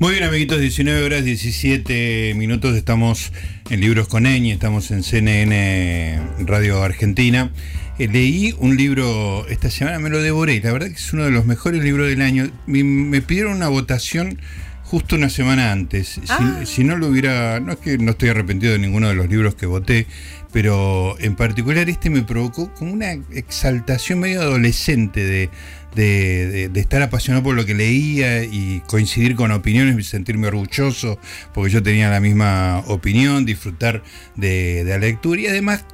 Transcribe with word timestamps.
Muy 0.00 0.12
bien, 0.12 0.22
amiguitos, 0.22 0.60
19 0.60 1.02
horas 1.02 1.24
17 1.24 2.34
minutos. 2.36 2.76
Estamos 2.76 3.32
en 3.68 3.80
Libros 3.80 4.06
con 4.06 4.26
Eñi, 4.26 4.52
estamos 4.52 4.92
en 4.92 5.02
CNN 5.02 6.20
Radio 6.46 6.80
Argentina. 6.84 7.50
Eh, 7.98 8.06
leí 8.06 8.54
un 8.60 8.76
libro 8.76 9.44
esta 9.48 9.70
semana, 9.70 9.98
me 9.98 10.08
lo 10.08 10.22
devoré. 10.22 10.60
La 10.60 10.70
verdad 10.70 10.86
que 10.86 10.94
es 10.94 11.12
uno 11.12 11.24
de 11.24 11.32
los 11.32 11.46
mejores 11.46 11.82
libros 11.82 12.06
del 12.06 12.22
año. 12.22 12.48
Me, 12.66 13.20
pidieron 13.22 13.54
una 13.54 13.66
votación 13.66 14.38
justo 14.84 15.16
una 15.16 15.30
semana 15.30 15.72
antes. 15.72 16.20
Ah. 16.28 16.60
Si, 16.64 16.84
no 16.84 16.96
lo 16.96 17.08
hubiera. 17.08 17.58
No 17.58 17.72
es 17.72 17.78
que 17.78 17.98
no 17.98 18.12
estoy 18.12 18.28
arrepentido 18.28 18.74
de 18.74 18.78
ninguno 18.78 19.08
de 19.08 19.16
los 19.16 19.28
libros 19.28 19.56
que 19.56 19.66
voté, 19.66 20.06
pero 20.60 21.14
en 21.20 21.36
particular 21.36 21.88
este 21.88 22.10
me 22.10 22.22
provocó 22.22 22.74
como 22.74 22.92
una 22.92 23.12
exaltación 23.12 24.18
medio 24.18 24.40
adolescente 24.42 25.24
de 25.24 25.50
de, 25.94 26.68
estar 26.74 27.00
apasionado 27.00 27.44
por 27.44 27.54
lo 27.54 27.64
que 27.64 27.74
leía 27.74 28.42
y 28.42 28.82
coincidir 28.88 29.36
con 29.36 29.52
opiniones 29.52 29.96
y 29.96 30.02
sentirme 30.02 30.48
orgulloso 30.48 31.20
porque 31.54 31.70
yo 31.70 31.80
tenía 31.80 32.10
la 32.10 32.18
misma 32.18 32.82
opinión, 32.88 33.44
disfrutar 33.44 34.02
de, 34.34 34.82
de 34.82 34.90
la 34.90 34.98
lectura 34.98 35.42
y 35.42 35.46
además 35.46 35.84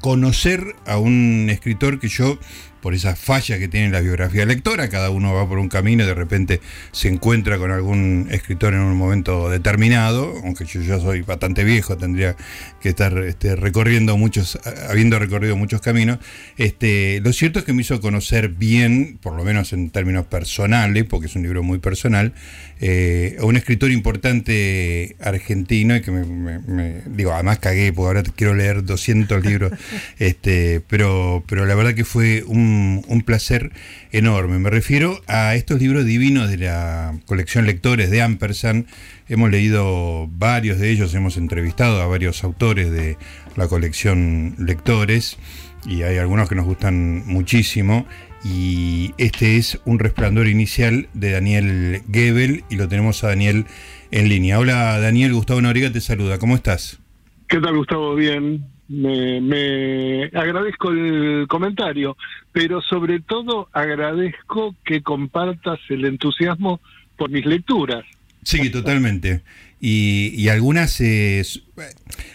conocer 0.00 0.74
a 0.86 0.96
un 0.96 1.48
escritor 1.50 2.00
que 2.00 2.08
yo 2.08 2.38
por 2.80 2.94
esas 2.94 3.18
fallas 3.18 3.58
que 3.58 3.68
tiene 3.68 3.90
la 3.90 4.00
biografía 4.00 4.46
lectora, 4.46 4.88
cada 4.88 5.10
uno 5.10 5.34
va 5.34 5.48
por 5.48 5.58
un 5.58 5.68
camino 5.68 6.04
y 6.04 6.06
de 6.06 6.14
repente 6.14 6.60
se 6.92 7.08
encuentra 7.08 7.58
con 7.58 7.70
algún 7.70 8.28
escritor 8.30 8.74
en 8.74 8.80
un 8.80 8.96
momento 8.96 9.48
determinado, 9.50 10.34
aunque 10.44 10.64
yo 10.64 10.80
ya 10.80 10.98
soy 10.98 11.22
bastante 11.22 11.64
viejo, 11.64 11.96
tendría 11.96 12.36
que 12.80 12.90
estar 12.90 13.16
este, 13.18 13.56
recorriendo 13.56 14.16
muchos, 14.16 14.58
habiendo 14.88 15.18
recorrido 15.18 15.56
muchos 15.56 15.80
caminos. 15.80 16.18
Este, 16.56 17.20
lo 17.22 17.32
cierto 17.32 17.58
es 17.58 17.64
que 17.64 17.72
me 17.72 17.82
hizo 17.82 18.00
conocer 18.00 18.48
bien, 18.48 19.18
por 19.22 19.34
lo 19.34 19.44
menos 19.44 19.72
en 19.72 19.90
términos 19.90 20.26
personales, 20.26 21.04
porque 21.04 21.26
es 21.26 21.36
un 21.36 21.42
libro 21.42 21.62
muy 21.62 21.78
personal, 21.78 22.32
eh, 22.80 23.36
a 23.38 23.44
un 23.44 23.56
escritor 23.56 23.90
importante 23.90 25.16
argentino 25.20 25.96
y 25.96 26.00
que 26.00 26.10
me, 26.10 27.02
digo, 27.06 27.32
además 27.32 27.58
cagué, 27.58 27.92
porque 27.92 28.18
ahora 28.18 28.22
quiero 28.34 28.54
leer 28.54 28.84
200 28.84 29.44
libros, 29.44 29.72
este, 30.18 30.80
pero, 30.88 31.44
pero 31.46 31.66
la 31.66 31.74
verdad 31.74 31.94
que 31.94 32.04
fue 32.04 32.42
un 32.46 32.69
un, 32.70 33.22
placer 33.22 33.72
enorme. 34.12 34.58
Me 34.58 34.70
refiero 34.70 35.20
a 35.26 35.54
estos 35.54 35.80
libros 35.80 36.04
divinos 36.04 36.50
de 36.50 36.58
la 36.58 37.18
colección 37.26 37.66
Lectores 37.66 38.10
de 38.10 38.22
Ampersand. 38.22 38.86
Hemos 39.28 39.50
leído 39.50 40.28
varios 40.28 40.78
de 40.78 40.90
ellos, 40.90 41.14
hemos 41.14 41.36
entrevistado 41.36 42.00
a 42.00 42.06
varios 42.06 42.42
autores 42.44 42.90
de 42.90 43.16
la 43.56 43.68
colección 43.68 44.54
Lectores 44.58 45.38
y 45.86 46.02
hay 46.02 46.18
algunos 46.18 46.48
que 46.48 46.54
nos 46.54 46.64
gustan 46.64 47.26
muchísimo. 47.26 48.06
Y 48.42 49.12
este 49.18 49.58
es 49.58 49.80
Un 49.84 49.98
resplandor 49.98 50.48
inicial 50.48 51.08
de 51.12 51.32
Daniel 51.32 52.02
Gebel 52.10 52.64
y 52.70 52.76
lo 52.76 52.88
tenemos 52.88 53.22
a 53.22 53.28
Daniel 53.28 53.66
en 54.10 54.28
línea. 54.28 54.58
Hola 54.58 54.98
Daniel, 54.98 55.34
Gustavo 55.34 55.60
Noriga 55.60 55.92
te 55.92 56.00
saluda. 56.00 56.38
¿Cómo 56.38 56.54
estás? 56.54 57.00
¿Qué 57.48 57.60
tal 57.60 57.76
Gustavo? 57.76 58.14
Bien 58.14 58.69
me, 58.90 60.24
agradezco 60.34 60.90
el 60.90 61.46
comentario, 61.48 62.16
pero 62.52 62.82
sobre 62.82 63.20
todo 63.20 63.68
agradezco 63.72 64.74
que 64.84 65.02
compartas 65.02 65.78
el 65.88 66.04
entusiasmo 66.04 66.80
por 67.16 67.30
mis 67.30 67.46
lecturas. 67.46 68.04
Sí, 68.42 68.70
totalmente. 68.70 69.42
Y, 69.80 70.34
y 70.34 70.48
algunas... 70.48 71.00
Eh, 71.00 71.42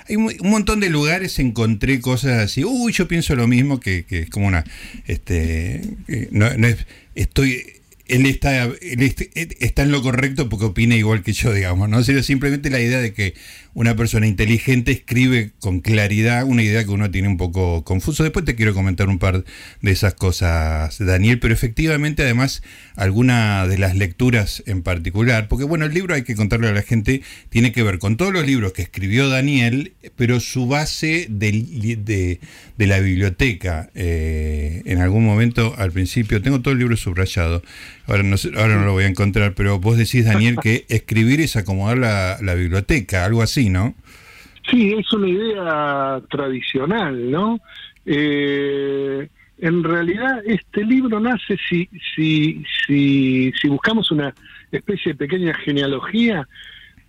hay 0.07 0.15
un, 0.15 0.31
montón 0.43 0.79
de 0.79 0.89
lugares 0.89 1.39
encontré 1.39 1.99
cosas 1.99 2.39
así. 2.39 2.63
Uy, 2.63 2.93
yo 2.93 3.07
pienso 3.07 3.35
lo 3.35 3.47
mismo 3.47 3.79
que, 3.79 4.05
que 4.05 4.19
es 4.19 4.29
como 4.29 4.47
una... 4.47 4.63
este 5.07 5.81
no, 6.31 6.49
no 6.57 6.67
es, 6.67 6.85
Estoy 7.15 7.63
él 8.07 8.25
está, 8.25 8.69
está 9.59 9.83
en 9.83 9.91
lo 9.91 10.01
correcto 10.01 10.49
porque 10.49 10.65
opina 10.65 10.95
igual 10.95 11.23
que 11.23 11.33
yo, 11.33 11.53
digamos, 11.53 11.89
¿no? 11.89 12.03
Sino 12.03 12.21
simplemente 12.23 12.69
la 12.69 12.79
idea 12.79 12.99
de 12.99 13.13
que 13.13 13.33
una 13.75 13.95
persona 13.95 14.25
inteligente 14.25 14.91
escribe 14.91 15.51
con 15.59 15.81
claridad 15.81 16.45
una 16.45 16.63
idea 16.63 16.85
que 16.85 16.91
uno 16.91 17.11
tiene 17.11 17.27
un 17.27 17.35
poco 17.35 17.83
confuso. 17.83 18.23
Después 18.23 18.45
te 18.45 18.55
quiero 18.55 18.73
comentar 18.73 19.09
un 19.09 19.19
par 19.19 19.43
de 19.81 19.91
esas 19.91 20.13
cosas, 20.13 20.97
Daniel, 20.99 21.39
pero 21.39 21.53
efectivamente 21.53 22.23
además 22.23 22.63
alguna 22.95 23.67
de 23.67 23.77
las 23.77 23.95
lecturas 23.95 24.63
en 24.65 24.81
particular, 24.81 25.49
porque 25.49 25.65
bueno, 25.65 25.85
el 25.85 25.93
libro 25.93 26.15
hay 26.15 26.23
que 26.23 26.35
contarle 26.35 26.69
a 26.69 26.71
la 26.71 26.83
gente, 26.83 27.21
tiene 27.49 27.73
que 27.73 27.83
ver 27.83 27.99
con 27.99 28.15
todos 28.15 28.31
los 28.31 28.45
libros 28.45 28.71
que 28.71 28.81
escribió 28.81 29.27
Daniel, 29.27 29.93
pero 30.15 30.39
su 30.39 30.67
base 30.67 31.27
de, 31.29 32.39
de, 32.77 32.87
la 32.87 32.99
biblioteca, 32.99 33.89
eh, 33.93 34.83
en 34.85 34.99
algún 34.99 35.25
momento 35.25 35.75
al 35.77 35.91
principio, 35.91 36.41
tengo 36.41 36.61
todo 36.61 36.73
el 36.73 36.79
libro 36.79 36.95
subrayado, 36.95 37.61
ahora 38.07 38.23
no, 38.23 38.35
ahora 38.57 38.75
no 38.75 38.85
lo 38.85 38.93
voy 38.93 39.03
a 39.03 39.07
encontrar, 39.07 39.53
pero 39.53 39.79
vos 39.79 39.97
decís, 39.97 40.25
Daniel, 40.25 40.57
que 40.61 40.85
escribir 40.89 41.41
es 41.41 41.55
acomodar 41.55 41.97
la, 41.97 42.37
la 42.41 42.53
biblioteca, 42.55 43.25
algo 43.25 43.41
así. 43.41 43.69
¿no? 43.69 43.95
Sí, 44.69 44.93
es 44.97 45.11
una 45.13 45.27
idea 45.27 46.21
tradicional, 46.29 47.29
¿no? 47.29 47.59
Eh, 48.05 49.27
en 49.59 49.83
realidad 49.83 50.41
este 50.45 50.83
libro 50.83 51.19
nace 51.19 51.57
si, 51.69 51.87
si, 52.15 52.63
si, 52.85 53.51
si 53.59 53.67
buscamos 53.67 54.11
una 54.11 54.33
especie 54.71 55.13
de 55.13 55.17
pequeña 55.17 55.53
genealogía. 55.53 56.47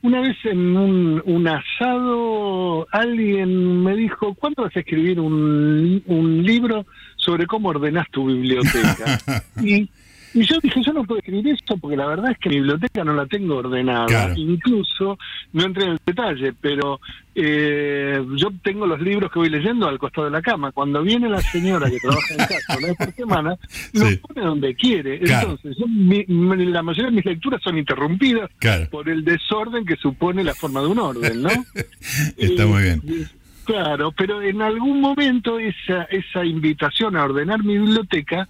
Una 0.03 0.21
vez 0.21 0.37
en 0.45 0.77
un, 0.77 1.23
un 1.25 1.49
asado 1.49 2.87
alguien 2.93 3.83
me 3.83 3.97
dijo, 3.97 4.35
¿cuándo 4.35 4.63
vas 4.63 4.77
a 4.77 4.81
escribir 4.81 5.19
un, 5.19 6.03
un 6.07 6.43
libro 6.45 6.87
sobre 7.17 7.47
cómo 7.47 7.71
ordenás 7.71 8.09
tu 8.11 8.27
biblioteca? 8.27 9.19
y 9.63 9.89
y 10.37 10.45
yo 10.45 10.59
dije, 10.63 10.83
yo 10.83 10.93
no 10.93 11.03
puedo 11.05 11.19
escribir 11.19 11.55
esto 11.55 11.79
porque 11.79 11.97
la 11.97 12.07
verdad 12.07 12.33
es 12.33 12.39
que 12.39 12.51
mi 12.51 12.57
biblioteca 12.57 13.03
no 13.03 13.15
la 13.15 13.25
tengo 13.25 13.57
ordenada. 13.57 14.35
Incluso, 14.37 15.19
no 15.55 15.65
entré 15.65 15.85
en 15.85 15.93
el 15.93 16.01
detalle, 16.05 16.53
pero 16.61 17.01
eh, 17.35 18.23
yo 18.37 18.51
tengo 18.63 18.87
los 18.87 19.01
libros 19.01 19.33
que 19.33 19.39
voy 19.39 19.49
leyendo 19.49 19.89
al 19.89 19.99
costado 19.99 20.27
de 20.27 20.33
la 20.33 20.43
cama. 20.43 20.73
Cuando 20.73 21.03
viene 21.03 21.31
la 21.31 21.41
señora 21.41 21.91
que 21.91 21.99
trabaja 22.01 22.35
en 22.35 22.39
casa 22.39 22.77
una 22.77 22.87
vez 22.89 22.97
por 22.99 23.15
semana, 23.15 23.57
los 23.95 24.17
pone 24.19 24.47
donde 24.47 24.75
quiere. 24.75 25.21
Entonces, 25.23 25.75
la 25.79 26.83
mayoría 26.83 27.11
de 27.11 27.17
mis 27.17 27.25
lecturas 27.25 27.63
son 27.63 27.79
interrumpidas 27.79 28.51
por 28.91 29.09
el 29.09 29.25
desorden 29.25 29.87
que 29.87 29.97
supone 29.97 30.45
la 30.45 30.55
forma 30.55 30.83
de 30.83 30.87
un 30.89 30.99
orden, 30.99 31.41
¿no? 31.41 31.49
Está 32.37 32.67
muy 32.67 32.83
bien. 32.83 33.03
Eh, 33.09 33.27
claro, 33.65 34.13
pero 34.13 34.43
en 34.43 34.61
algún 34.61 35.01
momento 35.01 35.59
esa, 35.59 36.03
esa 36.11 36.45
invitación 36.45 37.17
a 37.17 37.25
ordenar 37.25 37.65
mi 37.65 37.79
biblioteca 37.79 38.47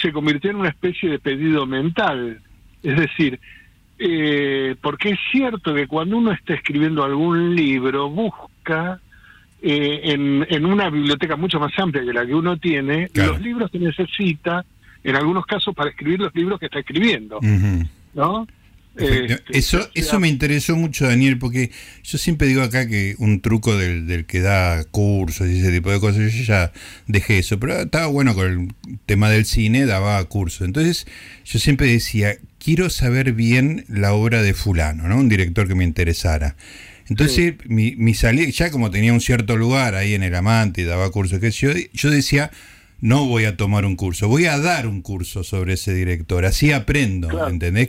se 0.00 0.12
convirtió 0.12 0.50
en 0.50 0.56
una 0.56 0.68
especie 0.68 1.08
de 1.10 1.18
pedido 1.18 1.66
mental. 1.66 2.40
Es 2.82 2.96
decir, 2.96 3.40
eh, 3.98 4.76
porque 4.80 5.10
es 5.10 5.18
cierto 5.32 5.74
que 5.74 5.86
cuando 5.86 6.18
uno 6.18 6.32
está 6.32 6.54
escribiendo 6.54 7.04
algún 7.04 7.54
libro, 7.54 8.08
busca 8.08 9.00
eh, 9.60 10.00
en, 10.04 10.46
en, 10.48 10.64
una 10.64 10.88
biblioteca 10.88 11.36
mucho 11.36 11.58
más 11.58 11.76
amplia 11.78 12.04
que 12.04 12.12
la 12.12 12.24
que 12.24 12.34
uno 12.34 12.56
tiene, 12.58 13.10
los 13.14 13.40
libros 13.40 13.70
que 13.70 13.80
necesita, 13.80 14.64
en 15.02 15.16
algunos 15.16 15.46
casos, 15.46 15.74
para 15.74 15.90
escribir 15.90 16.20
los 16.20 16.34
libros 16.34 16.60
que 16.60 16.66
está 16.66 16.78
escribiendo. 16.78 17.40
¿No? 18.14 18.46
Este, 18.98 19.42
eso, 19.50 19.88
eso 19.94 20.18
me 20.18 20.28
interesó 20.28 20.76
mucho, 20.76 21.06
Daniel, 21.06 21.38
porque 21.38 21.70
yo 22.02 22.18
siempre 22.18 22.48
digo 22.48 22.62
acá 22.62 22.88
que 22.88 23.14
un 23.18 23.40
truco 23.40 23.76
del, 23.76 24.06
del, 24.06 24.26
que 24.26 24.40
da 24.40 24.84
cursos 24.84 25.48
y 25.48 25.60
ese 25.60 25.70
tipo 25.70 25.90
de 25.90 26.00
cosas, 26.00 26.32
yo 26.32 26.42
ya 26.42 26.72
dejé 27.06 27.38
eso, 27.38 27.60
pero 27.60 27.80
estaba 27.80 28.06
bueno 28.06 28.34
con 28.34 28.46
el 28.46 28.96
tema 29.06 29.30
del 29.30 29.44
cine, 29.44 29.86
daba 29.86 30.22
cursos. 30.24 30.66
Entonces 30.66 31.06
yo 31.44 31.58
siempre 31.58 31.86
decía, 31.86 32.36
quiero 32.58 32.90
saber 32.90 33.32
bien 33.32 33.84
la 33.88 34.12
obra 34.12 34.42
de 34.42 34.52
fulano, 34.54 35.08
¿no? 35.08 35.16
Un 35.16 35.28
director 35.28 35.68
que 35.68 35.74
me 35.74 35.84
interesara. 35.84 36.56
Entonces, 37.08 37.54
mi, 37.64 37.96
mi 37.96 38.12
salida, 38.12 38.50
ya 38.50 38.70
como 38.70 38.90
tenía 38.90 39.14
un 39.14 39.22
cierto 39.22 39.56
lugar 39.56 39.94
ahí 39.94 40.12
en 40.12 40.22
el 40.22 40.34
amante 40.34 40.82
y 40.82 40.84
daba 40.84 41.10
cursos, 41.10 41.38
que 41.38 41.50
yo, 41.50 41.70
yo 41.94 42.10
decía, 42.10 42.50
no 43.00 43.26
voy 43.26 43.44
a 43.44 43.56
tomar 43.56 43.84
un 43.84 43.94
curso, 43.94 44.26
voy 44.28 44.46
a 44.46 44.58
dar 44.58 44.86
un 44.86 45.02
curso 45.02 45.44
sobre 45.44 45.74
ese 45.74 45.94
director, 45.94 46.44
así 46.44 46.72
aprendo, 46.72 47.48
¿entendés? 47.48 47.88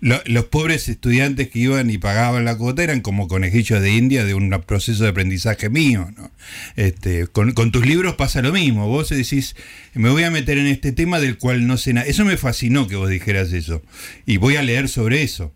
los 0.00 0.44
pobres 0.44 0.88
estudiantes 0.88 1.48
que 1.48 1.58
iban 1.58 1.90
y 1.90 1.98
pagaban 1.98 2.44
la 2.44 2.56
cuota 2.56 2.84
eran 2.84 3.00
como 3.00 3.26
conejillos 3.26 3.80
de 3.80 3.92
India 3.92 4.24
de 4.24 4.34
un 4.34 4.50
proceso 4.66 5.02
de 5.02 5.10
aprendizaje 5.10 5.70
mío, 5.70 6.08
¿no? 6.16 6.30
Este, 6.76 7.26
con, 7.26 7.52
tus 7.52 7.86
libros 7.86 8.14
pasa 8.14 8.42
lo 8.42 8.52
mismo, 8.52 8.86
vos 8.86 9.08
decís, 9.08 9.56
me 9.94 10.10
voy 10.10 10.22
a 10.22 10.30
meter 10.30 10.58
en 10.58 10.66
este 10.66 10.92
tema 10.92 11.18
del 11.18 11.38
cual 11.38 11.66
no 11.66 11.76
sé 11.76 11.92
nada, 11.92 12.06
eso 12.06 12.24
me 12.24 12.36
fascinó 12.36 12.86
que 12.86 12.96
vos 12.96 13.08
dijeras 13.08 13.52
eso, 13.52 13.82
y 14.24 14.36
voy 14.36 14.56
a 14.56 14.62
leer 14.62 14.88
sobre 14.88 15.22
eso. 15.22 15.52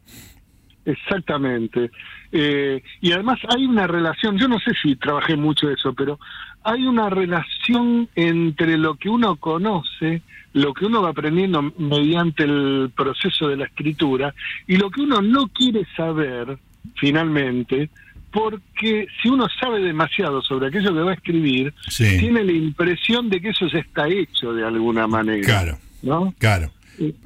Exactamente. 0.85 1.91
Eh, 2.33 2.83
y 3.01 3.13
además 3.13 3.39
hay 3.49 3.65
una 3.67 3.87
relación, 3.87 4.39
yo 4.39 4.49
no 4.49 4.59
sé 4.61 4.73
si 4.83 4.97
trabajé 4.97 5.37
mucho 5.37 5.71
eso, 5.71 5.95
pero 5.95 6.19
hay 6.67 6.85
una 6.85 7.09
relación 7.09 8.09
entre 8.17 8.77
lo 8.77 8.97
que 8.97 9.09
uno 9.09 9.37
conoce, 9.37 10.23
lo 10.53 10.75
que 10.75 10.87
uno 10.87 11.01
va 11.01 11.11
aprendiendo 11.11 11.63
mediante 11.79 12.43
el 12.43 12.91
proceso 12.95 13.49
de 13.49 13.57
la 13.57 13.67
escritura, 13.67 14.35
y 14.67 14.77
lo 14.77 14.91
que 14.91 15.03
uno 15.03 15.23
no 15.23 15.47
quiere 15.47 15.87
saber 15.97 16.59
finalmente, 16.97 17.89
porque 18.33 19.07
si 19.23 19.29
uno 19.29 19.47
sabe 19.61 19.81
demasiado 19.81 20.43
sobre 20.43 20.67
aquello 20.67 20.93
que 20.93 21.01
va 21.01 21.13
a 21.13 21.15
escribir, 21.15 21.73
tiene 21.97 22.43
la 22.43 22.53
impresión 22.53 23.31
de 23.31 23.41
que 23.41 23.51
eso 23.51 23.69
ya 23.69 23.79
está 23.79 24.09
hecho 24.09 24.53
de 24.53 24.67
alguna 24.67 25.07
manera. 25.07 25.47
Claro. 25.47 25.79
¿no? 26.03 26.35
Claro. 26.39 26.73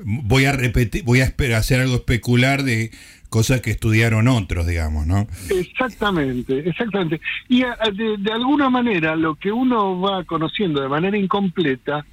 voy 0.04 0.44
a 0.44 0.52
repetir, 0.52 1.02
voy 1.04 1.22
a 1.22 1.32
hacer 1.56 1.80
algo 1.80 1.94
especular 1.94 2.62
de 2.62 2.90
cosas 3.30 3.62
que 3.62 3.70
estudiaron 3.70 4.28
otros, 4.28 4.66
digamos, 4.66 5.06
¿no? 5.06 5.26
Exactamente, 5.48 6.68
exactamente. 6.68 7.20
Y 7.48 7.62
de, 7.62 8.16
de 8.18 8.32
alguna 8.32 8.68
manera 8.68 9.16
lo 9.16 9.36
que 9.36 9.50
uno 9.50 9.98
va 9.98 10.24
conociendo 10.24 10.82
de 10.82 10.88
manera 10.88 11.16
incompleta 11.16 12.04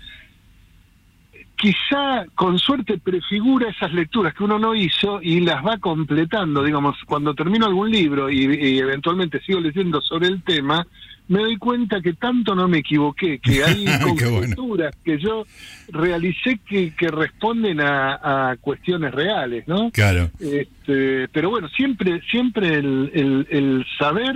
quizá 1.57 2.25
con 2.35 2.59
suerte 2.59 2.99
prefigura 2.99 3.69
esas 3.69 3.91
lecturas 3.91 4.33
que 4.35 4.43
uno 4.43 4.59
no 4.59 4.75
hizo 4.75 5.19
y 5.21 5.41
las 5.41 5.65
va 5.65 5.77
completando. 5.79 6.63
Digamos, 6.63 6.95
cuando 7.05 7.33
termino 7.33 7.65
algún 7.65 7.89
libro 7.91 8.29
y, 8.29 8.77
eventualmente 8.77 9.41
sigo 9.41 9.59
leyendo 9.59 9.99
sobre 10.01 10.27
el 10.27 10.43
tema, 10.43 10.85
me 11.27 11.39
doy 11.39 11.57
cuenta 11.57 12.01
que 12.01 12.13
tanto 12.13 12.55
no 12.55 12.67
me 12.67 12.79
equivoqué, 12.79 13.39
que 13.39 13.63
hay 13.65 13.85
conjeturas 14.01 14.95
que 15.03 15.19
yo 15.19 15.45
realicé 15.89 16.59
que, 16.67 16.93
que 16.93 17.07
responden 17.09 17.79
a, 17.81 18.55
cuestiones 18.61 19.13
reales, 19.13 19.67
¿no? 19.67 19.91
Claro. 19.91 20.29
Este, 20.39 21.27
pero 21.29 21.49
bueno, 21.49 21.67
siempre, 21.69 22.21
siempre 22.29 22.75
el, 22.75 23.11
el, 23.13 23.47
el 23.49 23.85
saber 23.97 24.35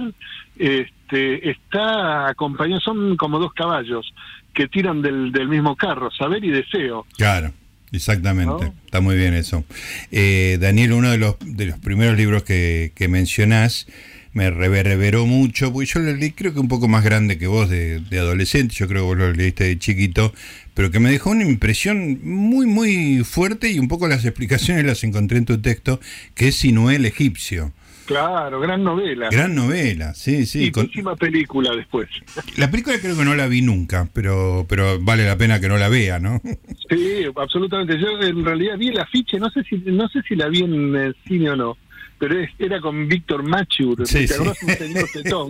este, 0.57 1.49
está 1.49 2.27
acompañado, 2.27 2.81
son 2.81 3.17
como 3.17 3.39
dos 3.39 3.53
caballos 3.53 4.13
que 4.53 4.67
tiran 4.67 5.01
del, 5.01 5.31
del 5.31 5.47
mismo 5.47 5.75
carro, 5.75 6.11
saber 6.11 6.43
y 6.43 6.49
deseo. 6.49 7.05
Claro. 7.17 7.51
Exactamente, 7.93 8.71
está 8.85 9.01
muy 9.01 9.17
bien 9.17 9.33
eso. 9.33 9.65
Eh, 10.11 10.57
Daniel, 10.61 10.93
uno 10.93 11.11
de 11.11 11.17
los, 11.17 11.35
de 11.41 11.65
los 11.65 11.79
primeros 11.79 12.15
libros 12.15 12.43
que, 12.43 12.93
que 12.95 13.09
mencionás 13.09 13.85
me 14.33 14.49
reverberó 14.49 15.25
mucho, 15.25 15.73
porque 15.73 15.87
yo 15.87 15.99
lo 15.99 16.13
leí 16.13 16.31
creo 16.31 16.53
que 16.53 16.59
un 16.59 16.67
poco 16.67 16.87
más 16.87 17.03
grande 17.03 17.37
que 17.37 17.47
vos 17.47 17.69
de, 17.69 17.99
de, 17.99 18.19
adolescente, 18.19 18.73
yo 18.73 18.87
creo 18.87 19.01
que 19.01 19.07
vos 19.07 19.17
lo 19.17 19.33
leíste 19.33 19.65
de 19.65 19.77
chiquito, 19.77 20.33
pero 20.73 20.91
que 20.91 20.99
me 20.99 21.11
dejó 21.11 21.31
una 21.31 21.45
impresión 21.45 22.19
muy, 22.23 22.65
muy 22.65 23.23
fuerte 23.23 23.71
y 23.71 23.79
un 23.79 23.87
poco 23.87 24.07
las 24.07 24.25
explicaciones 24.25 24.85
las 24.85 25.03
encontré 25.03 25.37
en 25.37 25.45
tu 25.45 25.59
texto, 25.61 25.99
que 26.33 26.49
es 26.49 26.55
Sinuel 26.55 27.05
egipcio. 27.05 27.73
Claro, 28.05 28.59
gran 28.59 28.83
novela. 28.83 29.29
Gran 29.31 29.55
novela, 29.55 30.13
sí, 30.13 30.45
sí. 30.45 30.65
Y 30.65 30.71
con... 30.71 30.89
película 31.17 31.73
después. 31.75 32.09
La 32.57 32.69
película 32.69 32.97
creo 32.99 33.15
que 33.15 33.23
no 33.23 33.35
la 33.35 33.47
vi 33.47 33.61
nunca, 33.61 34.09
pero 34.11 34.65
pero 34.67 34.99
vale 34.99 35.25
la 35.25 35.37
pena 35.37 35.61
que 35.61 35.69
no 35.69 35.77
la 35.77 35.87
vea, 35.87 36.19
¿no? 36.19 36.41
Sí, 36.89 37.23
absolutamente. 37.35 37.97
Yo 37.99 38.19
en 38.21 38.43
realidad 38.43 38.77
vi 38.77 38.89
el 38.89 38.99
afiche, 38.99 39.39
no 39.39 39.49
sé 39.49 39.63
si 39.63 39.77
no 39.77 40.09
sé 40.09 40.21
si 40.27 40.35
la 40.35 40.49
vi 40.49 40.63
en 40.63 40.95
el 40.95 41.15
cine 41.25 41.51
o 41.51 41.55
no 41.55 41.77
pero 42.21 42.35
era 42.59 42.79
con 42.79 43.07
Víctor 43.07 43.41
Machur, 43.41 44.05
sí, 44.05 44.27
sí. 44.27 44.35
un 44.39 44.53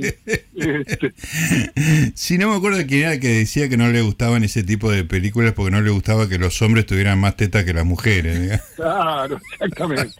este. 0.05 1.13
Sí, 2.15 2.37
no 2.37 2.47
me 2.49 2.55
acuerdo 2.55 2.77
de 2.77 2.85
quién 2.85 3.01
era 3.01 3.19
que 3.19 3.27
decía 3.27 3.67
que 3.67 3.75
no 3.75 3.89
le 3.89 4.01
gustaban 4.01 4.45
ese 4.45 4.63
tipo 4.63 4.89
de 4.89 5.03
películas 5.03 5.51
porque 5.51 5.69
no 5.69 5.81
le 5.81 5.89
gustaba 5.89 6.29
que 6.29 6.37
los 6.37 6.61
hombres 6.61 6.85
tuvieran 6.85 7.19
más 7.19 7.35
tetas 7.35 7.65
que 7.65 7.73
las 7.73 7.83
mujeres. 7.85 8.61
Claro, 8.77 9.37
exactamente. 9.51 10.15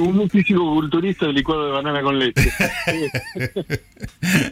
un 0.00 0.30
físico 0.30 0.72
culturista 0.72 1.26
de 1.26 1.32
licuado 1.32 1.66
de 1.66 1.72
banana 1.72 2.00
con 2.00 2.16
leche. 2.16 2.48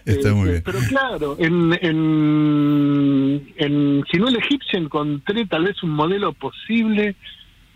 Está 0.05 0.35
muy 0.35 0.51
bien. 0.51 0.63
Pero 0.65 0.79
claro, 0.89 1.37
en, 1.39 1.79
en, 1.81 3.53
en 3.57 4.05
si 4.11 4.19
no 4.19 4.29
el 4.29 4.37
egipcio 4.37 4.81
encontré 4.81 5.47
tal 5.47 5.65
vez 5.65 5.81
un 5.85 5.91
modelo 5.91 6.33
posible 6.33 7.15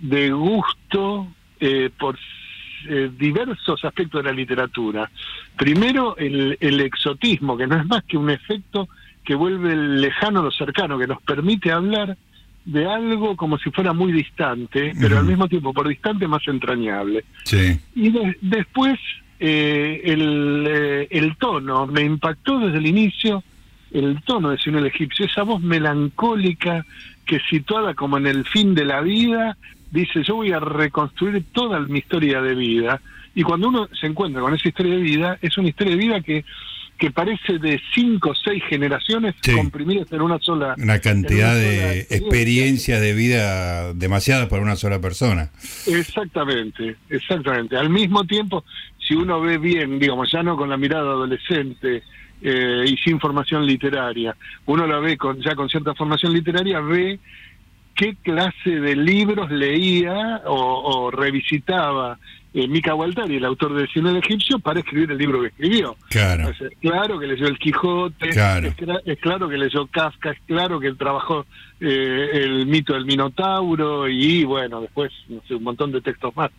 de 0.00 0.30
gusto 0.30 1.28
eh, 1.60 1.90
por 1.98 2.18
eh, 2.88 3.10
diversos 3.16 3.84
aspectos 3.84 4.22
de 4.22 4.30
la 4.30 4.36
literatura. 4.36 5.10
Primero, 5.56 6.16
el, 6.16 6.56
el, 6.60 6.80
exotismo, 6.80 7.56
que 7.56 7.66
no 7.66 7.76
es 7.76 7.86
más 7.86 8.04
que 8.04 8.16
un 8.16 8.30
efecto 8.30 8.88
que 9.24 9.34
vuelve 9.34 9.74
lejano 9.74 10.42
lo 10.42 10.50
cercano, 10.50 10.98
que 10.98 11.06
nos 11.06 11.22
permite 11.22 11.72
hablar 11.72 12.16
de 12.64 12.86
algo 12.86 13.36
como 13.36 13.58
si 13.58 13.70
fuera 13.70 13.92
muy 13.92 14.12
distante, 14.12 14.92
pero 14.98 15.18
al 15.18 15.24
mismo 15.24 15.48
tiempo, 15.48 15.72
por 15.72 15.88
distante, 15.88 16.26
más 16.26 16.46
entrañable. 16.48 17.24
Y 17.94 18.12
después, 18.40 18.98
eh, 19.38 20.00
el, 20.04 21.08
el 21.10 21.36
tono, 21.36 21.86
me 21.86 22.02
impactó 22.02 22.58
desde 22.58 22.78
el 22.78 22.86
inicio 22.86 23.42
el 23.94 24.20
tono 24.22 24.50
de 24.50 24.58
Cine 24.58 24.78
el 24.78 24.86
Egipcio, 24.86 25.24
esa 25.24 25.44
voz 25.44 25.62
melancólica 25.62 26.84
que 27.24 27.40
situada 27.48 27.94
como 27.94 28.18
en 28.18 28.26
el 28.26 28.44
fin 28.44 28.74
de 28.74 28.84
la 28.84 29.00
vida, 29.00 29.56
dice, 29.94 30.22
yo 30.24 30.34
voy 30.34 30.52
a 30.52 30.58
reconstruir 30.58 31.44
toda 31.52 31.78
mi 31.80 32.00
historia 32.00 32.42
de 32.42 32.54
vida. 32.54 33.00
Y 33.34 33.42
cuando 33.42 33.68
uno 33.68 33.88
se 33.98 34.06
encuentra 34.06 34.42
con 34.42 34.54
esa 34.54 34.68
historia 34.68 34.96
de 34.96 35.02
vida, 35.02 35.38
es 35.40 35.56
una 35.56 35.68
historia 35.68 35.92
de 35.92 35.98
vida 35.98 36.20
que, 36.20 36.44
que 36.98 37.10
parece 37.10 37.58
de 37.58 37.80
cinco 37.94 38.30
o 38.30 38.34
seis 38.34 38.62
generaciones 38.68 39.34
comprimidas 39.54 40.10
en 40.12 40.20
una 40.20 40.38
sola. 40.40 40.74
Una 40.76 40.98
cantidad 40.98 41.54
de 41.54 42.00
experiencias 42.10 43.00
de 43.00 43.14
vida 43.14 43.92
demasiada 43.94 44.48
para 44.48 44.62
una 44.62 44.76
sola 44.76 45.00
persona. 45.00 45.50
Exactamente, 45.86 46.96
exactamente. 47.08 47.76
Al 47.76 47.90
mismo 47.90 48.24
tiempo, 48.24 48.64
si 48.98 49.14
uno 49.14 49.40
ve 49.40 49.58
bien, 49.58 49.98
digamos, 49.98 50.30
ya 50.30 50.42
no 50.42 50.56
con 50.56 50.68
la 50.68 50.76
mirada 50.76 51.10
adolescente, 51.10 52.02
eh, 52.42 52.84
y 52.86 52.96
sin 52.98 53.18
formación 53.20 53.64
literaria. 53.64 54.36
Uno 54.66 54.86
la 54.86 54.98
ve 54.98 55.16
con, 55.16 55.40
ya 55.40 55.54
con 55.54 55.68
cierta 55.70 55.94
formación 55.94 56.34
literaria, 56.34 56.78
ve 56.80 57.18
qué 57.94 58.16
clase 58.22 58.70
de 58.70 58.96
libros 58.96 59.50
leía 59.50 60.42
o, 60.46 61.10
revisitaba 61.10 62.18
eh, 62.52 62.68
Mika 62.68 62.92
Gualtari, 62.92 63.36
el 63.36 63.44
autor 63.44 63.74
de 63.74 63.86
Cine 63.88 64.10
del 64.10 64.18
Egipcio, 64.18 64.58
para 64.58 64.80
escribir 64.80 65.10
el 65.10 65.18
libro 65.18 65.40
que 65.40 65.48
escribió. 65.48 65.96
Claro. 66.08 66.50
Es 66.50 66.78
claro 66.80 67.18
que 67.18 67.26
leyó 67.26 67.46
El 67.46 67.58
Quijote, 67.58 68.28
Es, 68.28 69.18
claro 69.18 69.48
que 69.48 69.58
leyó 69.58 69.86
Kafka, 69.88 70.30
es 70.30 70.38
claro 70.46 70.78
que 70.78 70.86
él 70.86 70.96
trabajó 70.96 71.46
eh, 71.80 72.30
el 72.32 72.66
mito 72.66 72.94
del 72.94 73.06
Minotauro 73.06 74.08
y 74.08 74.44
bueno, 74.44 74.80
después, 74.80 75.10
no 75.28 75.40
sé, 75.48 75.54
un 75.54 75.64
montón 75.64 75.90
de 75.90 76.00
textos 76.00 76.34
más. 76.36 76.50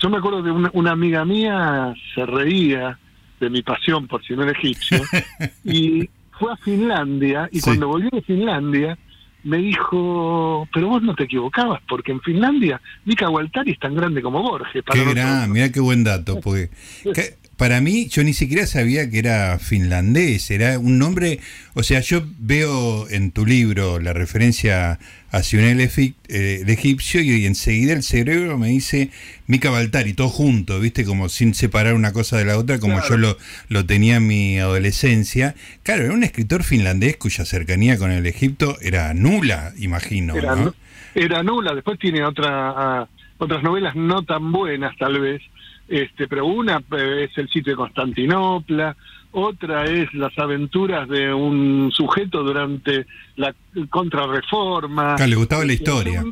Yo 0.00 0.08
me 0.08 0.18
acuerdo 0.18 0.42
de 0.42 0.50
una, 0.50 0.70
una 0.72 0.92
amiga 0.92 1.24
mía 1.24 1.94
se 2.14 2.24
reía 2.24 2.98
de 3.40 3.50
mi 3.50 3.62
pasión 3.62 4.06
por 4.06 4.24
Cine 4.24 4.50
egipcio, 4.50 5.02
y 5.64 6.08
fue 6.38 6.52
a 6.52 6.56
Finlandia, 6.56 7.48
y 7.52 7.60
cuando 7.60 7.88
volvió 7.88 8.10
de 8.10 8.22
Finlandia, 8.22 8.98
me 9.44 9.58
dijo, 9.58 10.66
pero 10.72 10.88
vos 10.88 11.02
no 11.02 11.14
te 11.14 11.24
equivocabas, 11.24 11.80
porque 11.88 12.12
en 12.12 12.20
Finlandia 12.20 12.80
Mika 13.04 13.28
Waltari 13.28 13.72
es 13.72 13.78
tan 13.78 13.94
grande 13.94 14.22
como 14.22 14.42
Borges. 14.42 14.82
qué 14.90 15.04
gran, 15.04 15.52
mira 15.52 15.70
qué 15.70 15.80
buen 15.80 16.02
dato, 16.02 16.40
porque 16.40 16.70
para 17.56 17.80
mí 17.80 18.08
yo 18.08 18.24
ni 18.24 18.32
siquiera 18.32 18.66
sabía 18.66 19.08
que 19.08 19.18
era 19.18 19.58
finlandés, 19.58 20.50
era 20.50 20.78
un 20.78 20.98
nombre, 20.98 21.40
o 21.74 21.82
sea, 21.82 22.00
yo 22.00 22.24
veo 22.38 23.08
en 23.10 23.30
tu 23.30 23.46
libro 23.46 24.00
la 24.00 24.12
referencia 24.12 24.98
a 25.30 25.42
Sionel 25.42 25.80
eh, 25.80 26.14
el 26.28 26.70
egipcio 26.70 27.20
y, 27.20 27.44
enseguida 27.46 27.92
el 27.92 28.02
cerebro 28.02 28.56
me 28.56 28.68
dice 28.68 29.10
Mika 29.46 29.70
Baltari, 29.70 30.14
todo 30.14 30.28
junto, 30.28 30.78
viste, 30.80 31.04
como 31.04 31.28
sin 31.28 31.54
separar 31.54 31.94
una 31.94 32.12
cosa 32.12 32.38
de 32.38 32.44
la 32.44 32.56
otra, 32.56 32.78
como 32.78 33.00
yo 33.08 33.16
lo, 33.16 33.36
lo 33.68 33.84
tenía 33.84 34.16
en 34.16 34.26
mi 34.26 34.58
adolescencia. 34.58 35.54
Claro, 35.82 36.04
era 36.04 36.14
un 36.14 36.22
escritor 36.22 36.62
finlandés 36.62 37.16
cuya 37.16 37.44
cercanía 37.44 37.98
con 37.98 38.10
el 38.12 38.26
Egipto 38.26 38.76
era 38.80 39.12
nula, 39.12 39.72
imagino. 39.76 40.36
Era, 40.36 40.72
era 41.14 41.42
nula, 41.42 41.74
después 41.74 41.98
tiene 41.98 42.24
otra, 42.24 42.48
ah, 42.50 43.08
otras 43.38 43.62
novelas 43.62 43.96
no 43.96 44.22
tan 44.22 44.52
buenas 44.52 44.96
tal 44.98 45.20
vez, 45.20 45.42
este, 45.88 46.28
pero 46.28 46.46
una 46.46 46.82
eh, 46.96 47.28
es 47.28 47.38
el 47.38 47.48
sitio 47.48 47.72
de 47.72 47.76
Constantinopla, 47.76 48.96
otra 49.32 49.84
es 49.84 50.12
las 50.14 50.36
aventuras 50.38 51.08
de 51.08 51.32
un 51.32 51.90
sujeto 51.92 52.42
durante 52.42 53.06
la 53.36 53.54
contrarreforma. 53.90 55.16
le 55.16 55.36
gustaba 55.36 55.64
la 55.64 55.72
historia. 55.72 56.24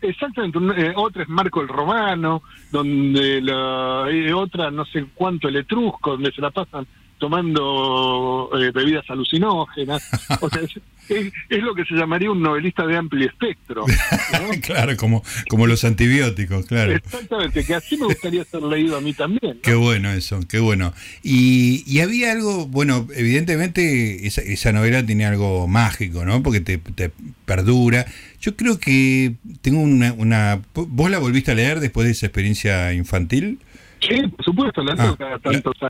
Exactamente, 0.00 0.58
eh, 0.76 0.92
otra 0.96 1.22
es 1.22 1.28
Marco 1.28 1.62
el 1.62 1.68
Romano, 1.68 2.42
donde 2.70 3.40
la, 3.40 4.06
eh, 4.10 4.32
otra 4.34 4.70
no 4.70 4.84
sé 4.84 5.06
cuánto 5.14 5.48
el 5.48 5.56
Etrusco, 5.56 6.12
donde 6.12 6.30
se 6.30 6.42
la 6.42 6.50
pasan 6.50 6.86
tomando 7.18 8.50
bebidas 8.74 9.08
alucinógenas. 9.08 10.02
O 10.40 10.50
sea, 10.50 10.62
es, 11.08 11.62
lo 11.62 11.74
que 11.74 11.84
se 11.84 11.94
llamaría 11.94 12.30
un 12.30 12.42
novelista 12.42 12.86
de 12.86 12.96
amplio 12.96 13.26
espectro. 13.26 13.84
claro, 14.62 14.96
como, 14.96 15.22
como 15.48 15.66
los 15.66 15.84
antibióticos, 15.84 16.66
claro. 16.66 16.92
Exactamente, 16.92 17.64
que 17.64 17.74
así 17.74 17.96
me 17.96 18.06
gustaría 18.06 18.44
ser 18.44 18.62
leído 18.62 18.96
a 18.96 19.00
mí 19.00 19.12
también. 19.12 19.58
Qué 19.62 19.74
bueno 19.74 20.10
eso, 20.10 20.40
qué 20.48 20.58
bueno. 20.58 20.92
Y, 21.22 21.84
y 21.86 22.00
había 22.00 22.32
algo, 22.32 22.66
bueno, 22.66 23.06
evidentemente 23.14 24.26
esa, 24.26 24.40
esa, 24.42 24.72
novela 24.72 25.04
tiene 25.04 25.26
algo 25.26 25.68
mágico, 25.68 26.24
¿no? 26.24 26.42
Porque 26.42 26.60
te, 26.60 26.78
te 26.78 27.10
perdura. 27.44 28.06
Yo 28.40 28.56
creo 28.56 28.78
que 28.78 29.34
tengo 29.62 29.80
una, 29.80 30.12
una... 30.12 30.62
¿Vos 30.74 31.10
la 31.10 31.18
volviste 31.18 31.52
a 31.52 31.54
leer 31.54 31.80
después 31.80 32.06
de 32.06 32.12
esa 32.12 32.26
experiencia 32.26 32.92
infantil? 32.92 33.58
Sí, 34.08 34.22
por 34.28 34.44
supuesto, 34.44 34.82
la 34.82 34.94
ah, 34.98 35.16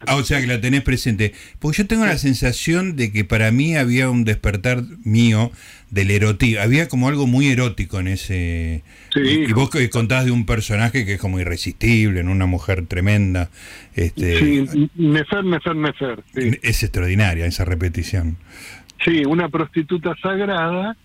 ah, 0.06 0.16
o 0.16 0.22
sea 0.22 0.40
que 0.40 0.46
la 0.46 0.60
tenés 0.60 0.82
presente. 0.82 1.32
Porque 1.58 1.78
yo 1.78 1.86
tengo 1.86 2.06
la 2.06 2.18
sensación 2.18 2.96
de 2.96 3.12
que 3.12 3.24
para 3.24 3.50
mí 3.50 3.76
había 3.76 4.08
un 4.10 4.24
despertar 4.24 4.82
mío 5.04 5.50
del 5.90 6.10
erotismo. 6.10 6.60
Había 6.62 6.88
como 6.88 7.08
algo 7.08 7.26
muy 7.26 7.48
erótico 7.48 7.98
en 8.00 8.08
ese. 8.08 8.82
Sí, 9.12 9.44
y, 9.48 9.52
vos 9.52 9.70
que 9.70 9.88
contás 9.90 10.24
de 10.24 10.30
un 10.30 10.46
personaje 10.46 11.04
que 11.04 11.14
es 11.14 11.20
como 11.20 11.40
irresistible, 11.40 12.20
en 12.20 12.28
una 12.28 12.46
mujer 12.46 12.86
tremenda. 12.86 13.50
Este, 13.94 14.38
sí, 14.38 14.90
Nefer, 14.94 15.44
Nefer, 15.44 15.76
Nefer. 15.76 16.24
Es 16.62 16.82
extraordinaria 16.82 17.46
esa 17.46 17.64
repetición. 17.64 18.36
Sí, 19.04 19.24
una 19.26 19.48
prostituta 19.48 20.14
sagrada 20.22 20.96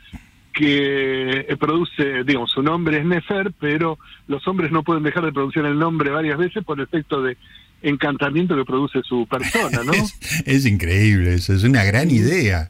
que 0.53 1.46
eh, 1.48 1.58
produce, 1.58 2.24
digamos, 2.24 2.51
su 2.51 2.62
nombre 2.62 2.98
es 2.98 3.06
Nefer, 3.06 3.51
pero 3.60 4.00
los 4.27 4.48
hombres 4.48 4.72
no 4.72 4.84
pueden 4.84 5.03
dejar 5.03 5.25
de 5.25 5.32
producir 5.32 5.65
el 5.65 5.77
nombre 5.77 6.10
varias 6.10 6.38
veces 6.38 6.63
por 6.63 6.79
efecto 6.82 7.22
de 7.22 7.38
encantamiento 7.82 8.56
que 8.56 8.65
produce 8.65 9.01
su 9.03 9.25
persona, 9.25 9.84
¿no? 9.86 9.94
es, 10.46 10.65
increíble 10.65 11.36
eso, 11.36 11.53
es 11.53 11.63
una 11.63 11.84
gran 11.84 12.12
idea. 12.12 12.70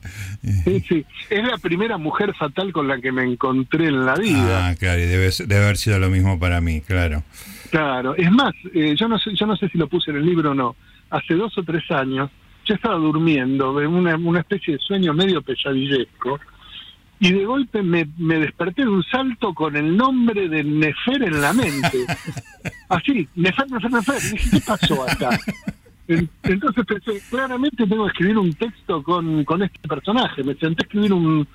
Sí, 0.63 0.83
sí, 0.87 1.05
es 1.29 1.43
la 1.43 1.57
primera 1.57 1.97
mujer 1.97 2.35
fatal 2.35 2.71
con 2.71 2.87
la 2.87 2.99
que 3.01 3.11
me 3.11 3.23
encontré 3.23 3.87
en 3.87 4.05
la 4.05 4.15
vida. 4.15 4.67
Ah, 4.67 4.75
claro, 4.75 4.99
y 4.99 5.05
debe, 5.05 5.29
debe 5.47 5.63
haber 5.63 5.77
sido 5.77 5.97
lo 5.99 6.09
mismo 6.09 6.39
para 6.39 6.61
mí, 6.61 6.81
claro. 6.81 7.23
Claro, 7.71 8.15
es 8.15 8.31
más, 8.31 8.53
eh, 8.73 8.95
yo, 8.95 9.07
no 9.07 9.17
sé, 9.17 9.31
yo 9.33 9.45
no 9.45 9.55
sé 9.55 9.69
si 9.69 9.77
lo 9.77 9.87
puse 9.87 10.11
en 10.11 10.17
el 10.17 10.25
libro 10.25 10.51
o 10.51 10.55
no, 10.55 10.75
hace 11.09 11.33
dos 11.33 11.57
o 11.57 11.63
tres 11.63 11.89
años 11.91 12.29
yo 12.69 12.75
estaba 12.75 12.95
durmiendo, 12.95 13.81
en 13.81 13.87
una, 13.87 14.15
una 14.15 14.41
especie 14.41 14.73
de 14.73 14.79
sueño 14.79 15.11
medio 15.11 15.41
pesadillesco, 15.41 16.39
y 17.19 17.33
de 17.33 17.45
golpe 17.45 17.83
me, 17.83 18.05
desperté 18.17 18.83
de 18.83 18.89
un 18.89 19.03
salto 19.03 19.53
con 19.53 19.75
el 19.75 19.95
nombre 19.95 20.47
de 20.47 20.63
Nefer 20.63 21.23
en 21.23 21.41
la 21.41 21.51
mente. 21.51 22.05
Así, 22.89 23.27
Nefer, 23.35 23.69
Nefer, 23.69 23.91
Nefer. 23.91 24.21
dije, 24.21 24.49
¿qué 24.51 24.61
pasó 24.65 25.03
acá? 25.03 25.37
Entonces 26.07 26.85
pensé, 26.85 27.21
claramente 27.29 27.85
tengo 27.85 28.05
que 28.05 28.11
escribir 28.11 28.37
un 28.37 28.53
texto 28.53 29.03
con, 29.03 29.43
con 29.43 29.61
este 29.61 29.87
personaje. 29.87 30.43
Me 30.43 30.55
senté 30.55 30.83
a 30.83 30.85
escribir 30.85 31.13
un... 31.13 31.47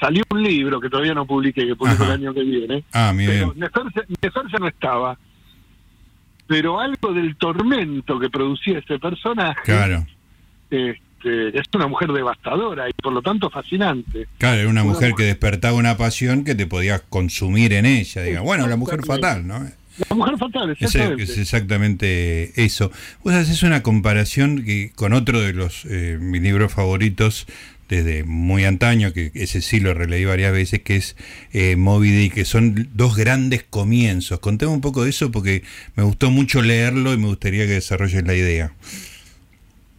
Salió 0.00 0.24
un 0.30 0.42
libro 0.42 0.80
que 0.80 0.90
todavía 0.90 1.14
no 1.14 1.24
publiqué, 1.24 1.66
que 1.66 1.76
publico 1.76 2.04
el 2.04 2.10
año 2.10 2.34
que 2.34 2.42
viene. 2.42 2.84
Ah, 2.92 3.12
pero 3.16 3.54
Nefer, 3.54 3.84
Nefer 4.22 4.42
ya 4.50 4.58
no 4.58 4.68
estaba. 4.68 5.18
Pero 6.46 6.80
algo 6.80 7.12
del 7.12 7.36
tormento 7.36 8.18
que 8.18 8.30
producía 8.30 8.78
ese 8.78 8.98
personaje... 8.98 9.60
Claro. 9.64 10.06
Eh, 10.70 10.98
este, 11.26 11.58
es 11.58 11.66
una 11.74 11.86
mujer 11.86 12.12
devastadora 12.12 12.88
y 12.88 12.92
por 12.92 13.12
lo 13.12 13.22
tanto 13.22 13.50
fascinante. 13.50 14.28
Claro, 14.38 14.60
era 14.60 14.68
una, 14.68 14.84
mujer, 14.84 15.14
que 15.14 15.24
despertaba 15.24 15.76
una 15.76 15.96
pasión 15.96 16.44
que 16.44 16.54
te 16.54 16.66
podías 16.66 17.02
consumir 17.08 17.72
en 17.72 17.86
ella, 17.86 18.22
diga. 18.22 18.40
Bueno, 18.40 18.66
la 18.66 18.76
mujer 18.76 19.04
fatal, 19.04 19.46
¿no? 19.46 19.66
La 20.10 20.14
mujer 20.14 20.36
fatal, 20.36 20.70
exactamente. 20.70 21.22
Es, 21.22 21.38
exactamente 21.38 22.52
eso. 22.62 22.92
Vos 23.24 23.34
haces 23.34 23.62
una 23.62 23.82
comparación 23.82 24.64
que, 24.64 24.92
con 24.94 25.12
otro 25.14 25.40
de 25.40 25.54
los 25.54 25.86
eh, 25.86 26.18
mis 26.20 26.42
libros 26.42 26.72
favoritos 26.72 27.46
desde 27.88 28.24
muy 28.24 28.64
antaño, 28.64 29.12
que 29.12 29.30
ese 29.34 29.62
sí 29.62 29.80
lo 29.80 29.94
releí 29.94 30.24
varias 30.24 30.52
veces, 30.52 30.82
que 30.82 30.96
es 30.96 31.16
eh, 31.52 31.76
Moby 31.76 32.10
Dick, 32.10 32.34
que 32.34 32.44
son 32.44 32.88
dos 32.94 33.16
grandes 33.16 33.62
comienzos. 33.62 34.40
Contame 34.40 34.72
un 34.72 34.80
poco 34.80 35.04
de 35.04 35.10
eso 35.10 35.30
porque 35.30 35.62
me 35.94 36.02
gustó 36.02 36.30
mucho 36.30 36.62
leerlo 36.62 37.14
y 37.14 37.16
me 37.16 37.28
gustaría 37.28 37.64
que 37.66 37.72
desarrolles 37.72 38.24
la 38.26 38.34
idea. 38.34 38.72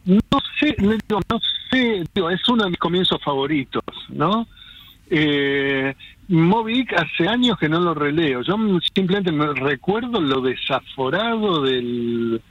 No 0.07 0.39
sé, 0.57 0.75
no 0.79 1.39
sé, 1.69 2.03
es 2.31 2.49
uno 2.49 2.63
de 2.63 2.69
mis 2.69 2.79
comienzos 2.79 3.21
favoritos, 3.21 3.83
¿no? 4.09 4.47
Eh, 5.09 5.93
Moby 6.29 6.87
hace 6.95 7.27
años 7.27 7.57
que 7.57 7.67
no 7.67 7.79
lo 7.81 7.93
releo. 7.93 8.41
Yo 8.41 8.55
simplemente 8.93 9.31
me 9.33 9.53
recuerdo 9.53 10.21
lo 10.21 10.39
desaforado 10.41 11.61
del, 11.61 12.41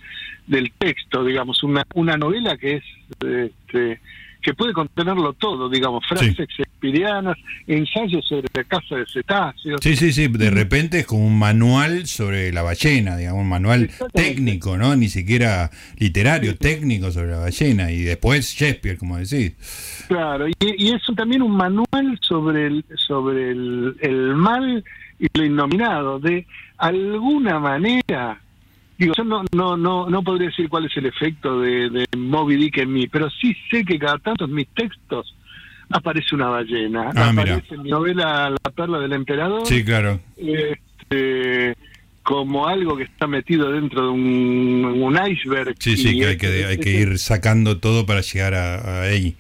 del 0.47 0.73
texto, 0.73 1.25
digamos, 1.25 1.63
una, 1.63 1.85
una 1.95 2.17
novela 2.17 2.59
que 2.59 2.77
es 2.77 2.85
este, 3.21 4.01
que 4.47 4.55
puede 4.55 4.73
contenerlo 4.73 5.33
todo, 5.33 5.69
digamos, 5.69 6.07
frases 6.07 6.37
shakespearianas, 6.37 7.37
ensayos 7.67 8.25
sobre 8.25 8.47
la 8.55 8.63
casa 8.63 8.95
de 8.95 9.05
cetáceos. 9.13 9.81
Sí, 9.83 9.97
sí, 9.97 10.13
sí, 10.13 10.29
de 10.29 10.51
repente 10.51 11.01
es 11.01 11.07
como 11.09 11.27
un 11.27 11.37
manual 11.37 12.07
sobre 12.07 12.53
la 12.53 12.63
ballena, 12.63 13.17
digamos, 13.17 13.43
un 13.43 13.49
manual 13.49 13.91
técnico, 14.15 14.77
¿no? 14.77 14.95
Ni 14.95 15.09
siquiera 15.09 15.73
literario, 15.99 16.57
técnico 16.57 17.11
sobre 17.11 17.33
la 17.33 17.39
ballena, 17.39 17.91
y 17.91 18.03
después 18.03 18.55
Shakespeare, 18.55 18.97
como 18.97 19.19
decís. 19.19 19.55
Claro, 20.07 20.47
y, 20.47 20.55
y 20.61 20.93
es 20.93 21.03
también 21.17 21.43
un 21.43 21.57
manual 21.57 22.17
sobre 22.21 22.69
el, 22.69 22.85
sobre 22.95 23.51
el, 23.51 23.97
el 24.01 24.37
mal 24.37 24.85
y 25.19 25.27
lo 25.35 25.45
innominado, 25.45 26.21
de 26.21 26.47
alguna 26.79 27.59
manera 27.59 28.41
Digo, 28.99 29.13
yo 29.17 29.25
no, 29.25 29.45
no, 29.53 29.77
no, 29.77 30.09
no 30.09 30.23
podría 30.23 30.49
decir 30.49 30.69
cuál 30.69 30.87
es 30.87 30.97
el 30.97 31.07
efecto 31.07 31.61
de, 31.61 31.91
de 31.91 32.07
Moby 32.17 32.57
Dick 32.57 32.79
en 32.79 32.93
mí, 32.93 33.07
pero 33.09 33.29
sí 33.31 33.55
sé 33.71 33.85
que 33.85 33.99
cada 33.99 34.19
tanto 34.19 34.47
en 34.47 34.55
mis 34.55 34.69
textos 34.69 35.35
aparece 35.91 36.35
una 36.35 36.49
ballena. 36.49 37.11
Ah, 37.15 37.31
aparece 37.31 37.75
en 37.75 37.83
mi 37.83 37.91
novela 37.91 38.51
La 38.51 38.71
perla 38.71 38.99
del 38.99 39.13
emperador. 39.13 39.67
Sí, 39.67 39.85
claro. 39.85 40.21
Este, 40.37 41.77
como 42.23 42.67
algo 42.67 42.97
que 42.97 43.05
está 43.05 43.27
metido 43.27 43.71
dentro 43.71 44.03
de 44.03 44.09
un, 44.09 45.19
iceberg. 45.31 45.77
Sí, 45.79 45.97
sí, 45.97 46.19
que 46.19 46.27
hay 46.27 46.37
que, 46.37 46.65
hay 46.65 46.79
que 46.79 46.91
ir 46.91 47.19
sacando 47.19 47.79
todo 47.79 48.07
para 48.07 48.23
llegar 48.23 48.55
a, 48.55 48.77
a 48.77 49.03
ahí. 49.03 49.37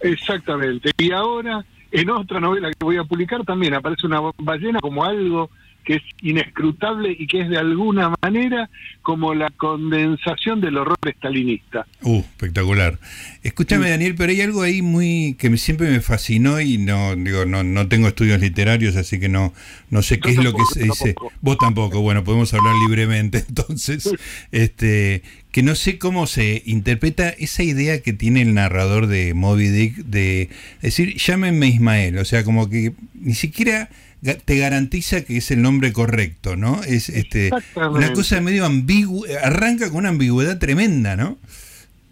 Exactamente. 0.00 0.90
Y 0.98 1.12
ahora, 1.12 1.64
en 1.90 2.10
otra 2.10 2.40
novela 2.40 2.68
que 2.70 2.84
voy 2.84 2.96
a 2.96 3.04
publicar, 3.04 3.44
también 3.44 3.74
aparece 3.74 4.06
una 4.06 4.20
ballena 4.38 4.80
como 4.80 5.04
algo 5.04 5.50
que 5.84 5.94
es 5.96 6.02
inescrutable 6.20 7.14
y 7.18 7.26
que 7.26 7.42
es 7.42 7.48
de 7.48 7.58
alguna 7.58 8.12
manera 8.22 8.70
como 9.02 9.34
la 9.34 9.50
condensación 9.50 10.60
del 10.60 10.76
horror 10.76 10.98
estalinista. 11.04 11.86
Uh, 12.02 12.20
espectacular. 12.20 12.98
Escúchame, 13.42 13.90
Daniel, 13.90 14.14
pero 14.16 14.30
hay 14.30 14.40
algo 14.40 14.62
ahí 14.62 14.82
muy 14.82 15.34
que 15.38 15.56
siempre 15.56 15.90
me 15.90 16.00
fascinó 16.00 16.60
y 16.60 16.78
no 16.78 17.16
digo 17.16 17.44
no 17.44 17.64
no 17.64 17.88
tengo 17.88 18.08
estudios 18.08 18.40
literarios, 18.40 18.96
así 18.96 19.18
que 19.18 19.28
no 19.28 19.52
no 19.90 20.02
sé 20.02 20.20
qué 20.20 20.30
es 20.30 20.36
lo 20.36 20.52
que 20.52 20.62
se 20.72 20.84
dice. 20.84 21.14
Vos 21.40 21.58
tampoco. 21.58 22.00
Bueno, 22.00 22.24
podemos 22.24 22.52
hablar 22.54 22.74
libremente, 22.86 23.44
entonces, 23.48 24.10
este 24.52 25.22
que 25.52 25.62
no 25.62 25.74
sé 25.74 25.98
cómo 25.98 26.26
se 26.26 26.62
interpreta 26.64 27.28
esa 27.28 27.62
idea 27.62 28.00
que 28.00 28.14
tiene 28.14 28.40
el 28.40 28.54
narrador 28.54 29.06
de 29.06 29.34
Moby 29.34 29.68
Dick 29.68 29.96
de 29.96 30.48
decir, 30.80 31.16
llámenme 31.18 31.68
Ismael, 31.68 32.16
o 32.18 32.24
sea, 32.24 32.42
como 32.42 32.70
que 32.70 32.94
ni 33.14 33.34
siquiera 33.34 33.90
te 34.22 34.58
garantiza 34.58 35.24
que 35.24 35.38
es 35.38 35.50
el 35.50 35.62
nombre 35.62 35.92
correcto, 35.92 36.56
¿no? 36.56 36.82
Es 36.84 37.08
este 37.08 37.50
una 37.76 38.12
cosa 38.12 38.40
medio 38.40 38.64
ambigua, 38.64 39.26
arranca 39.42 39.88
con 39.88 39.98
una 39.98 40.10
ambigüedad 40.10 40.58
tremenda, 40.58 41.16
¿no? 41.16 41.38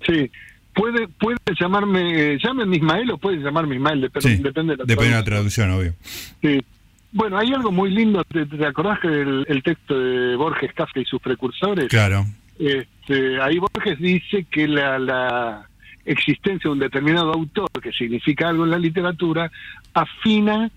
Sí. 0.07 0.31
Puede, 0.73 1.09
puede 1.09 1.39
llamarme, 1.59 2.39
llámenme 2.39 2.77
Ismael 2.77 3.11
o 3.11 3.19
puede 3.19 3.39
llamarme 3.39 3.75
Ismael, 3.75 4.01
depende, 4.03 4.37
depende 4.37 4.73
de 4.73 4.77
la 4.79 4.85
depende 4.85 5.11
de 5.11 5.17
la 5.17 5.25
traducción, 5.25 5.71
obvio. 5.71 5.95
Sí. 6.41 6.61
Bueno, 7.13 7.39
hay 7.39 7.53
algo 7.53 7.73
muy 7.73 7.91
lindo, 7.91 8.23
¿te, 8.25 8.47
acordás 8.65 9.01
que 9.01 9.09
el, 9.09 9.63
texto 9.65 9.99
de 9.99 10.37
Borges, 10.37 10.73
Kafka 10.73 11.01
y 11.01 11.05
sus 11.05 11.21
precursores? 11.21 11.89
Claro. 11.89 12.25
Este, 12.59 13.41
ahí 13.41 13.59
Borges 13.59 13.99
dice 13.99 14.47
que 14.49 14.69
la, 14.69 14.99
la 14.99 15.69
existencia 16.05 16.69
de 16.69 16.73
un 16.73 16.79
determinado 16.79 17.33
autor, 17.33 17.69
que 17.83 17.93
significa 17.93 18.49
algo 18.49 18.65
en 18.65 18.71
la 18.71 18.79
literatura, 18.79 19.51
afina 19.93 20.71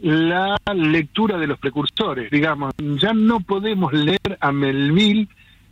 la 0.00 0.56
lectura 0.74 1.38
de 1.38 1.46
los 1.46 1.58
precursores, 1.58 2.30
digamos, 2.30 2.74
ya 3.00 3.12
no 3.12 3.40
podemos 3.40 3.92
leer 3.92 4.38
a 4.40 4.52
Melville 4.52 5.28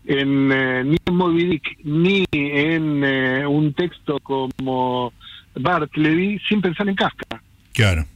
en, 0.06 0.52
eh, 0.52 0.84
ni 0.84 0.96
en 1.04 1.14
Moby 1.14 1.44
Dick, 1.44 1.78
ni 1.84 2.24
en 2.32 3.04
eh, 3.04 3.46
un 3.46 3.72
texto 3.74 4.18
como 4.20 5.12
Bartleby 5.54 6.40
sin 6.48 6.60
pensar 6.60 6.88
en 6.88 6.94
Kafka. 6.94 7.42
Claro. 7.72 8.06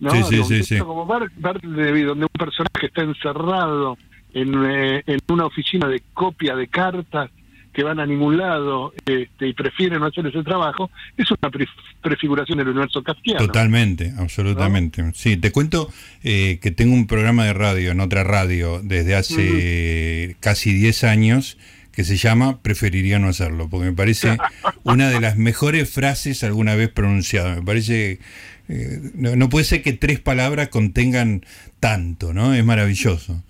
¿No? 0.00 0.10
Sí, 0.10 0.42
sí, 0.42 0.62
sí, 0.64 0.78
como 0.78 1.06
Bartleby, 1.06 2.02
donde 2.02 2.24
un 2.24 2.38
personaje 2.38 2.86
está 2.86 3.02
encerrado 3.02 3.96
en, 4.34 4.64
eh, 4.64 5.02
en 5.06 5.20
una 5.28 5.46
oficina 5.46 5.86
de 5.86 6.02
copia 6.12 6.56
de 6.56 6.66
cartas 6.66 7.30
que 7.72 7.82
van 7.82 8.00
a 8.00 8.06
ningún 8.06 8.36
lado 8.36 8.92
este, 9.06 9.48
y 9.48 9.54
prefieren 9.54 10.00
no 10.00 10.06
hacer 10.06 10.26
ese 10.26 10.42
trabajo, 10.42 10.90
es 11.16 11.28
una 11.30 11.50
prefiguración 12.02 12.58
del 12.58 12.68
universo 12.68 13.02
kafkiano. 13.02 13.46
Totalmente, 13.46 14.12
absolutamente. 14.18 15.10
Sí, 15.14 15.36
te 15.36 15.50
cuento 15.52 15.90
eh, 16.22 16.58
que 16.60 16.70
tengo 16.70 16.94
un 16.94 17.06
programa 17.06 17.44
de 17.44 17.54
radio 17.54 17.92
en 17.92 18.00
otra 18.00 18.24
radio 18.24 18.80
desde 18.82 19.14
hace 19.14 20.36
casi 20.40 20.74
10 20.74 21.04
años 21.04 21.58
que 21.92 22.04
se 22.04 22.16
llama 22.16 22.62
Preferiría 22.62 23.18
no 23.18 23.28
hacerlo, 23.28 23.68
porque 23.68 23.86
me 23.86 23.92
parece 23.92 24.38
una 24.82 25.10
de 25.10 25.20
las 25.20 25.36
mejores 25.36 25.90
frases 25.90 26.42
alguna 26.42 26.74
vez 26.74 26.88
pronunciadas. 26.88 27.58
Me 27.58 27.62
parece, 27.64 28.18
eh, 28.68 29.10
no, 29.14 29.48
puede 29.48 29.64
ser 29.66 29.82
que 29.82 29.92
tres 29.92 30.18
palabras 30.18 30.68
contengan 30.68 31.44
tanto, 31.80 32.32
¿no? 32.32 32.54
Es 32.54 32.64
maravilloso. 32.64 33.42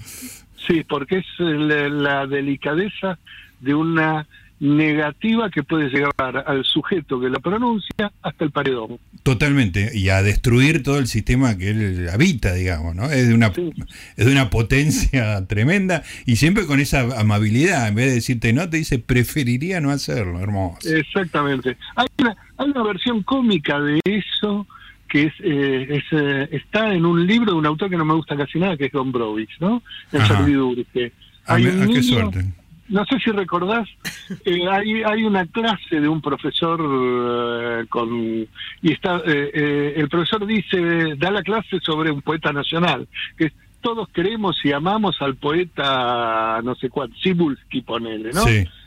Sí, 0.67 0.85
porque 0.88 1.19
es 1.19 1.25
la 1.38 2.26
delicadeza 2.26 3.19
de 3.62 3.75
una 3.75 4.26
negativa 4.62 5.50
que 5.50 5.64
puede 5.64 5.88
llegar 5.88 6.45
al 6.47 6.64
sujeto 6.64 7.21
que 7.21 7.28
la 7.28 7.40
pronuncia 7.40 8.12
hasta 8.23 8.45
el 8.45 8.52
paredón. 8.52 9.00
Totalmente, 9.25 9.90
y 9.92 10.09
a 10.09 10.23
destruir 10.23 10.85
todo 10.85 10.99
el 10.99 11.09
sistema 11.09 11.59
que 11.59 11.71
él 11.71 12.09
habita, 12.12 12.54
digamos, 12.54 12.95
¿no? 12.95 13.11
Es 13.11 13.26
de 13.26 13.35
una, 13.35 13.49
es 13.49 14.25
de 14.25 14.31
una 14.31 14.50
potencia 14.50 15.45
tremenda 15.49 16.04
y 16.26 16.37
siempre 16.37 16.64
con 16.66 16.78
esa 16.78 17.19
amabilidad, 17.19 17.88
en 17.88 17.97
vez 17.97 18.07
de 18.07 18.14
decirte 18.14 18.52
no, 18.52 18.71
te 18.71 18.76
dice 18.76 19.00
preferiría 19.00 19.81
no 19.81 19.90
hacerlo, 19.90 20.38
hermoso. 20.38 20.88
Exactamente. 20.88 21.76
Hay 21.97 22.07
una, 22.19 22.37
hay 22.57 22.71
una 22.71 22.85
versión 22.85 23.25
cómica 23.25 23.81
de 23.81 24.00
eso 24.04 24.69
que 25.09 25.25
es, 25.25 25.33
eh, 25.40 25.88
es 25.90 26.04
eh, 26.12 26.49
está 26.52 26.95
en 26.95 27.04
un 27.04 27.26
libro 27.26 27.50
de 27.50 27.59
un 27.59 27.66
autor 27.66 27.90
que 27.90 27.97
no 27.97 28.04
me 28.04 28.14
gusta 28.14 28.37
casi 28.37 28.61
nada, 28.61 28.76
que 28.76 28.87
es 28.87 28.92
Don 28.92 29.11
Brovich, 29.11 29.59
¿no? 29.59 29.83
En 30.12 30.25
servidumbre. 30.25 31.12
Hay 31.47 31.66
un 31.66 31.92
qué 31.92 32.00
suerte 32.00 32.62
no 32.92 33.06
sé 33.06 33.18
si 33.18 33.30
recordás, 33.30 33.88
eh, 34.44 34.68
hay, 34.70 35.02
hay 35.02 35.25
una 35.25 35.46
clase 35.46 36.00
de 36.00 36.08
un 36.08 36.20
profesor 36.20 36.80
eh, 36.80 37.87
con 37.88 38.46
y 38.82 38.92
está 38.92 39.22
eh, 39.26 39.94
el 39.96 40.08
profesor 40.08 40.46
dice 40.46 41.16
da 41.16 41.30
la 41.30 41.42
clase 41.42 41.80
sobre 41.80 42.11
un 42.11 42.22
poeta 42.22 42.52
nacional 42.52 43.08
que 43.37 43.52
todos 43.80 44.08
queremos 44.11 44.56
y 44.64 44.72
amamos 44.72 45.16
al 45.20 45.37
poeta 45.37 46.61
no 46.62 46.75
sé 46.76 46.88
cuál 46.88 47.11
Cibulski 47.20 47.80
ponele, 47.80 48.30
¿no? 48.32 48.44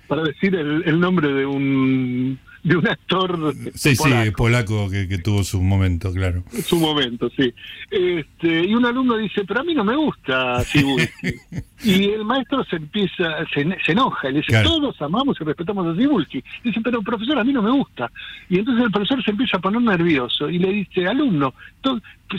Para 0.07 0.21
decir 0.21 0.55
el 0.55 1.00
nombre 1.00 1.33
de 1.33 1.45
un 1.47 2.39
de 2.65 2.77
un 2.77 2.88
actor 2.88 3.53
sí, 3.75 3.95
polaco. 3.95 4.25
Sí, 4.25 4.31
polaco 4.31 4.89
que, 4.89 5.17
tuvo 5.19 5.43
su 5.43 5.62
momento, 5.62 6.12
claro. 6.12 6.43
Su 6.65 6.77
momento, 6.77 7.29
sí. 7.38 7.53
Este, 7.91 8.65
y 8.65 8.74
un 8.74 8.84
alumno 8.86 9.17
dice, 9.17 9.45
pero 9.45 9.60
a 9.60 9.63
mí 9.63 9.75
no 9.75 9.84
me 9.84 9.95
gusta 9.95 10.63
Cibulski. 10.63 11.36
y 11.84 12.05
el 12.10 12.25
maestro 12.25 12.63
se 12.65 12.77
empieza, 12.77 13.45
se, 13.53 13.91
enoja, 13.91 14.29
y 14.29 14.34
le 14.34 14.39
dice, 14.39 14.63
todos 14.63 15.00
amamos 15.00 15.38
y 15.39 15.43
respetamos 15.43 15.86
a 15.86 15.95
Cibulski. 15.95 16.43
Dice, 16.63 16.81
pero 16.84 17.03
profesor, 17.03 17.38
a 17.38 17.43
mí 17.43 17.53
no 17.53 17.62
me 17.62 17.72
gusta. 17.72 18.12
Y 18.50 18.57
entonces 18.57 18.86
el 18.86 18.91
profesor 18.91 19.24
se 19.24 19.29
empieza 19.29 19.57
a 19.57 19.62
poner 19.62 19.81
nervioso 19.84 20.50
y 20.50 20.57
le 20.57 20.72
dice, 20.72 21.05
alumno, 21.05 21.53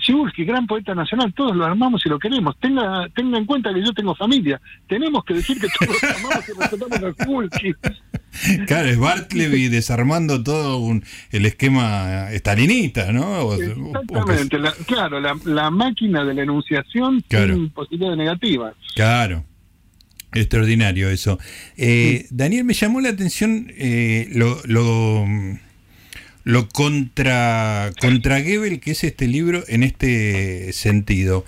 Cibulski, 0.05 0.45
gran 0.45 0.66
poeta 0.66 0.95
nacional, 0.95 1.33
todos 1.35 1.57
lo 1.57 1.64
amamos 1.64 2.05
y 2.05 2.09
lo 2.09 2.19
queremos. 2.19 2.59
Tenga, 2.59 3.09
tenga 3.14 3.38
en 3.38 3.47
cuenta 3.47 3.73
que 3.73 3.85
yo 3.85 3.93
tengo 3.93 4.14
familia. 4.14 4.61
Tenemos 4.88 5.25
que 5.25 5.35
decir 5.35 5.61
que 5.61 5.69
todos 5.78 6.02
amamos 6.02 6.49
y 6.49 6.61
respetamos 6.61 7.02
a 7.02 7.25
Cibulski. 7.25 7.75
Claro, 8.66 8.88
es 8.88 8.99
Bartleby 8.99 9.69
desarmando 9.69 10.43
todo 10.43 10.78
un, 10.78 11.05
el 11.31 11.47
esquema 11.47 12.31
estalinista, 12.33 13.12
¿no? 13.12 13.55
Exactamente, 13.55 14.59
claro, 14.87 15.21
la, 15.21 15.71
máquina 15.71 16.25
de 16.25 16.35
la 16.35 16.43
enunciación 16.43 17.25
sin 17.31 17.71
posibilidades 17.71 18.19
negativas. 18.19 18.75
Claro. 18.95 19.45
Extraordinario 20.33 21.09
eso. 21.09 21.38
Eh, 21.76 22.26
Daniel, 22.31 22.64
me 22.64 22.75
llamó 22.75 23.00
la 23.00 23.09
atención 23.09 23.73
eh, 23.75 24.28
lo, 24.33 24.61
lo, 24.64 25.25
lo, 26.47 26.69
contra, 26.69 27.91
contra 28.00 28.41
Gebel 28.41 28.79
que 28.79 28.93
es 28.93 29.03
este 29.03 29.26
libro 29.26 29.65
en 29.67 29.83
este 29.83 30.73
sentido. 30.73 31.45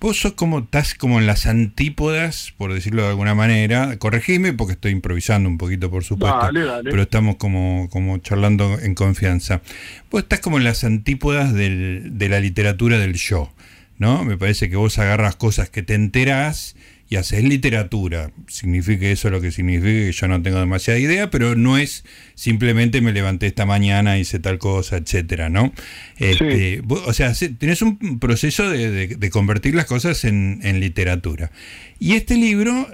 Vos 0.00 0.18
sos 0.18 0.32
como, 0.32 0.58
estás 0.58 0.94
como 0.94 1.20
en 1.20 1.28
las 1.28 1.46
antípodas, 1.46 2.52
por 2.58 2.74
decirlo 2.74 3.04
de 3.04 3.10
alguna 3.10 3.36
manera. 3.36 3.96
Corregime 4.00 4.52
porque 4.52 4.72
estoy 4.72 4.90
improvisando 4.90 5.48
un 5.48 5.58
poquito, 5.58 5.92
por 5.92 6.02
supuesto. 6.02 6.50
Pero 6.82 7.02
estamos 7.02 7.36
como, 7.36 7.88
como 7.88 8.18
charlando 8.18 8.80
en 8.80 8.96
confianza. 8.96 9.62
Vos 10.10 10.24
estás 10.24 10.40
como 10.40 10.58
en 10.58 10.64
las 10.64 10.82
antípodas 10.82 11.54
del, 11.54 12.18
de 12.18 12.28
la 12.28 12.40
literatura 12.40 12.98
del 12.98 13.14
yo, 13.14 13.52
¿no? 13.98 14.24
Me 14.24 14.36
parece 14.36 14.68
que 14.68 14.74
vos 14.74 14.98
agarras 14.98 15.36
cosas 15.36 15.70
que 15.70 15.84
te 15.84 15.94
enterás 15.94 16.74
y 17.12 17.16
haces 17.16 17.44
literatura. 17.44 18.32
Signifique 18.48 19.12
eso 19.12 19.28
lo 19.28 19.42
que 19.42 19.50
signifique, 19.50 20.06
que 20.06 20.12
yo 20.12 20.28
no 20.28 20.40
tengo 20.40 20.58
demasiada 20.58 20.98
idea, 20.98 21.28
pero 21.28 21.54
no 21.56 21.76
es 21.76 22.06
simplemente 22.34 23.02
me 23.02 23.12
levanté 23.12 23.48
esta 23.48 23.66
mañana, 23.66 24.18
hice 24.18 24.38
tal 24.38 24.56
cosa, 24.56 24.96
etcétera, 24.96 25.50
¿no? 25.50 25.74
Este, 26.16 26.82
o 26.88 27.12
sea, 27.12 27.34
tenés 27.58 27.82
un 27.82 28.18
proceso 28.18 28.70
de, 28.70 29.30
convertir 29.30 29.74
las 29.74 29.84
cosas 29.84 30.24
en, 30.24 30.60
en 30.62 30.80
literatura. 30.80 31.50
Y 31.98 32.14
este 32.14 32.36
libro 32.36 32.88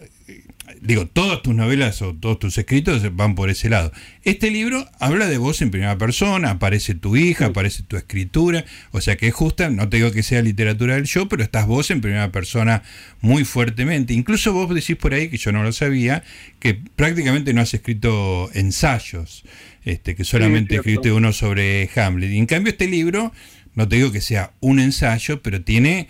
digo, 0.82 1.06
todas 1.06 1.42
tus 1.42 1.54
novelas 1.54 2.02
o 2.02 2.14
todos 2.14 2.38
tus 2.38 2.58
escritos 2.58 3.02
van 3.14 3.34
por 3.34 3.50
ese 3.50 3.68
lado. 3.68 3.92
Este 4.24 4.50
libro 4.50 4.88
habla 4.98 5.26
de 5.26 5.38
vos 5.38 5.62
en 5.62 5.70
primera 5.70 5.96
persona, 5.98 6.50
aparece 6.50 6.94
tu 6.94 7.16
hija, 7.16 7.46
aparece 7.46 7.82
tu 7.82 7.96
escritura, 7.96 8.64
o 8.90 9.00
sea 9.00 9.16
que 9.16 9.28
es 9.28 9.34
justa, 9.34 9.70
no 9.70 9.88
te 9.88 9.98
digo 9.98 10.12
que 10.12 10.22
sea 10.22 10.42
literatura 10.42 10.94
del 10.96 11.04
yo, 11.04 11.28
pero 11.28 11.42
estás 11.42 11.66
vos 11.66 11.90
en 11.90 12.00
primera 12.00 12.30
persona 12.32 12.82
muy 13.20 13.44
fuertemente. 13.44 14.14
Incluso 14.14 14.52
vos 14.52 14.74
decís 14.74 14.96
por 14.96 15.14
ahí, 15.14 15.28
que 15.28 15.36
yo 15.36 15.52
no 15.52 15.62
lo 15.62 15.72
sabía, 15.72 16.22
que 16.58 16.74
prácticamente 16.74 17.52
no 17.52 17.60
has 17.60 17.74
escrito 17.74 18.50
ensayos, 18.54 19.44
este, 19.84 20.14
que 20.14 20.24
solamente 20.24 20.76
escribiste 20.76 21.12
uno 21.12 21.32
sobre 21.32 21.88
Hamlet. 21.96 22.30
Y 22.30 22.38
en 22.38 22.46
cambio 22.46 22.72
este 22.72 22.86
libro, 22.86 23.32
no 23.74 23.88
te 23.88 23.96
digo 23.96 24.12
que 24.12 24.20
sea 24.20 24.52
un 24.60 24.80
ensayo, 24.80 25.40
pero 25.42 25.62
tiene 25.62 26.08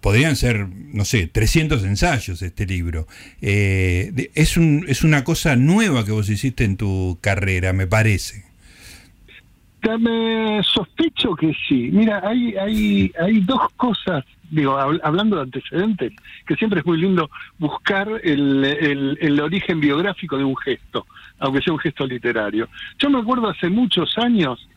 podrían 0.00 0.36
ser, 0.36 0.68
no 0.68 1.04
sé, 1.04 1.26
300 1.26 1.84
ensayos 1.84 2.42
este 2.42 2.66
libro. 2.66 3.06
Eh, 3.40 4.30
es, 4.34 4.56
un, 4.56 4.84
es 4.88 5.02
una 5.04 5.24
cosa 5.24 5.56
nueva 5.56 6.04
que 6.04 6.12
vos 6.12 6.28
hiciste 6.28 6.64
en 6.64 6.76
tu 6.76 7.18
carrera, 7.20 7.72
me 7.72 7.86
parece. 7.86 8.44
Me 10.00 10.62
sospecho 10.62 11.34
que 11.34 11.54
sí. 11.66 11.90
Mira, 11.92 12.20
hay, 12.22 12.54
hay, 12.56 13.12
hay 13.18 13.40
dos 13.40 13.72
cosas, 13.76 14.24
digo, 14.50 14.76
hablando 14.76 15.36
de 15.36 15.42
antecedentes, 15.42 16.12
que 16.46 16.56
siempre 16.56 16.80
es 16.80 16.86
muy 16.86 16.98
lindo 16.98 17.30
buscar 17.58 18.08
el, 18.22 18.64
el, 18.64 19.18
el 19.20 19.40
origen 19.40 19.80
biográfico 19.80 20.36
de 20.36 20.44
un 20.44 20.56
gesto, 20.56 21.06
aunque 21.38 21.62
sea 21.62 21.72
un 21.72 21.78
gesto 21.78 22.06
literario. 22.06 22.68
Yo 22.98 23.08
me 23.08 23.20
acuerdo 23.20 23.48
hace 23.48 23.70
muchos 23.70 24.18
años 24.18 24.68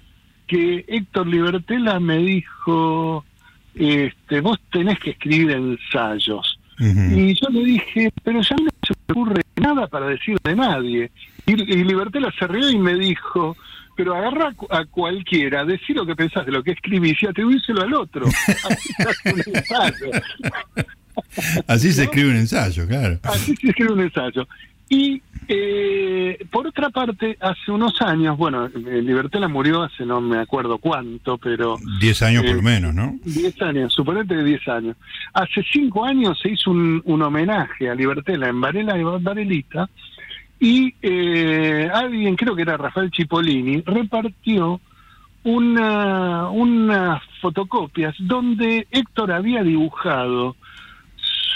que 0.47 0.85
Héctor 0.87 1.27
Libertela 1.27 1.99
me 1.99 2.17
dijo, 2.17 3.25
este, 3.75 4.41
vos 4.41 4.59
tenés 4.71 4.99
que 4.99 5.11
escribir 5.11 5.51
ensayos. 5.51 6.57
Y 6.79 7.35
yo 7.39 7.47
le 7.51 7.63
dije, 7.63 8.11
pero 8.23 8.41
ya 8.41 8.55
no 8.55 8.69
se 8.87 8.93
me 9.07 9.11
ocurre 9.11 9.43
nada 9.55 9.85
para 9.85 10.07
decir 10.07 10.35
de 10.43 10.55
nadie. 10.55 11.11
Y, 11.45 11.51
y 11.51 11.83
Libertela 11.83 12.33
se 12.39 12.47
rió 12.47 12.71
y 12.71 12.79
me 12.79 12.95
dijo, 12.95 13.55
pero 13.95 14.15
agarra 14.15 14.51
a 14.71 14.85
cualquiera, 14.85 15.63
decir 15.63 15.95
lo 15.95 16.07
que 16.07 16.15
pensás 16.15 16.43
de 16.45 16.51
lo 16.51 16.63
que 16.63 16.71
escribís 16.71 17.21
y 17.21 17.27
atribuíselo 17.27 17.83
al 17.83 17.93
otro. 17.93 18.25
Así 21.67 21.91
se 21.91 22.05
escribe 22.05 22.29
un 22.29 22.37
ensayo, 22.37 22.87
claro. 22.87 23.19
Así 23.23 23.55
se 23.55 23.69
escribe 23.69 23.93
un 23.93 24.01
ensayo. 24.01 24.47
Y 24.91 25.21
eh, 25.47 26.45
por 26.51 26.67
otra 26.67 26.89
parte, 26.89 27.37
hace 27.39 27.71
unos 27.71 28.01
años, 28.01 28.37
bueno, 28.37 28.65
eh, 28.65 29.01
Libertela 29.01 29.47
murió 29.47 29.83
hace 29.83 30.05
no 30.05 30.19
me 30.19 30.37
acuerdo 30.37 30.79
cuánto, 30.79 31.37
pero... 31.37 31.77
Diez 32.01 32.21
años 32.21 32.43
por 32.43 32.55
lo 32.55 32.59
eh, 32.59 32.61
menos, 32.61 32.93
¿no? 32.93 33.15
Diez 33.23 33.59
años, 33.61 33.93
suponete 33.93 34.35
que 34.35 34.43
diez 34.43 34.67
años. 34.67 34.97
Hace 35.33 35.63
cinco 35.71 36.03
años 36.03 36.37
se 36.41 36.49
hizo 36.49 36.71
un, 36.71 37.21
homenaje 37.21 37.89
a 37.89 37.95
Libertela 37.95 38.49
en 38.49 38.59
Varela 38.59 38.97
y 38.97 39.03
Varelita, 39.03 39.89
y 40.59 40.93
eh, 41.01 41.89
alguien, 41.93 42.35
creo 42.35 42.53
que 42.53 42.63
era 42.63 42.75
Rafael 42.75 43.11
Cipollini, 43.15 43.81
repartió 43.85 44.81
una, 45.45 46.49
unas 46.49 47.23
fotocopias 47.39 48.13
donde 48.19 48.87
Héctor 48.91 49.31
había 49.31 49.63
dibujado 49.63 50.57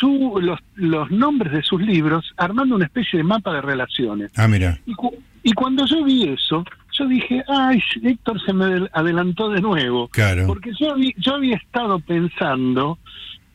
los, 0.01 0.59
los 0.75 1.11
nombres 1.11 1.53
de 1.53 1.63
sus 1.63 1.81
libros 1.81 2.33
armando 2.37 2.75
una 2.75 2.85
especie 2.85 3.17
de 3.17 3.23
mapa 3.23 3.53
de 3.53 3.61
relaciones. 3.61 4.31
Ah, 4.35 4.47
mira. 4.47 4.79
Y, 4.85 5.53
cuando 5.53 5.85
yo 5.85 6.03
vi 6.03 6.27
eso, 6.27 6.65
yo 6.91 7.07
dije, 7.07 7.43
ay, 7.47 7.81
Héctor 8.01 8.41
se 8.43 8.53
me 8.53 8.87
adelantó 8.93 9.49
de 9.49 9.61
nuevo. 9.61 10.07
Claro. 10.07 10.47
Porque 10.47 10.71
yo, 10.79 10.95
yo 11.17 11.35
había 11.35 11.55
estado 11.57 11.99
pensando 11.99 12.97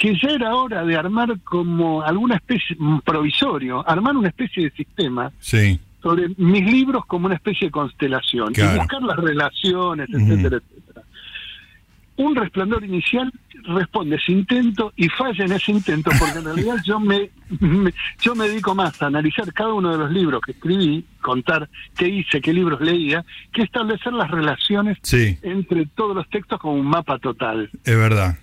que 0.01 0.15
ya 0.19 0.31
era 0.31 0.55
hora 0.55 0.83
de 0.83 0.97
armar 0.97 1.39
como 1.41 2.03
alguna 2.03 2.37
especie, 2.37 2.75
provisorio, 3.05 3.87
armar 3.87 4.17
una 4.17 4.29
especie 4.29 4.65
de 4.65 4.71
sistema 4.71 5.31
sí. 5.41 5.79
sobre 6.03 6.29
mis 6.39 6.65
libros 6.65 7.05
como 7.05 7.27
una 7.27 7.35
especie 7.35 7.69
de 7.69 7.71
constelación 7.71 8.55
y 8.57 8.79
buscar 8.79 9.03
las 9.03 9.17
relaciones, 9.19 10.09
etcétera, 10.11 10.57
etcétera. 10.57 10.90
Un 12.21 12.37
resplandor 12.37 12.85
inicial 12.85 13.33
responde 13.65 14.17
ese 14.17 14.33
intento 14.33 14.93
y 14.95 15.09
falla 15.09 15.43
en 15.43 15.53
ese 15.53 15.73
intento, 15.73 16.11
porque 16.19 16.39
en 16.39 16.45
realidad 16.45 16.77
yo 16.85 17.01
me, 17.01 17.31
yo 18.21 18.35
me 18.35 18.47
dedico 18.47 18.75
más 18.75 19.01
a 19.01 19.07
analizar 19.07 19.51
cada 19.55 19.73
uno 19.73 19.91
de 19.91 19.97
los 19.97 20.11
libros 20.11 20.43
que 20.45 20.53
escribí, 20.53 21.03
contar 21.23 21.71
qué 21.97 22.09
hice, 22.09 22.43
qué 22.43 22.53
libros 22.53 22.79
leía, 22.83 23.25
que 23.55 23.63
establecer 23.63 24.13
las 24.13 24.31
relaciones 24.31 24.99
entre 25.43 25.87
todos 25.87 26.15
los 26.15 26.29
textos 26.29 26.61
como 26.61 26.75
un 26.75 26.87
mapa 26.87 27.19
total. 27.19 27.71
Es 27.85 27.97
verdad, 27.97 28.37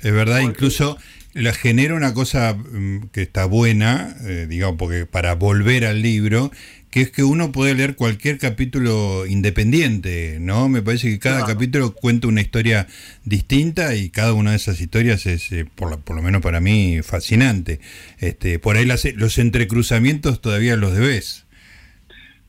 es 0.00 0.12
verdad, 0.12 0.38
incluso 0.38 0.96
la 1.34 1.52
genera 1.52 1.94
una 1.94 2.14
cosa 2.14 2.54
mm, 2.54 3.08
que 3.12 3.22
está 3.22 3.44
buena, 3.44 4.16
eh, 4.22 4.46
digamos, 4.48 4.76
porque 4.78 5.04
para 5.04 5.34
volver 5.34 5.84
al 5.84 6.00
libro, 6.00 6.50
que 6.90 7.02
es 7.02 7.10
que 7.10 7.24
uno 7.24 7.50
puede 7.50 7.74
leer 7.74 7.96
cualquier 7.96 8.38
capítulo 8.38 9.26
independiente, 9.26 10.38
¿no? 10.40 10.68
Me 10.68 10.80
parece 10.80 11.10
que 11.10 11.18
cada 11.18 11.44
capítulo 11.44 11.92
cuenta 11.92 12.28
una 12.28 12.40
historia 12.40 12.86
distinta 13.24 13.96
y 13.96 14.10
cada 14.10 14.32
una 14.32 14.52
de 14.52 14.56
esas 14.56 14.80
historias 14.80 15.26
es, 15.26 15.50
eh, 15.50 15.66
por, 15.74 16.00
por, 16.00 16.14
lo 16.14 16.22
menos 16.22 16.40
para 16.40 16.60
mí, 16.60 17.00
fascinante. 17.02 17.80
Este, 18.20 18.60
por 18.60 18.76
ahí 18.76 18.86
los 18.86 19.38
entrecruzamientos 19.38 20.40
todavía 20.40 20.76
los 20.76 20.94
debes. 20.94 21.44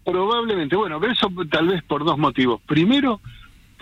Probablemente, 0.06 0.76
bueno, 0.76 1.02
eso 1.12 1.32
tal 1.50 1.70
vez 1.70 1.82
por 1.82 2.06
dos 2.06 2.20
motivos. 2.20 2.62
Primero, 2.68 3.20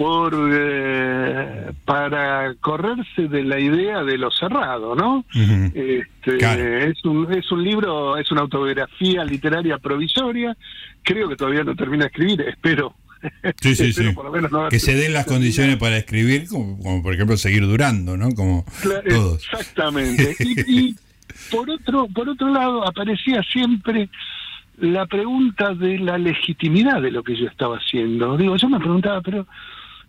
por 0.04 0.34
eh, 0.52 1.72
para 1.86 2.54
correrse 2.56 3.30
de 3.30 3.42
la 3.42 3.58
idea 3.58 4.04
de 4.04 4.18
lo 4.18 4.32
cerrado, 4.32 4.96
¿no? 4.96 5.24
este, 5.34 6.90
es 6.90 7.06
un 7.06 7.32
es 7.32 7.50
un 7.50 7.64
libro, 7.64 8.18
es 8.18 8.30
una 8.30 8.42
autobiografía 8.42 9.24
literaria 9.24 9.78
provisoria. 9.78 10.58
Creo 11.04 11.30
que 11.30 11.38
todavía 11.38 11.64
no 11.64 11.74
termina 11.74 12.04
de 12.04 12.08
escribir, 12.10 12.42
espero. 12.42 12.94
Sí, 13.62 13.76
sí, 13.76 13.94
sí. 13.94 14.14
que 14.70 14.80
se 14.82 14.94
den 14.94 15.14
las 15.14 15.26
condiciones 15.26 15.78
para 15.78 15.96
escribir, 15.96 16.50
como, 16.50 17.02
por 17.02 17.14
ejemplo 17.14 17.38
seguir 17.38 17.66
durando, 17.66 18.18
¿no? 18.18 18.32
Como 18.36 18.66
todos. 19.08 19.48
Exactamente. 19.54 20.36
y, 20.68 20.98
por 21.50 21.70
otro, 21.70 22.10
por 22.14 22.28
otro 22.28 22.50
lado, 22.50 22.86
aparecía 22.86 23.42
siempre 23.44 24.10
la 24.80 25.06
pregunta 25.06 25.74
de 25.74 25.98
la 25.98 26.18
legitimidad 26.18 27.02
de 27.02 27.12
lo 27.12 27.24
que 27.24 27.38
yo 27.38 27.48
estaba 27.48 27.78
haciendo. 27.78 28.36
Digo, 28.36 28.58
yo 28.58 28.68
me 28.68 28.80
preguntaba, 28.80 29.22
pero 29.22 29.48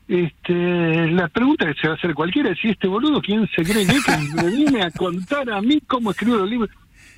este, 0.07 1.11
la 1.11 1.29
pregunta 1.29 1.67
que 1.67 1.81
se 1.81 1.89
va 1.89 1.95
a 1.95 1.97
hacer 1.97 2.15
cualquiera 2.15 2.51
es 2.51 2.59
si 2.61 2.69
este 2.69 2.87
boludo, 2.87 3.21
¿quién 3.23 3.49
se 3.55 3.63
cree 3.63 3.87
que, 3.87 3.95
que 3.95 4.43
me 4.43 4.51
viene 4.51 4.83
a 4.83 4.91
contar 4.91 5.51
a 5.51 5.61
mí 5.61 5.81
cómo 5.87 6.11
escribo 6.11 6.37
los 6.37 6.49
libros? 6.49 6.71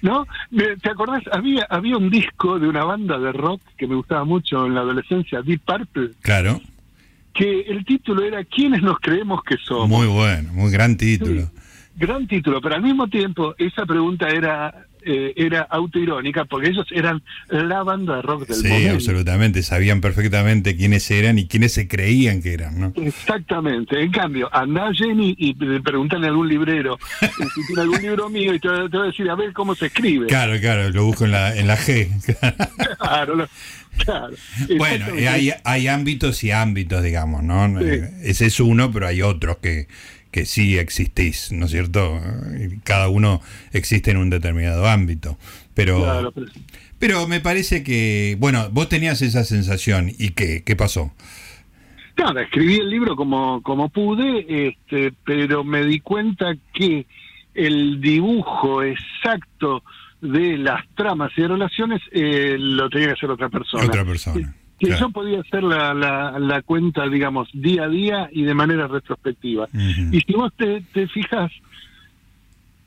¿No? 0.03 0.27
¿Te 0.83 0.91
acordás? 0.91 1.23
Había, 1.33 1.67
había 1.69 1.97
un 1.97 2.11
disco 2.11 2.59
de 2.59 2.69
una 2.69 2.85
banda 2.85 3.19
de 3.19 3.33
rock 3.33 3.61
que 3.77 3.87
me 3.87 3.97
gustaba 3.97 4.25
mucho 4.25 4.67
en 4.67 4.75
la 4.75 4.83
adolescencia, 4.83 5.43
Deep 5.43 5.63
Purple. 5.63 6.11
Claro. 6.21 6.61
Que 7.33 7.63
el 7.63 7.85
título 7.85 8.23
era 8.23 8.45
¿Quiénes 8.45 8.83
nos 8.83 8.99
creemos 9.01 9.43
que 9.43 9.57
somos? 9.57 9.89
Muy 9.89 10.07
bueno, 10.07 10.53
muy 10.53 10.71
gran 10.71 10.97
título. 10.97 11.51
gran 11.97 12.27
título, 12.27 12.61
pero 12.61 12.77
al 12.77 12.83
mismo 12.83 13.09
tiempo 13.09 13.55
esa 13.59 13.85
pregunta 13.85 14.29
era 14.29 14.86
eh, 15.09 15.33
era 15.37 15.63
autoirónica 15.63 16.45
porque 16.45 16.71
ellos 16.71 16.87
eran 16.91 17.23
la 17.49 17.85
banda 17.85 18.17
de 18.17 18.23
rock 18.23 18.49
del 18.49 18.57
sí, 18.57 18.89
absolutamente, 18.89 19.63
sabían 19.63 20.01
perfectamente 20.01 20.77
quiénes 20.77 21.09
eran 21.11 21.39
y 21.39 21.47
quiénes 21.47 21.73
se 21.73 21.87
creían 21.87 22.43
que 22.43 22.55
eran, 22.55 22.81
¿no? 22.81 22.93
Exactamente. 22.97 24.03
En 24.03 24.11
cambio, 24.11 24.49
andá 24.53 24.93
Jenny 24.93 25.37
y 25.39 25.55
preguntarle 25.81 26.27
a 26.27 26.31
algún 26.31 26.49
librero 26.49 26.99
si 27.21 27.67
tiene 27.67 27.83
algún 27.83 28.03
libro 28.03 28.29
mío 28.29 28.53
y 28.53 28.59
te, 28.59 28.69
va 28.69 28.85
a 28.85 29.07
decir, 29.07 29.31
a 29.31 29.37
ver 29.37 29.53
cómo 29.53 29.77
se 29.77 29.87
escribe. 29.87 30.27
Claro, 30.27 30.59
claro, 30.61 30.91
lo 30.91 31.05
busco 31.05 31.25
en 31.25 31.31
la, 31.31 31.57
en 31.57 31.69
la 31.69 31.77
G. 31.77 32.09
claro, 32.99 33.49
Claro, 33.99 34.37
bueno, 34.77 35.07
hay, 35.31 35.53
hay 35.65 35.89
ámbitos 35.89 36.45
y 36.45 36.51
ámbitos, 36.51 37.03
digamos, 37.03 37.43
¿no? 37.43 37.81
Ese 37.81 38.47
es 38.47 38.61
uno, 38.61 38.93
pero 38.93 39.07
hay 39.07 39.23
otros 39.23 39.57
que, 39.57 39.89
que 40.31 40.45
sí 40.45 40.79
existís, 40.79 41.53
¿no 41.53 41.67
es 41.67 41.71
cierto? 41.71 42.21
Cada 42.85 43.09
uno 43.09 43.41
existe 43.73 44.11
en 44.11 44.19
un 44.19 44.31
determinado 44.31 44.87
ámbito. 44.87 45.39
Pero, 45.75 46.33
pero... 46.99 47.27
me 47.29 47.41
parece 47.41 47.83
que, 47.83 48.37
bueno, 48.39 48.69
vos 48.71 48.89
tenías 48.89 49.23
esa 49.23 49.45
sensación 49.45 50.11
y 50.19 50.31
qué, 50.31 50.63
qué 50.65 50.77
pasó. 50.77 51.13
Nada, 52.17 52.43
escribí 52.43 52.77
el 52.77 52.89
libro 52.89 53.15
como, 53.15 53.63
como 53.63 53.91
pude, 53.91 54.69
este, 54.69 55.13
pero 55.25 55.65
me 55.65 55.85
di 55.85 56.01
cuenta 56.01 56.55
que 56.73 57.07
el 57.55 58.01
dibujo 58.01 58.83
exacto 58.83 59.83
de 60.23 60.57
las 60.57 60.87
tramas 60.95 61.31
y 61.37 61.47
relaciones 61.47 62.01
eh, 62.11 62.57
lo 62.59 62.89
tenía 62.89 63.09
que 63.09 63.13
hacer 63.15 63.31
otra 63.31 63.51
persona. 63.51 63.85
Otra 63.85 64.05
persona 64.05 64.55
que 64.79 64.91
yo 64.91 65.11
podía 65.11 65.41
hacer 65.41 65.63
la, 65.63 65.95
la, 65.95 66.63
cuenta, 66.63 67.09
digamos, 67.09 67.49
día 67.53 67.85
a 67.85 67.89
día 67.89 68.29
y 68.33 68.43
de 68.43 68.55
manera 68.55 68.87
retrospectiva. 68.87 69.69
Y 70.13 70.21
si 70.21 70.33
vos 70.35 70.53
te, 70.57 70.83
te 70.93 71.07
fijas, 71.09 71.51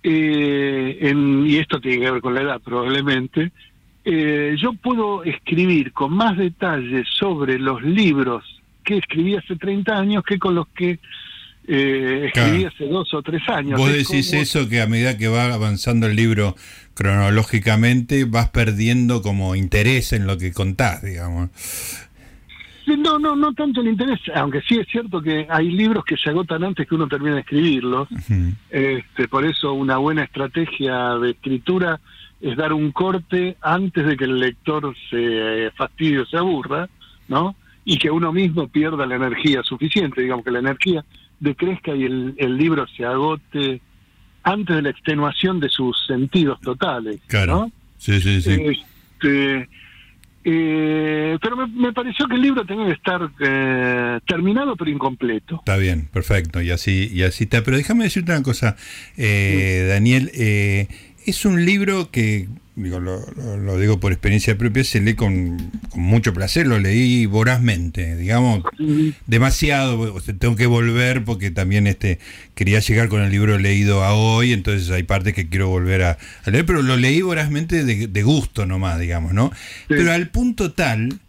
eh, 0.04 0.98
en, 1.02 1.48
y 1.48 1.58
esto 1.58 1.80
tiene 1.80 2.06
que 2.06 2.12
ver 2.12 2.22
con 2.22 2.36
la 2.36 2.42
edad 2.42 2.62
probablemente, 2.62 3.52
eh, 4.06 4.56
yo 4.58 4.74
puedo 4.74 5.24
escribir 5.24 5.92
con 5.92 6.14
más 6.14 6.38
detalle 6.38 7.04
sobre 7.06 7.60
los 7.60 7.82
libros 7.82 8.44
que 8.84 8.98
escribí 8.98 9.36
hace 9.36 9.56
30 9.56 9.98
años 9.98 10.24
que 10.24 10.40
con 10.40 10.56
los 10.56 10.68
que 10.70 11.00
eh, 11.72 12.32
escribí 12.34 12.66
hace 12.66 12.88
dos 12.88 13.14
o 13.14 13.22
tres 13.22 13.48
años. 13.48 13.80
Vos 13.80 13.94
decís 13.94 14.34
eso 14.34 14.68
que 14.68 14.82
a 14.82 14.88
medida 14.88 15.20
que 15.20 15.28
va 15.28 15.54
avanzando 15.54 16.08
el 16.08 16.16
libro 16.16 16.56
cronológicamente 16.96 18.26
vas 18.26 18.50
perdiendo 18.50 19.22
como 19.22 19.56
interés 19.56 20.12
en 20.12 20.26
lo 20.26 20.40
que 20.40 20.52
contás, 20.52 21.04
digamos. 21.04 21.52
No, 22.88 23.20
no, 23.20 23.36
no 23.36 23.54
tanto 23.54 23.82
el 23.82 23.90
interés, 23.90 24.20
aunque 24.34 24.62
sí 24.62 24.80
es 24.80 24.88
cierto 24.88 25.22
que 25.22 25.46
hay 25.48 25.70
libros 25.70 26.04
que 26.06 26.18
se 26.18 26.32
agotan 26.32 26.64
antes 26.64 26.88
que 26.88 26.96
uno 26.96 27.08
termine 27.08 27.36
de 27.36 27.42
escribirlos. 27.42 28.08
este, 28.72 29.28
por 29.28 29.46
eso 29.46 29.74
una 29.74 29.98
buena 29.98 30.24
estrategia 30.24 31.20
de 31.20 31.32
escritura 31.32 32.00
es 32.42 32.58
dar 32.58 32.74
un 32.74 32.92
corte 32.92 33.58
antes 33.62 34.08
de 34.08 34.18
que 34.18 34.24
el 34.24 34.40
lector 34.40 34.96
se 35.12 35.70
fastidie 35.76 36.22
o 36.22 36.26
se 36.26 36.38
aburra, 36.38 36.90
¿no? 37.28 37.56
Y 37.86 38.00
que 38.00 38.10
uno 38.10 38.34
mismo 38.34 38.68
pierda 38.70 39.06
la 39.06 39.18
energía 39.18 39.62
suficiente, 39.62 40.22
digamos 40.22 40.44
que 40.44 40.52
la 40.52 40.60
energía 40.60 41.06
decrezca 41.40 41.96
y 41.96 42.04
el, 42.04 42.36
el 42.38 42.58
libro 42.58 42.86
se 42.88 43.06
agote 43.06 43.82
antes 44.44 44.76
de 44.76 44.82
la 44.82 44.90
extenuación 44.90 45.60
de 45.60 45.70
sus 45.70 45.96
sentidos 46.08 46.60
totales. 46.62 47.20
Claro. 47.28 47.72
Sí, 47.98 48.20
sí, 48.22 48.42
sí. 48.42 48.52
Este, 48.52 49.70
eh, 50.46 51.38
pero 51.42 51.68
me, 51.68 51.92
pareció 51.92 52.28
que 52.28 52.36
el 52.36 52.42
libro 52.42 52.66
tenía 52.66 52.86
que 52.88 52.94
estar 52.94 53.30
eh, 53.40 54.20
terminado 54.26 54.76
pero 54.76 54.90
incompleto. 54.90 55.58
Está 55.58 55.78
bien, 55.78 56.08
perfecto, 56.12 56.62
y 56.62 56.72
así 56.72 57.10
y 57.14 57.24
así 57.24 57.44
está. 57.44 57.64
Pero 57.64 57.78
déjame 57.78 58.06
decirte 58.06 58.32
una 58.32 58.44
cosa, 58.44 58.78
eh, 59.18 59.86
Daniel, 59.90 60.32
es 60.34 61.46
un 61.46 61.66
libro 61.66 62.10
que 62.10 62.48
digo, 62.84 63.00
lo, 63.00 63.80
digo 63.80 64.00
por 64.00 64.12
experiencia 64.12 64.58
propia, 64.58 64.84
se 64.84 65.02
lee 65.02 65.14
con, 65.14 65.72
mucho 65.96 66.34
placer, 66.34 66.68
lo 66.68 66.80
leí 66.80 67.26
vorazmente, 67.26 68.16
digamos, 68.16 68.64
demasiado, 69.28 70.20
tengo 70.40 70.56
que 70.56 70.66
volver 70.66 71.24
porque 71.24 71.52
también 71.52 71.88
este 71.88 72.20
quería 72.56 72.80
llegar 72.80 73.10
con 73.10 73.22
el 73.22 73.32
libro 73.32 73.58
leído 73.58 74.04
a 74.04 74.14
hoy, 74.14 74.54
entonces 74.54 74.90
hay 74.92 75.04
partes 75.04 75.34
que 75.34 75.50
quiero 75.50 75.68
volver 75.68 76.04
a, 76.04 76.18
leer, 76.46 76.66
pero 76.66 76.82
lo 76.82 76.98
leí 76.98 77.22
vorazmente 77.22 77.84
de, 77.84 78.24
gusto 78.24 78.66
nomás, 78.66 79.00
digamos, 79.00 79.34
¿no? 79.34 79.52
Pero 79.88 80.12
al 80.12 80.30
punto 80.30 80.74
tal 80.74 81.20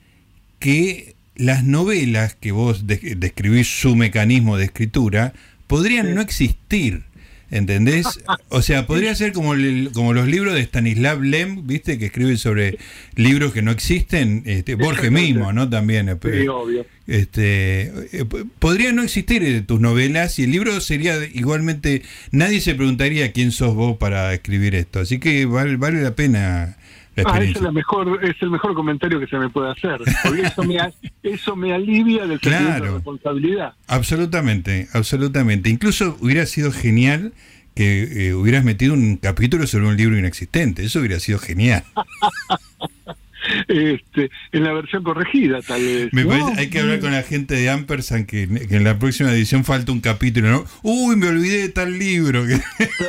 que 0.58 1.14
las 1.36 1.64
novelas 1.64 2.34
que 2.34 2.52
vos 2.52 2.86
describís 2.86 3.80
su 3.80 3.96
mecanismo 3.96 4.56
de 4.56 4.64
escritura 4.64 5.32
podrían 5.66 6.14
no 6.14 6.20
existir 6.20 7.04
¿Entendés? 7.50 8.06
O 8.52 8.62
sea, 8.62 8.86
podría 8.86 9.14
ser 9.14 9.32
como, 9.32 9.54
como 9.92 10.12
los 10.12 10.26
libros 10.26 10.54
de 10.54 10.60
Stanislav 10.62 11.22
Lem, 11.22 11.66
¿viste? 11.66 11.98
Que 11.98 12.06
escribe 12.06 12.36
sobre 12.36 12.78
libros 13.14 13.52
que 13.52 13.62
no 13.62 13.70
existen. 13.70 14.42
Este, 14.44 14.74
Borges 14.74 15.10
mismo, 15.12 15.52
¿no? 15.52 15.68
También. 15.68 16.08
Eh, 16.08 16.16
sí, 16.20 16.48
obvio. 16.48 16.84
Este, 17.06 17.92
eh, 18.12 18.24
podría 18.58 18.92
no 18.92 19.02
existir 19.02 19.42
eh, 19.44 19.62
tus 19.62 19.80
novelas 19.80 20.38
y 20.38 20.44
el 20.44 20.50
libro 20.50 20.80
sería 20.80 21.16
igualmente. 21.24 22.02
Nadie 22.32 22.60
se 22.60 22.74
preguntaría 22.74 23.32
quién 23.32 23.52
sos 23.52 23.74
vos 23.74 23.96
para 23.98 24.34
escribir 24.34 24.74
esto. 24.74 25.00
Así 25.00 25.18
que 25.18 25.46
vale, 25.46 25.76
vale 25.76 26.02
la 26.02 26.14
pena. 26.14 26.76
Ah, 27.24 27.42
es, 27.42 27.60
la 27.60 27.72
mejor, 27.72 28.20
es 28.24 28.36
el 28.40 28.50
mejor 28.50 28.74
comentario 28.74 29.20
que 29.20 29.26
se 29.26 29.38
me 29.38 29.48
puede 29.50 29.70
hacer. 29.70 30.00
Porque 30.22 30.42
eso 30.42 30.62
me, 30.64 30.76
eso 31.22 31.56
me 31.56 31.72
alivia 31.72 32.26
del 32.26 32.40
claro, 32.40 32.84
de 32.84 32.90
responsabilidad. 32.92 33.74
Absolutamente, 33.86 34.88
absolutamente. 34.92 35.70
Incluso 35.70 36.16
hubiera 36.20 36.46
sido 36.46 36.72
genial 36.72 37.32
que 37.74 38.28
eh, 38.28 38.34
hubieras 38.34 38.64
metido 38.64 38.94
un 38.94 39.16
capítulo 39.16 39.66
sobre 39.66 39.86
un 39.86 39.96
libro 39.96 40.18
inexistente. 40.18 40.84
Eso 40.84 41.00
hubiera 41.00 41.20
sido 41.20 41.38
genial. 41.38 41.84
este, 43.68 44.30
en 44.52 44.64
la 44.64 44.72
versión 44.72 45.02
corregida, 45.02 45.60
tal 45.62 45.80
vez. 45.80 46.10
hay 46.56 46.70
que 46.70 46.80
hablar 46.80 47.00
con 47.00 47.12
la 47.12 47.22
gente 47.22 47.54
de 47.54 47.70
Ampersand 47.70 48.26
que, 48.26 48.42
en 48.42 48.84
la 48.84 48.98
próxima 48.98 49.32
edición 49.32 49.64
falta 49.64 49.92
un 49.92 50.00
capítulo, 50.00 50.50
¿no? 50.50 50.64
Uy, 50.82 51.16
me 51.16 51.28
olvidé 51.28 51.62
de 51.62 51.68
tal 51.68 51.98
libro. 51.98 52.44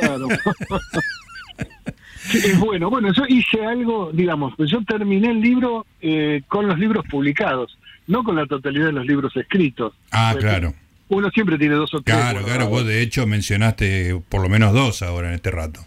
Claro. 0.00 0.28
es 2.34 2.58
bueno, 2.58 2.90
bueno, 2.90 3.12
yo 3.12 3.24
hice 3.28 3.64
algo, 3.64 4.10
digamos, 4.12 4.54
yo 4.58 4.82
terminé 4.84 5.30
el 5.30 5.40
libro 5.40 5.86
eh, 6.00 6.42
con 6.48 6.66
los 6.66 6.78
libros 6.78 7.04
publicados, 7.10 7.78
no 8.06 8.22
con 8.24 8.36
la 8.36 8.46
totalidad 8.46 8.86
de 8.86 8.92
los 8.92 9.06
libros 9.06 9.36
escritos. 9.36 9.94
Ah, 10.10 10.34
claro 10.38 10.74
uno 11.12 11.30
siempre 11.30 11.58
tiene 11.58 11.74
dos 11.74 11.92
o 11.94 12.00
tres. 12.00 12.16
Claro, 12.16 12.42
claro, 12.42 12.68
vos 12.68 12.86
de 12.86 13.02
hecho 13.02 13.26
mencionaste 13.26 14.20
por 14.28 14.42
lo 14.42 14.48
menos 14.48 14.72
dos 14.72 15.02
ahora 15.02 15.28
en 15.28 15.34
este 15.34 15.50
rato. 15.50 15.80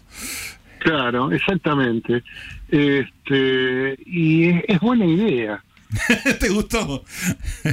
Claro, 0.78 1.32
exactamente. 1.32 2.22
Este, 2.68 3.98
y 4.06 4.48
es, 4.68 4.80
buena 4.80 5.04
idea. 5.04 5.62
¿Te 6.40 6.48
gustó? 6.48 7.04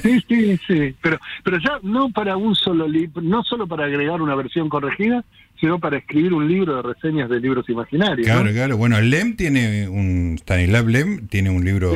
Sí, 0.02 0.24
sí, 0.28 0.60
sí. 0.68 0.96
Pero, 1.02 1.20
pero 1.44 1.58
ya 1.60 1.80
no 1.84 2.10
para 2.10 2.38
un 2.38 2.56
solo 2.56 2.88
libro, 2.88 3.22
no 3.22 3.44
solo 3.44 3.68
para 3.68 3.86
agregar 3.86 4.22
una 4.22 4.36
versión 4.36 4.70
corregida, 4.70 5.24
sino 5.60 5.80
para 5.80 5.98
escribir 5.98 6.34
un 6.34 6.48
libro 6.48 6.76
de 6.76 6.82
reseñas 6.94 7.30
de 7.30 7.40
libros 7.40 7.70
imaginarios. 7.70 8.28
Claro, 8.28 8.52
claro. 8.52 8.78
Bueno, 8.78 9.00
Lem 9.00 9.36
tiene 9.36 9.88
un, 9.88 10.36
Stanislav 10.40 10.88
Lem 10.88 11.28
tiene 11.28 11.50
un 11.50 11.64
libro 11.64 11.94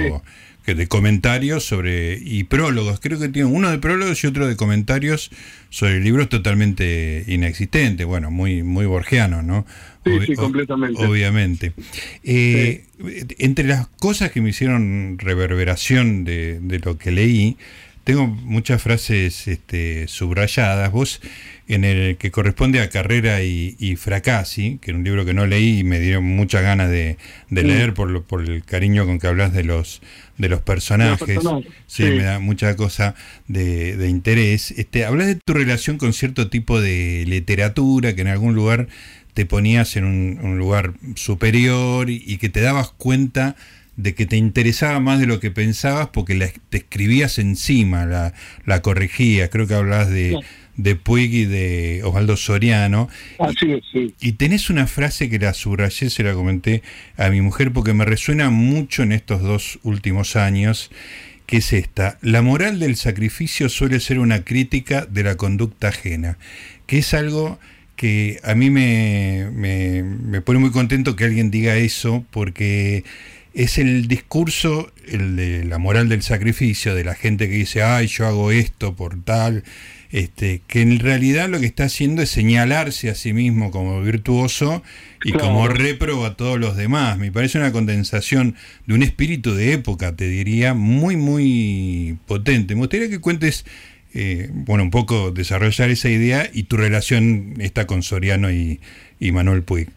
de 0.76 0.88
comentarios 0.88 1.64
sobre 1.66 2.20
y 2.24 2.44
prólogos. 2.44 3.00
Creo 3.00 3.20
que 3.20 3.30
tiene 3.30 3.48
uno 3.48 3.70
de 3.70 3.78
prólogos 3.78 4.24
y 4.24 4.28
otro 4.28 4.48
de 4.48 4.56
comentarios 4.56 5.32
sobre 5.70 6.00
libros 6.00 6.30
totalmente 6.30 7.24
inexistentes. 7.28 8.06
Bueno, 8.06 8.32
muy 8.32 8.64
muy 8.64 8.86
borgiano, 8.86 9.42
¿no? 9.42 9.66
Sí, 10.06 10.12
sí, 10.26 10.36
completamente. 10.36 11.06
Obviamente. 11.06 11.74
Eh, 12.24 12.86
entre 13.40 13.66
las 13.66 13.88
cosas 13.88 14.32
que 14.32 14.42
me 14.42 14.50
hicieron 14.50 15.18
reverberación 15.20 16.24
de, 16.24 16.60
de 16.62 16.80
lo 16.80 16.98
que 16.98 17.12
leí, 17.12 17.58
tengo 18.08 18.26
muchas 18.26 18.82
frases 18.82 19.50
este, 19.50 20.08
subrayadas. 20.08 20.90
Vos, 20.94 21.20
en 21.68 21.84
el 21.84 22.16
que 22.16 22.32
corresponde 22.32 22.80
a 22.80 22.90
Carrera 22.90 23.44
y, 23.44 23.76
y 23.80 23.98
Fracassi, 23.98 24.78
que 24.82 24.92
era 24.92 24.98
un 24.98 25.04
libro 25.04 25.26
que 25.26 25.34
no 25.34 25.46
leí 25.46 25.80
y 25.80 25.84
me 25.84 26.00
dieron 26.00 26.24
muchas 26.24 26.62
ganas 26.62 26.90
de, 26.90 27.18
leer 27.50 27.94
por, 27.94 28.24
por 28.24 28.44
el 28.44 28.64
cariño 28.64 29.06
con 29.06 29.20
que 29.20 29.28
hablas 29.28 29.52
de 29.52 29.66
los, 29.66 30.02
de 30.38 30.48
los 30.48 30.62
personajes. 30.62 31.38
Sí, 31.88 32.04
me 32.04 32.24
da 32.24 32.40
mucha 32.40 32.78
cosa 32.78 33.14
de, 33.50 34.08
interés. 34.08 34.72
Este, 34.72 35.04
hablas 35.04 35.28
de 35.28 35.36
tu 35.36 35.54
relación 35.54 35.98
con 35.98 36.14
cierto 36.14 36.50
tipo 36.50 36.80
de 36.80 37.26
literatura 37.28 38.16
que 38.16 38.22
en 38.22 38.30
algún 38.30 38.56
lugar 38.56 38.88
te 39.34 39.46
ponías 39.46 39.98
en 39.98 40.06
un, 40.06 40.58
lugar 40.58 40.94
superior 41.16 42.10
y, 42.10 42.38
que 42.38 42.48
te 42.48 42.62
dabas 42.62 42.92
cuenta 42.92 43.58
de 43.98 44.14
que 44.16 44.26
te 44.26 44.38
interesaba 44.38 45.00
más 45.00 45.20
de 45.20 45.26
lo 45.26 45.40
que 45.40 45.52
pensabas 45.52 46.10
porque 46.10 46.54
te 46.70 46.78
escribías 46.78 47.40
encima, 47.40 48.06
la, 48.06 48.34
la 48.66 48.82
corregías. 48.82 49.50
Creo 49.50 49.68
que 49.68 49.74
hablabas 49.74 50.10
de, 50.10 50.40
de 50.78 50.96
Puig 50.96 51.34
y 51.34 51.46
de 51.46 52.02
Osvaldo 52.04 52.38
Soriano. 52.38 53.10
Así 53.40 53.72
es, 53.72 53.84
sí. 53.92 54.14
Y 54.22 54.34
tenés 54.34 54.70
una 54.70 54.88
frase 54.88 55.30
que 55.30 55.40
la 55.40 55.54
subrayé, 55.54 56.10
se 56.10 56.24
la 56.24 56.34
comenté 56.34 56.84
a 57.18 57.30
mi 57.30 57.42
mujer 57.42 57.74
porque 57.74 57.94
me 57.94 58.06
resuena 58.06 58.50
mucho 58.52 59.04
en 59.04 59.12
estos 59.12 59.42
dos 59.42 59.80
últimos 59.84 60.36
años, 60.36 60.92
que 61.48 61.58
es 61.58 61.74
esta. 61.74 62.20
La 62.22 62.44
moral 62.44 62.80
del 62.80 62.96
sacrificio 62.96 63.68
suele 63.68 64.00
ser 64.00 64.20
una 64.20 64.44
crítica 64.44 65.06
de 65.06 65.24
la 65.24 65.36
conducta 65.36 65.88
ajena, 65.90 66.38
que 66.86 67.00
es 67.00 67.14
algo 67.16 67.60
que 67.96 68.40
a 68.44 68.54
mí 68.54 68.70
me, 68.70 69.50
me, 69.52 70.42
pone 70.42 70.60
muy 70.60 70.70
contento 70.70 71.16
que 71.16 71.26
alguien 71.26 71.50
diga 71.50 71.76
eso, 71.78 72.24
porque 72.30 73.04
es 73.54 73.78
el 73.78 74.08
discurso, 74.08 74.92
el 75.08 75.36
de 75.36 75.66
la 75.66 75.78
moral 75.78 76.10
del 76.10 76.22
sacrificio, 76.22 76.96
de 76.96 77.04
la 77.04 77.16
gente 77.16 77.50
que 77.50 77.56
dice, 77.56 77.84
ay, 77.84 78.08
yo 78.08 78.28
hago 78.28 78.52
esto 78.52 78.96
por 78.96 79.24
tal, 79.24 79.64
este, 80.12 80.62
que 80.68 80.82
en 80.82 81.00
realidad 81.00 81.50
lo 81.50 81.60
que 81.60 81.66
está 81.66 81.86
haciendo 81.86 82.22
es 82.22 82.30
señalarse 82.30 83.10
a 83.10 83.16
sí 83.16 83.34
mismo 83.34 83.72
como 83.72 84.02
virtuoso 84.02 84.84
y 85.24 85.34
como 85.34 85.68
repro 85.68 86.24
a 86.26 86.38
todos 86.38 86.60
los 86.60 86.78
demás. 86.78 87.18
Me 87.18 87.32
parece 87.32 87.58
una 87.58 87.72
condensación 87.72 88.56
de 88.86 88.94
un 88.94 89.04
espíritu 89.04 89.54
de 89.54 89.74
época, 89.74 90.16
te 90.16 90.28
diría, 90.28 90.74
muy, 90.74 91.18
muy 91.18 92.18
potente. 92.26 92.76
Me 92.76 92.82
gustaría 92.82 93.10
que 93.10 93.20
cuentes 93.20 93.66
eh, 94.14 94.50
bueno, 94.52 94.84
un 94.84 94.92
poco 94.92 95.32
desarrollar 95.32 95.90
esa 95.90 96.10
idea 96.10 96.50
y 96.52 96.64
tu 96.64 96.78
relación 96.78 97.56
está 97.60 97.86
con 97.86 98.02
Soriano 98.04 98.52
y, 98.52 98.80
Manuel 99.20 99.64
Puig. 99.64 99.90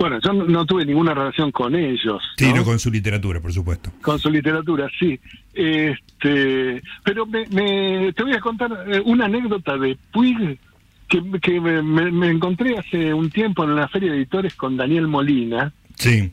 Bueno, 0.00 0.18
yo 0.24 0.32
no, 0.32 0.64
tuve 0.64 0.86
ninguna 0.86 1.12
relación 1.12 1.52
con 1.52 1.74
ellos. 1.74 2.22
Sí, 2.38 2.50
¿no? 2.54 2.64
con 2.64 2.78
su 2.78 2.90
literatura, 2.90 3.38
por 3.38 3.52
supuesto. 3.52 3.92
Con 4.00 4.18
su 4.18 4.30
literatura, 4.30 4.88
sí. 4.98 5.20
Este, 5.52 6.82
pero 7.04 7.26
me, 7.26 8.10
te 8.14 8.22
voy 8.22 8.32
a 8.32 8.40
contar 8.40 8.86
eh, 8.90 9.02
una 9.04 9.26
anécdota 9.26 9.76
de 9.76 9.98
Puig 10.10 10.58
que, 11.06 11.22
que 11.42 11.60
me, 11.60 12.30
encontré 12.30 12.78
hace 12.78 13.12
un 13.12 13.28
tiempo 13.28 13.62
en 13.64 13.76
la 13.76 13.88
feria 13.88 14.12
de 14.12 14.16
editores 14.16 14.54
con 14.54 14.74
Daniel 14.74 15.06
Molina. 15.06 15.70
Sí. 15.96 16.32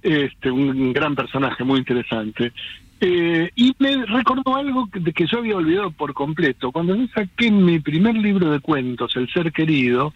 Este, 0.00 0.52
un 0.52 0.92
gran 0.92 1.16
personaje 1.16 1.64
muy 1.64 1.80
interesante. 1.80 2.52
Eh, 3.00 3.50
y 3.56 3.74
me 3.80 4.06
recordó 4.06 4.54
algo 4.54 4.88
de 4.92 5.12
que 5.12 5.26
yo 5.26 5.38
había 5.38 5.56
olvidado 5.56 5.90
por 5.90 6.14
completo. 6.14 6.70
Cuando 6.70 6.94
yo 6.94 7.08
saqué 7.12 7.50
mi 7.50 7.80
primer 7.80 8.14
libro 8.14 8.48
de 8.52 8.60
cuentos, 8.60 9.16
El 9.16 9.28
Ser 9.32 9.50
Querido, 9.50 10.14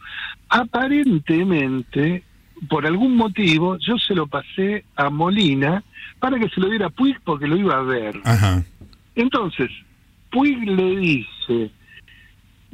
aparentemente, 0.49 2.22
por 2.69 2.87
algún 2.87 3.16
motivo, 3.16 3.77
yo 3.79 3.99
se 3.99 4.14
lo 4.14 4.27
pasé 4.27 4.85
a 4.97 5.11
Molina 5.11 5.83
para 6.19 6.38
que 6.38 6.49
se 6.49 6.61
lo 6.61 6.69
diera 6.69 6.87
a 6.87 6.90
Puig 6.90 7.19
porque 7.25 7.47
lo 7.47 7.57
iba 7.57 7.79
a 7.79 7.83
ver. 7.83 8.21
Entonces, 9.14 9.71
Puig 10.31 10.59
le 10.64 10.97
dice, 10.97 11.71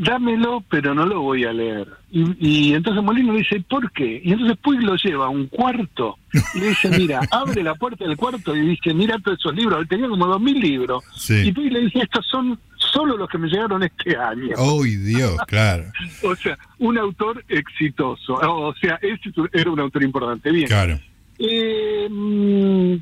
dámelo, 0.02 0.64
pero 0.68 0.94
no 0.94 1.06
lo 1.06 1.20
voy 1.20 1.44
a 1.44 1.52
leer. 1.52 1.86
Y, 2.10 2.74
entonces 2.74 3.02
Molino 3.02 3.34
dice, 3.34 3.60
¿por 3.68 3.90
qué? 3.92 4.20
Y 4.22 4.32
entonces 4.32 4.58
Puig 4.58 4.80
lo 4.80 4.96
lleva 4.96 5.26
a 5.26 5.30
un 5.30 5.46
cuarto 5.46 6.18
y 6.54 6.60
le 6.60 6.68
dice, 6.70 6.90
mira, 6.90 7.20
abre 7.30 7.62
la 7.62 7.74
puerta 7.74 8.04
del 8.04 8.16
cuarto 8.16 8.54
y 8.56 8.60
dice, 8.60 8.92
mira 8.92 9.18
todos 9.18 9.38
esos 9.38 9.54
libros. 9.54 9.80
Él 9.80 9.88
tenía 9.88 10.08
como 10.08 10.26
dos 10.26 10.40
mil 10.40 10.58
libros. 10.58 11.04
Y 11.30 11.52
Puig 11.52 11.72
le 11.72 11.80
dice, 11.82 12.00
estos 12.00 12.26
son 12.26 12.58
solo 12.76 13.16
los 13.16 13.28
que 13.28 13.38
me 13.38 13.48
llegaron 13.48 13.82
este 13.82 14.16
año. 14.16 14.56
¡Uy, 14.58 14.96
Dios! 14.96 15.36
Claro. 15.46 15.84
o 16.24 16.34
sea, 16.34 16.58
un 16.78 16.98
autor 16.98 17.44
exitoso. 17.48 18.34
O 18.34 18.74
sea, 18.74 18.98
ese 19.02 19.32
era 19.52 19.70
un 19.70 19.80
autor 19.80 20.02
importante. 20.02 20.50
Bien. 20.50 20.66
Claro. 20.66 20.98
Eh, 21.38 22.08
mm, 22.10 22.96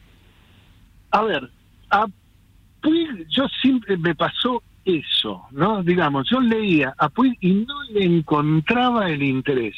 a 1.13 1.23
ver, 1.23 1.51
a 1.91 2.07
Puig 2.83 3.27
yo 3.29 3.49
siempre 3.61 3.97
me 3.97 4.15
pasó 4.15 4.63
eso, 4.85 5.43
¿no? 5.53 5.83
Digamos, 5.83 6.29
yo 6.31 6.41
leía 6.41 6.95
a 6.99 7.09
Puig 7.09 7.37
y 7.41 7.53
no 7.53 7.83
le 7.93 8.05
encontraba 8.05 9.09
el 9.11 9.23
interés. 9.23 9.75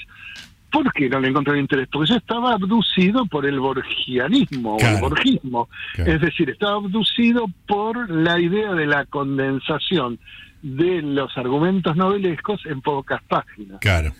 ¿Por 0.70 0.90
qué 0.92 1.08
no 1.08 1.20
le 1.20 1.28
encontraba 1.28 1.58
el 1.58 1.64
interés? 1.64 1.88
Porque 1.92 2.10
yo 2.10 2.16
estaba 2.16 2.54
abducido 2.54 3.26
por 3.26 3.44
el 3.44 3.60
borgianismo 3.60 4.76
o 4.76 4.80
el 4.80 5.00
borgismo. 5.00 5.68
Es 5.98 6.20
decir, 6.20 6.48
estaba 6.48 6.76
abducido 6.76 7.46
por 7.66 8.10
la 8.10 8.40
idea 8.40 8.72
de 8.72 8.86
la 8.86 9.04
condensación 9.04 10.18
de 10.62 11.02
los 11.02 11.36
argumentos 11.36 11.94
novelescos 11.96 12.64
en 12.64 12.80
pocas 12.80 13.22
páginas. 13.24 13.80
Claro. 13.80 14.12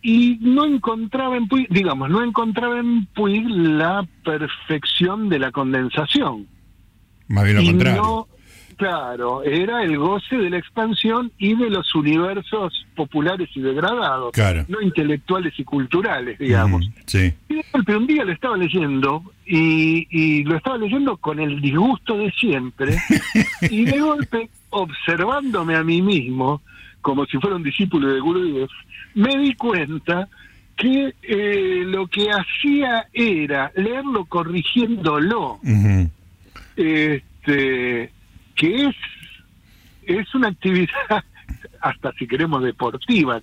Y 0.00 0.38
no 0.40 0.64
encontraba 0.64 1.36
en 1.36 1.48
Puig, 1.48 1.66
digamos, 1.70 2.08
no 2.08 2.22
encontraba 2.22 2.78
en 2.78 3.06
Puig 3.06 3.44
la 3.48 4.06
perfección 4.24 5.28
de 5.28 5.40
la 5.40 5.50
condensación. 5.50 6.46
Más 7.26 7.44
bien 7.44 7.56
lo 7.56 7.64
contrario. 7.64 8.28
Claro, 8.78 9.42
era 9.42 9.82
el 9.82 9.98
goce 9.98 10.36
de 10.36 10.50
la 10.50 10.58
expansión 10.58 11.32
y 11.36 11.56
de 11.56 11.68
los 11.68 11.92
universos 11.96 12.86
populares 12.94 13.48
y 13.56 13.60
degradados, 13.60 14.32
no 14.68 14.80
intelectuales 14.80 15.52
y 15.58 15.64
culturales, 15.64 16.38
digamos. 16.38 16.88
sí. 17.04 17.34
Y 17.48 17.56
de 17.56 17.64
golpe 17.72 17.96
un 17.96 18.06
día 18.06 18.24
lo 18.24 18.30
estaba 18.30 18.56
leyendo 18.56 19.24
y, 19.44 20.44
lo 20.44 20.56
estaba 20.56 20.78
leyendo 20.78 21.16
con 21.16 21.40
el 21.40 21.60
disgusto 21.60 22.18
de 22.18 22.30
siempre 22.30 22.96
y 23.62 23.84
de 23.84 23.98
golpe 23.98 24.48
observándome 24.70 25.74
a 25.74 25.82
mí 25.82 26.00
mismo 26.00 26.62
como 27.00 27.26
si 27.26 27.36
fuera 27.38 27.56
un 27.56 27.64
discípulo 27.64 28.12
de 28.12 28.20
Gurdjieff, 28.20 28.70
me 29.14 29.36
di 29.38 29.54
cuenta 29.54 30.28
que 30.76 31.14
eh, 31.22 31.82
lo 31.84 32.06
que 32.06 32.28
hacía 32.30 33.08
era 33.12 33.72
leerlo 33.74 34.24
corrigiéndolo. 34.26 35.58
Este 36.76 38.12
que 38.58 38.86
es, 38.86 38.96
es 40.04 40.34
una 40.34 40.48
actividad 40.48 41.24
hasta 41.80 42.12
si 42.12 42.26
queremos 42.26 42.62
deportiva, 42.62 43.40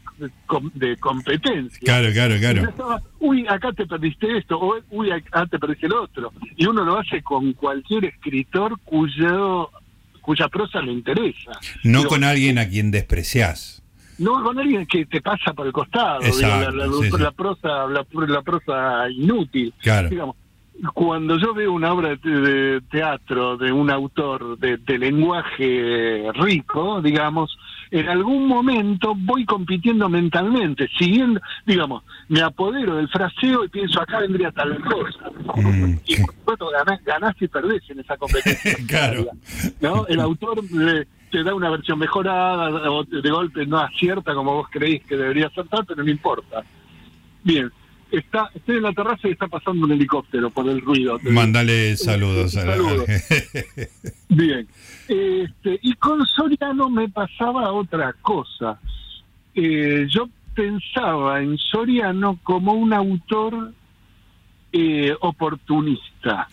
de 0.73 0.97
competencia. 0.97 1.79
Claro, 1.83 2.11
claro, 2.13 2.35
claro. 2.37 3.01
uy, 3.19 3.47
acá 3.47 3.71
te 3.71 3.87
perdiste 3.87 4.37
esto, 4.37 4.59
o 4.59 4.75
uy, 4.91 5.09
acá 5.09 5.47
te 5.47 5.57
perdiste 5.57 5.87
el 5.87 5.93
otro. 5.93 6.31
Y 6.55 6.65
uno 6.65 6.83
lo 6.83 6.99
hace 6.99 7.23
con 7.23 7.53
cualquier 7.53 8.05
escritor 8.05 8.79
cuyo 8.83 9.71
cuya 10.21 10.47
prosa 10.47 10.81
le 10.81 10.91
interesa. 10.91 11.51
No 11.83 12.05
con 12.05 12.23
alguien 12.23 12.57
a 12.57 12.67
quien 12.67 12.89
desprecias. 12.89 13.83
No 14.17 14.41
con 14.43 14.57
alguien 14.57 14.87
que 14.87 15.05
te 15.05 15.21
pasa 15.21 15.53
por 15.53 15.67
el 15.67 15.73
costado, 15.73 16.19
la, 16.19 17.31
prosa 17.31 17.85
la, 17.87 18.41
prosa 18.41 19.09
inútil. 19.11 19.73
Claro. 19.81 20.09
Digamos, 20.09 20.35
cuando 20.93 21.37
yo 21.37 21.53
veo 21.53 21.71
una 21.73 21.93
obra 21.93 22.15
de, 22.15 22.81
teatro 22.91 23.57
de 23.57 23.71
un 23.71 23.89
autor 23.89 24.57
de, 24.57 24.97
lenguaje 24.97 26.29
rico, 26.33 27.01
digamos, 27.01 27.57
en 27.91 28.09
algún 28.09 28.47
momento 28.47 29.13
voy 29.15 29.45
compitiendo 29.45 30.09
mentalmente, 30.09 30.89
siguiendo, 30.97 31.39
digamos, 31.65 32.03
me 32.27 32.41
apodero 32.41 32.95
del 32.95 33.07
fraseo 33.07 33.63
y 33.63 33.69
pienso, 33.69 34.01
acá 34.01 34.19
vendría 34.19 34.51
tal 34.51 34.77
cosa. 34.83 35.31
Mm, 35.55 35.95
y 36.05 36.17
por 36.17 36.35
supuesto 36.35 36.69
ganás, 37.05 37.35
y 37.39 37.47
perdés 37.47 37.89
en 37.89 37.99
esa 37.99 38.17
competencia. 38.17 38.75
claro. 38.87 39.27
¿no? 39.79 40.05
El 40.07 40.19
autor 40.19 40.59
eh, 40.59 41.05
te 41.31 41.43
da 41.43 41.53
una 41.53 41.69
versión 41.69 41.99
mejorada, 41.99 42.91
o 42.91 43.03
de 43.03 43.29
golpe 43.29 43.65
no 43.65 43.79
acierta 43.79 44.33
como 44.33 44.55
vos 44.55 44.67
creís 44.69 45.03
que 45.05 45.15
debería 45.15 45.47
acertar, 45.47 45.85
pero 45.85 46.03
no 46.03 46.09
importa. 46.09 46.63
Bien, 47.43 47.71
está, 48.11 48.49
estoy 48.53 48.77
en 48.77 48.83
la 48.83 48.93
terraza 48.93 49.27
y 49.27 49.31
está 49.31 49.47
pasando 49.47 49.85
un 49.85 49.91
helicóptero 49.91 50.49
por 50.49 50.69
el 50.69 50.81
ruido. 50.81 51.19
Mándale 51.23 51.95
saludos. 51.97 52.55
A 52.57 52.65
Bien. 54.29 54.67
Este, 55.07 55.79
y 55.81 55.93
con 55.93 56.25
Soriano 56.25 56.89
me 56.89 57.09
pasaba 57.09 57.71
otra 57.71 58.13
cosa. 58.21 58.79
Eh, 59.53 60.07
yo 60.09 60.29
pensaba 60.53 61.41
en 61.41 61.57
Soriano 61.57 62.39
como 62.43 62.73
un 62.73 62.93
autor 62.93 63.73
eh, 64.71 65.13
oportunista. 65.21 66.47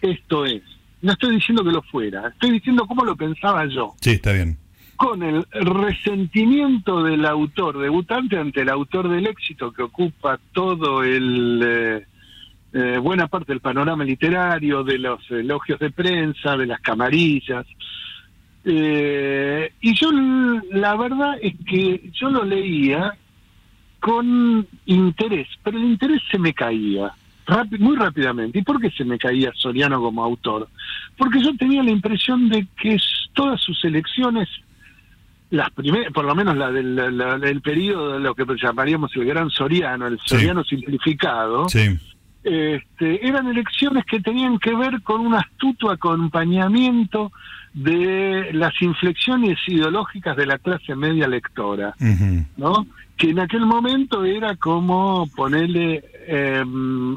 Esto 0.00 0.44
es, 0.44 0.62
no 1.02 1.12
estoy 1.12 1.36
diciendo 1.36 1.64
que 1.64 1.72
lo 1.72 1.82
fuera, 1.82 2.28
estoy 2.28 2.52
diciendo 2.52 2.86
cómo 2.86 3.04
lo 3.04 3.16
pensaba 3.16 3.66
yo. 3.66 3.94
Sí, 4.00 4.12
está 4.12 4.32
bien 4.32 4.63
con 5.04 5.22
el 5.22 5.44
resentimiento 5.52 7.02
del 7.02 7.26
autor 7.26 7.76
debutante 7.76 8.38
ante 8.38 8.62
el 8.62 8.70
autor 8.70 9.10
del 9.10 9.26
éxito 9.26 9.70
que 9.70 9.82
ocupa 9.82 10.40
todo 10.54 11.02
el 11.02 11.62
eh, 11.62 12.06
eh, 12.72 12.98
buena 13.02 13.26
parte 13.26 13.52
del 13.52 13.60
panorama 13.60 14.02
literario, 14.02 14.82
de 14.82 14.98
los 14.98 15.20
elogios 15.30 15.78
de 15.78 15.90
prensa, 15.90 16.56
de 16.56 16.64
las 16.64 16.80
camarillas. 16.80 17.66
Eh, 18.64 19.74
y 19.82 19.94
yo 19.94 20.10
la 20.72 20.96
verdad 20.96 21.36
es 21.42 21.52
que 21.66 22.10
yo 22.14 22.30
lo 22.30 22.42
leía 22.42 23.14
con 24.00 24.66
interés, 24.86 25.48
pero 25.62 25.76
el 25.76 25.84
interés 25.84 26.22
se 26.30 26.38
me 26.38 26.54
caía 26.54 27.12
muy 27.78 27.96
rápidamente. 27.96 28.58
¿Y 28.58 28.62
por 28.62 28.80
qué 28.80 28.90
se 28.90 29.04
me 29.04 29.18
caía 29.18 29.52
Soriano 29.54 30.00
como 30.00 30.24
autor? 30.24 30.66
Porque 31.18 31.42
yo 31.42 31.54
tenía 31.58 31.82
la 31.82 31.90
impresión 31.90 32.48
de 32.48 32.66
que 32.80 32.96
todas 33.34 33.60
sus 33.60 33.84
elecciones 33.84 34.48
las 35.54 35.70
primeras, 35.70 36.12
por 36.12 36.24
lo 36.24 36.34
menos 36.34 36.56
la 36.56 36.70
del, 36.70 37.16
la- 37.16 37.38
del 37.38 37.60
periodo 37.60 38.14
de 38.14 38.20
lo 38.20 38.34
que 38.34 38.44
llamaríamos 38.60 39.14
el 39.16 39.24
gran 39.24 39.50
Soriano, 39.50 40.06
el 40.06 40.18
Sí. 40.20 40.28
Soriano 40.30 40.64
simplificado, 40.64 41.68
Sí. 41.68 41.98
este, 42.42 43.26
eran 43.26 43.46
elecciones 43.48 44.04
que 44.04 44.20
tenían 44.20 44.58
que 44.58 44.74
ver 44.74 45.00
con 45.02 45.20
un 45.20 45.34
astuto 45.34 45.90
acompañamiento 45.90 47.32
de 47.72 48.50
las 48.52 48.72
inflexiones 48.82 49.58
ideológicas 49.66 50.36
de 50.36 50.46
la 50.46 50.58
clase 50.58 50.94
media 50.94 51.26
lectora. 51.28 51.94
¿no? 52.56 52.86
Que 53.16 53.30
en 53.30 53.38
aquel 53.38 53.64
momento 53.66 54.24
era 54.24 54.56
como 54.56 55.26
ponerle 55.36 56.02
eh, 56.26 56.64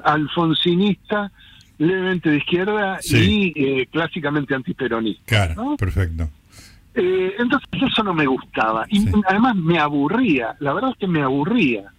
alfonsinista, 0.03 1.31
levemente 1.79 2.29
de 2.29 2.37
izquierda 2.37 2.97
Sí. 3.01 3.53
y 3.55 3.63
eh, 3.81 3.87
clásicamente 3.91 4.55
antiperonista. 4.55 5.23
Claro, 5.25 5.55
¿no? 5.55 5.77
perfecto. 5.77 6.29
Eh, 6.99 7.35
entonces 7.37 7.69
eso 7.73 8.03
no 8.03 8.13
me 8.13 8.25
gustaba 8.25 8.85
y 8.89 8.99
Sí. 9.01 9.11
además 9.29 9.55
me 9.55 9.77
aburría, 9.79 10.55
la 10.59 10.73
verdad 10.73 10.91
es 10.91 10.97
que 10.97 11.07
me 11.07 11.21
aburría. 11.21 11.91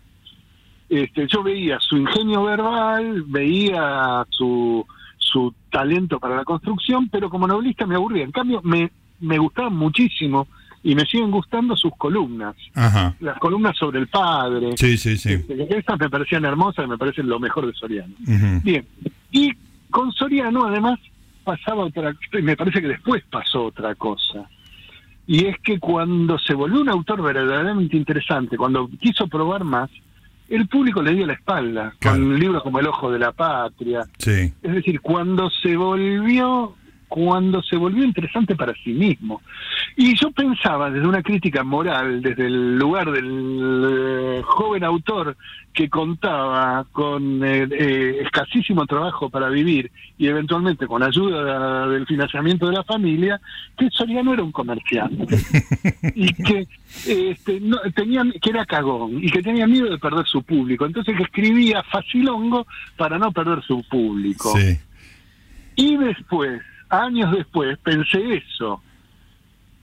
Este, 0.88 1.26
yo 1.28 1.42
veía 1.42 1.78
su 1.80 1.96
ingenio 1.98 2.44
verbal, 2.44 3.22
veía 3.26 4.24
su, 4.30 4.84
su 5.18 5.54
talento 5.70 6.18
para 6.18 6.36
la 6.36 6.44
construcción, 6.44 7.08
pero 7.10 7.28
como 7.30 7.46
novelista 7.46 7.86
me 7.86 7.94
aburría. 7.94 8.24
En 8.24 8.32
cambio, 8.32 8.60
me, 8.64 8.90
me 9.20 9.38
gustaban 9.38 9.76
muchísimo 9.76 10.48
y 10.82 10.94
me 10.94 11.04
siguen 11.04 11.30
gustando 11.30 11.76
sus 11.76 11.92
columnas, 11.98 12.56
Ajá. 12.74 13.14
las 13.20 13.38
columnas 13.38 13.76
sobre 13.76 13.98
el 14.00 14.06
padre. 14.08 14.70
Sí, 14.76 14.96
sí, 14.96 15.16
sí. 15.18 15.32
Este, 15.34 15.76
Esas 15.78 15.98
me 16.00 16.08
parecían 16.08 16.44
hermosas 16.46 16.86
y 16.86 16.88
me 16.88 16.96
parecen 16.96 17.28
lo 17.28 17.38
mejor 17.38 17.66
de 17.66 17.72
Soriano. 17.74 18.14
Bien, 18.62 18.86
y 19.30 19.52
con 19.90 20.10
Soriano 20.12 20.64
además 20.66 20.98
pasaba 21.44 21.84
otra, 21.84 22.14
me 22.42 22.56
parece 22.56 22.80
que 22.80 22.88
después 22.88 23.22
pasó 23.30 23.66
otra 23.66 23.94
cosa. 23.94 24.48
Y 25.28 25.44
es 25.46 25.56
que 25.62 25.78
cuando 25.78 26.38
se 26.38 26.54
volvió 26.54 26.80
un 26.80 26.88
autor 26.88 27.22
verdaderamente 27.22 27.96
interesante, 27.98 28.56
cuando 28.56 28.88
quiso 28.98 29.28
probar 29.28 29.62
más, 29.62 29.90
el 30.48 30.66
público 30.66 31.02
le 31.02 31.12
dio 31.14 31.26
la 31.26 31.34
espalda, 31.34 31.92
Claro. 31.98 32.16
con 32.18 32.38
libros 32.38 32.62
como 32.62 32.80
El 32.80 32.86
Ojo 32.86 33.10
de 33.12 33.18
la 33.18 33.32
Patria. 33.32 34.06
Sí. 34.18 34.50
Es 34.62 34.72
decir, 34.72 35.02
cuando 35.02 35.50
se 35.50 35.76
volvió 35.76 36.74
cuando 37.08 37.62
se 37.62 37.76
volvió 37.76 38.04
interesante 38.04 38.54
para 38.54 38.74
sí 38.84 38.92
mismo. 38.92 39.40
Y 39.96 40.14
yo 40.14 40.30
pensaba 40.30 40.90
desde 40.90 41.08
una 41.08 41.22
crítica 41.22 41.64
moral, 41.64 42.22
desde 42.22 42.46
el 42.46 42.76
lugar 42.76 43.10
del 43.10 43.84
eh, 43.90 44.42
joven 44.44 44.84
autor 44.84 45.36
que 45.72 45.88
contaba 45.88 46.84
con 46.92 47.44
eh, 47.44 47.66
eh, 47.70 48.18
escasísimo 48.22 48.86
trabajo 48.86 49.30
para 49.30 49.48
vivir 49.48 49.90
y 50.18 50.26
eventualmente 50.26 50.86
con 50.86 51.02
ayuda 51.02 51.86
del 51.88 52.06
financiamiento 52.06 52.66
de 52.66 52.72
la 52.72 52.84
familia, 52.84 53.40
que 53.76 53.88
Soriano 53.90 54.32
era 54.32 54.42
un 54.42 54.52
comerciante 54.52 55.38
y 56.14 56.32
que 56.32 56.66
este, 57.06 57.60
no, 57.60 57.78
tenía, 57.94 58.24
que 58.40 58.50
era 58.50 58.66
cagón 58.66 59.22
y 59.22 59.30
que 59.30 59.42
tenía 59.42 59.66
miedo 59.66 59.88
de 59.88 59.98
perder 59.98 60.26
su 60.26 60.42
público. 60.42 60.84
Entonces 60.84 61.16
que 61.16 61.22
escribía 61.22 61.82
facilongo 61.84 62.66
para 62.96 63.18
no 63.18 63.32
perder 63.32 63.62
su 63.62 63.82
público. 63.84 64.52
Sí. 64.56 64.78
Y 65.76 65.96
después, 65.96 66.60
años 66.90 67.32
después, 67.32 67.78
pensé 67.78 68.34
eso. 68.36 68.82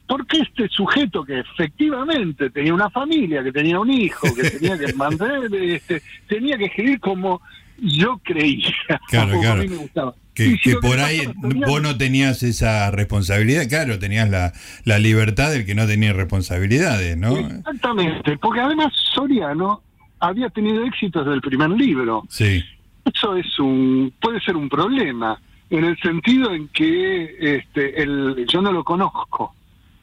Porque 0.08 0.38
este 0.40 0.68
sujeto 0.70 1.24
que 1.24 1.40
efectivamente 1.40 2.50
tenía 2.52 2.74
una 2.74 2.90
familia, 2.92 3.44
que 3.44 3.52
tenía 3.52 3.80
un 3.80 3.90
hijo, 3.90 4.28
que 4.36 4.52
tenía 4.52 4.78
que 4.78 4.94
mantener, 4.96 5.54
este, 5.56 6.02
tenía 6.28 6.58
que 6.58 6.66
escribir 6.66 7.00
como 7.00 7.42
yo 7.80 8.20
creía, 8.24 8.74
Claro, 9.10 9.30
como 9.32 9.42
claro. 9.42 9.62
a 9.62 9.64
mí 9.64 9.70
me 9.70 9.78
gustaba. 9.78 10.14
Que, 10.36 10.58
si 10.62 10.76
por 10.76 11.00
ahí 11.00 11.20
pasaba 11.20 11.32
a 11.40 11.42
Soriano- 11.50 11.68
vos 11.68 11.82
no 11.82 11.98
tenías 11.98 12.44
esa 12.44 12.92
responsabilidad, 12.92 13.68
claro, 13.70 13.98
tenías 14.00 14.30
la, 14.30 14.54
la 14.84 15.00
libertad 15.00 15.52
del 15.52 15.66
que 15.66 15.76
no 15.76 15.88
tenía 15.88 16.14
responsabilidades, 16.14 17.18
¿no? 17.18 17.36
Exactamente, 17.38 18.38
porque 18.38 18.60
además 18.60 18.94
Soriano 19.14 19.82
había 20.20 20.50
tenido 20.50 20.86
éxito 20.86 21.20
desde 21.24 21.34
el 21.36 21.42
primer 21.42 21.70
libro. 21.72 22.24
Sí, 22.30 22.64
Eso 23.06 23.36
es 23.38 23.60
un 23.60 24.14
puede 24.22 24.40
ser 24.42 24.56
un 24.56 24.68
problema 24.70 25.40
en 25.70 25.84
el 25.84 25.98
sentido 26.00 26.54
en 26.54 26.68
que 26.70 27.36
este 27.58 28.02
el 28.02 28.46
yo 28.48 28.62
no 28.62 28.72
lo 28.72 28.84
conozco. 28.84 29.54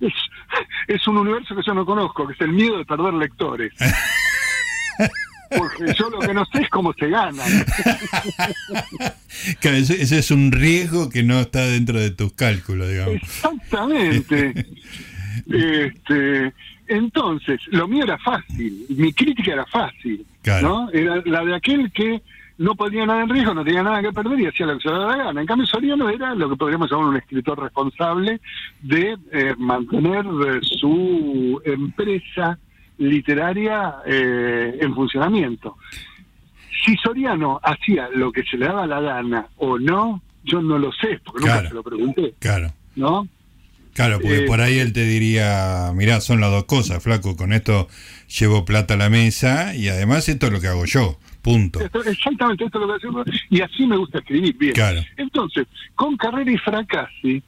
Es, 0.00 0.12
es 0.88 1.06
un 1.06 1.18
universo 1.18 1.54
que 1.54 1.62
yo 1.64 1.74
no 1.74 1.86
conozco, 1.86 2.26
que 2.26 2.32
es 2.34 2.40
el 2.40 2.52
miedo 2.52 2.78
de 2.78 2.84
perder 2.84 3.14
lectores. 3.14 3.72
Porque 5.56 5.92
yo 5.98 6.08
lo 6.08 6.18
que 6.20 6.32
no 6.32 6.44
sé 6.46 6.62
es 6.62 6.68
cómo 6.70 6.92
se 6.94 7.08
ganan. 7.08 7.46
claro, 9.60 9.76
ese, 9.76 10.00
ese 10.00 10.18
es 10.18 10.30
un 10.30 10.50
riesgo 10.50 11.10
que 11.10 11.22
no 11.22 11.40
está 11.40 11.66
dentro 11.66 12.00
de 12.00 12.10
tus 12.10 12.32
cálculos, 12.32 12.88
digamos. 12.88 13.16
Exactamente. 13.16 14.66
Este, 15.48 16.52
entonces, 16.86 17.58
lo 17.68 17.88
mío 17.88 18.04
era 18.04 18.18
fácil, 18.18 18.84
mi 18.90 19.12
crítica 19.14 19.52
era 19.54 19.66
fácil, 19.66 20.24
Claro. 20.42 20.68
¿no? 20.68 20.90
Era 20.90 21.22
la 21.24 21.42
de 21.44 21.54
aquel 21.56 21.90
que 21.90 22.20
no 22.62 22.74
ponía 22.76 23.04
nada 23.04 23.22
en 23.22 23.28
riesgo, 23.28 23.54
no 23.54 23.64
tenía 23.64 23.82
nada 23.82 24.00
que 24.00 24.12
perder 24.12 24.40
y 24.40 24.46
hacía 24.46 24.66
lo 24.66 24.76
que 24.76 24.82
se 24.82 24.88
le 24.88 24.98
daba 24.98 25.16
la 25.16 25.24
gana. 25.24 25.40
En 25.40 25.46
cambio, 25.46 25.66
Soriano 25.66 26.08
era 26.08 26.34
lo 26.34 26.48
que 26.48 26.56
podríamos 26.56 26.90
llamar 26.90 27.06
un 27.08 27.16
escritor 27.16 27.60
responsable 27.60 28.40
de 28.82 29.16
eh, 29.32 29.54
mantener 29.58 30.24
eh, 30.26 30.58
su 30.62 31.60
empresa 31.64 32.58
literaria 32.98 33.96
eh, 34.06 34.78
en 34.80 34.94
funcionamiento. 34.94 35.76
Si 36.84 36.96
Soriano 36.96 37.60
hacía 37.62 38.08
lo 38.14 38.30
que 38.32 38.42
se 38.44 38.56
le 38.56 38.66
daba 38.66 38.86
la 38.86 39.00
gana 39.00 39.46
o 39.56 39.78
no, 39.78 40.22
yo 40.44 40.62
no 40.62 40.78
lo 40.78 40.92
sé, 40.92 41.20
porque 41.24 41.46
nunca 41.46 41.68
se 41.68 41.74
lo 41.74 41.82
pregunté, 41.82 42.34
Claro. 42.38 42.72
¿no? 42.96 43.26
Claro, 43.94 44.18
porque 44.20 44.44
Eh, 44.44 44.46
por 44.46 44.60
ahí 44.60 44.78
él 44.78 44.92
te 44.92 45.04
diría, 45.04 45.92
mirá, 45.94 46.20
son 46.20 46.40
las 46.40 46.50
dos 46.50 46.64
cosas, 46.64 47.02
flaco, 47.02 47.36
con 47.36 47.52
esto 47.52 47.88
llevo 48.38 48.64
plata 48.64 48.94
a 48.94 48.96
la 48.96 49.10
mesa 49.10 49.74
y 49.74 49.88
además 49.88 50.28
esto 50.28 50.46
es 50.46 50.52
lo 50.52 50.60
que 50.60 50.68
hago 50.68 50.86
yo, 50.86 51.18
punto. 51.42 51.80
Exactamente 51.80 52.64
esto 52.64 52.78
es 52.78 52.86
lo 52.86 52.88
que 52.88 52.96
hacemos 52.96 53.26
y 53.50 53.60
así 53.60 53.86
me 53.86 53.96
gusta 53.96 54.18
escribir 54.18 54.56
bien. 54.56 54.72
Claro. 54.72 55.00
Entonces, 55.16 55.66
con 55.94 56.16
Carrera 56.16 56.50
y 56.50 56.58
Fracassi, 56.58 57.42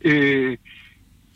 eh, 0.00 0.58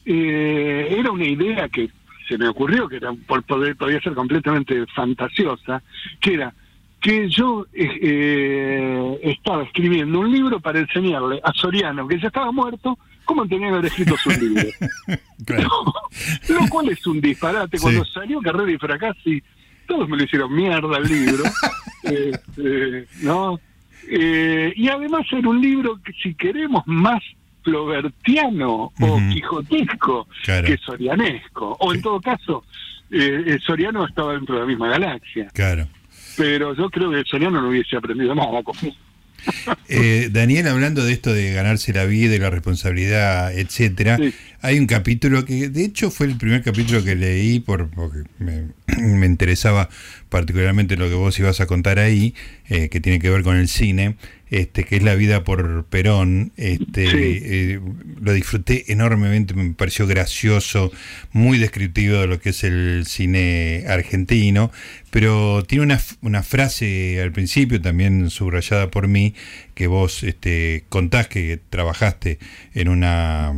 eh, 0.04 0.96
era 0.98 1.10
una 1.10 1.24
idea 1.24 1.68
que 1.68 1.90
se 2.28 2.36
me 2.36 2.48
ocurrió, 2.48 2.88
que 2.88 2.96
era 2.96 3.12
por 3.26 3.42
poder, 3.44 3.76
podía 3.76 4.00
ser 4.00 4.14
completamente 4.14 4.84
fantasiosa, 4.94 5.82
que 6.20 6.34
era 6.34 6.52
que 7.00 7.28
yo 7.28 7.66
eh, 7.72 7.98
eh, 8.02 9.20
estaba 9.22 9.62
escribiendo 9.62 10.20
un 10.20 10.32
libro 10.32 10.60
para 10.60 10.80
enseñarle 10.80 11.40
a 11.42 11.52
Soriano, 11.52 12.08
que 12.08 12.20
ya 12.20 12.26
estaba 12.26 12.50
muerto, 12.50 12.98
cómo 13.24 13.46
tenía 13.46 13.68
que 13.68 13.74
haber 13.74 13.86
escrito 13.86 14.16
su 14.16 14.30
libro. 14.30 14.68
Claro. 15.46 15.68
Lo 16.48 16.68
cual 16.68 16.88
es 16.88 17.06
un 17.06 17.20
disparate. 17.20 17.78
Sí. 17.78 17.82
Cuando 17.82 18.04
salió 18.06 18.40
Carrera 18.40 18.72
y 18.72 18.76
Fracassi, 18.76 19.42
todos 19.88 20.08
me 20.08 20.16
lo 20.16 20.22
hicieron 20.24 20.54
mierda 20.54 20.98
el 20.98 21.04
libro. 21.04 21.44
Este, 22.04 23.06
¿no? 23.22 23.58
Eh, 24.08 24.72
y 24.76 24.88
además 24.88 25.26
era 25.32 25.48
un 25.48 25.60
libro 25.60 26.00
que, 26.02 26.12
si 26.22 26.32
queremos, 26.34 26.82
más 26.86 27.20
flobertiano 27.64 28.92
o 29.00 29.06
Ujú. 29.16 29.28
quijotesco 29.34 30.28
Claro. 30.44 30.66
que 30.68 30.78
sorianesco. 30.78 31.76
O 31.80 31.92
en 31.92 32.00
todo 32.00 32.20
caso, 32.20 32.64
eh, 33.10 33.58
Soriano 33.66 34.06
estaba 34.06 34.34
dentro 34.34 34.54
de 34.54 34.60
la 34.62 34.66
misma 34.66 34.88
galaxia. 34.88 35.48
Claro. 35.52 35.86
Pero 36.36 36.74
yo 36.76 36.88
creo 36.88 37.10
que 37.10 37.24
Soriano 37.24 37.60
no 37.60 37.68
hubiese 37.68 37.96
aprendido 37.96 38.34
más. 38.34 38.46
Eh, 39.88 40.28
Daniel, 40.32 40.66
hablando 40.68 41.04
de 41.04 41.12
esto 41.12 41.32
de 41.32 41.52
ganarse 41.52 41.92
la 41.92 42.04
vida 42.04 42.34
y 42.34 42.38
la 42.38 42.50
responsabilidad, 42.50 43.56
etcétera, 43.56 44.16
Sí. 44.16 44.34
hay 44.62 44.78
un 44.78 44.86
capítulo 44.86 45.44
que, 45.44 45.68
de 45.68 45.84
hecho, 45.84 46.10
fue 46.10 46.26
el 46.26 46.36
primer 46.36 46.62
capítulo 46.62 47.02
que 47.04 47.14
leí 47.14 47.60
por, 47.60 47.88
porque 47.90 48.24
me, 48.40 48.66
me 48.98 49.26
interesaba 49.26 49.88
particularmente 50.28 50.96
lo 50.96 51.08
que 51.08 51.14
vos 51.14 51.38
ibas 51.38 51.60
a 51.60 51.66
contar 51.66 51.98
ahí, 51.98 52.34
eh, 52.68 52.88
que 52.88 53.00
tiene 53.00 53.18
que 53.18 53.30
ver 53.30 53.42
con 53.42 53.56
el 53.56 53.68
cine, 53.68 54.16
este, 54.50 54.84
que 54.84 54.96
es 54.96 55.02
la 55.02 55.14
vida 55.14 55.44
por 55.44 55.84
Perón. 55.86 56.52
Este, 56.56 57.10
Sí. 57.10 57.16
eh, 57.42 57.80
lo 58.20 58.32
disfruté 58.32 58.92
enormemente, 58.92 59.54
me 59.54 59.72
pareció 59.74 60.06
gracioso, 60.06 60.92
muy 61.32 61.58
descriptivo 61.58 62.18
de 62.18 62.26
lo 62.26 62.40
que 62.40 62.50
es 62.50 62.64
el 62.64 63.04
cine 63.06 63.84
argentino, 63.88 64.70
pero 65.10 65.64
tiene 65.66 65.84
una, 65.84 66.00
una 66.20 66.42
frase 66.42 67.20
al 67.22 67.32
principio, 67.32 67.80
también 67.80 68.28
subrayada 68.30 68.90
por 68.90 69.08
mí, 69.08 69.34
que 69.74 69.86
vos 69.86 70.22
este, 70.24 70.84
contás 70.88 71.28
que 71.28 71.58
trabajaste 71.70 72.38
en 72.74 72.88
una, 72.88 73.52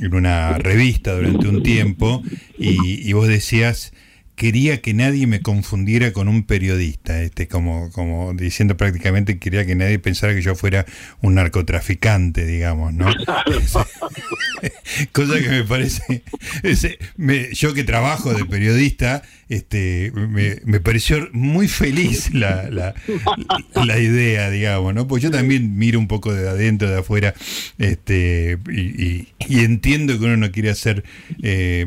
en 0.00 0.14
una 0.14 0.58
revista 0.58 1.14
durante 1.14 1.48
un 1.48 1.62
tiempo 1.62 2.22
y, 2.58 3.08
y 3.08 3.12
vos 3.12 3.26
decías 3.28 3.92
quería 4.36 4.80
que 4.82 4.94
nadie 4.94 5.26
me 5.26 5.40
confundiera 5.40 6.12
con 6.12 6.28
un 6.28 6.44
periodista, 6.44 7.20
este, 7.22 7.48
como, 7.48 7.90
como 7.90 8.34
diciendo 8.34 8.76
prácticamente 8.76 9.38
quería 9.38 9.66
que 9.66 9.74
nadie 9.74 9.98
pensara 9.98 10.34
que 10.34 10.42
yo 10.42 10.54
fuera 10.54 10.84
un 11.22 11.34
narcotraficante, 11.34 12.44
digamos, 12.46 12.92
¿no? 12.94 13.06
Cosa 15.12 15.38
que 15.40 15.48
me 15.48 15.64
parece, 15.64 16.22
ese- 16.62 16.98
me- 17.16 17.52
yo 17.54 17.74
que 17.74 17.84
trabajo 17.84 18.32
de 18.34 18.44
periodista, 18.44 19.22
este, 19.48 20.12
me, 20.64 20.80
pareció 20.80 21.28
muy 21.32 21.68
feliz 21.68 22.30
la, 22.34 22.68
la, 22.70 23.98
idea, 23.98 24.50
digamos, 24.50 24.94
¿no? 24.94 25.06
Pues 25.06 25.22
yo 25.22 25.30
también 25.30 25.76
miro 25.76 25.98
un 25.98 26.08
poco 26.08 26.34
de 26.34 26.48
adentro, 26.48 26.90
de 26.90 26.98
afuera, 26.98 27.34
este, 27.78 28.58
y, 28.70 29.28
entiendo 29.48 30.18
que 30.18 30.24
uno 30.24 30.36
no 30.36 30.50
quiere 30.50 30.70
hacer 30.70 31.04
eh, 31.42 31.86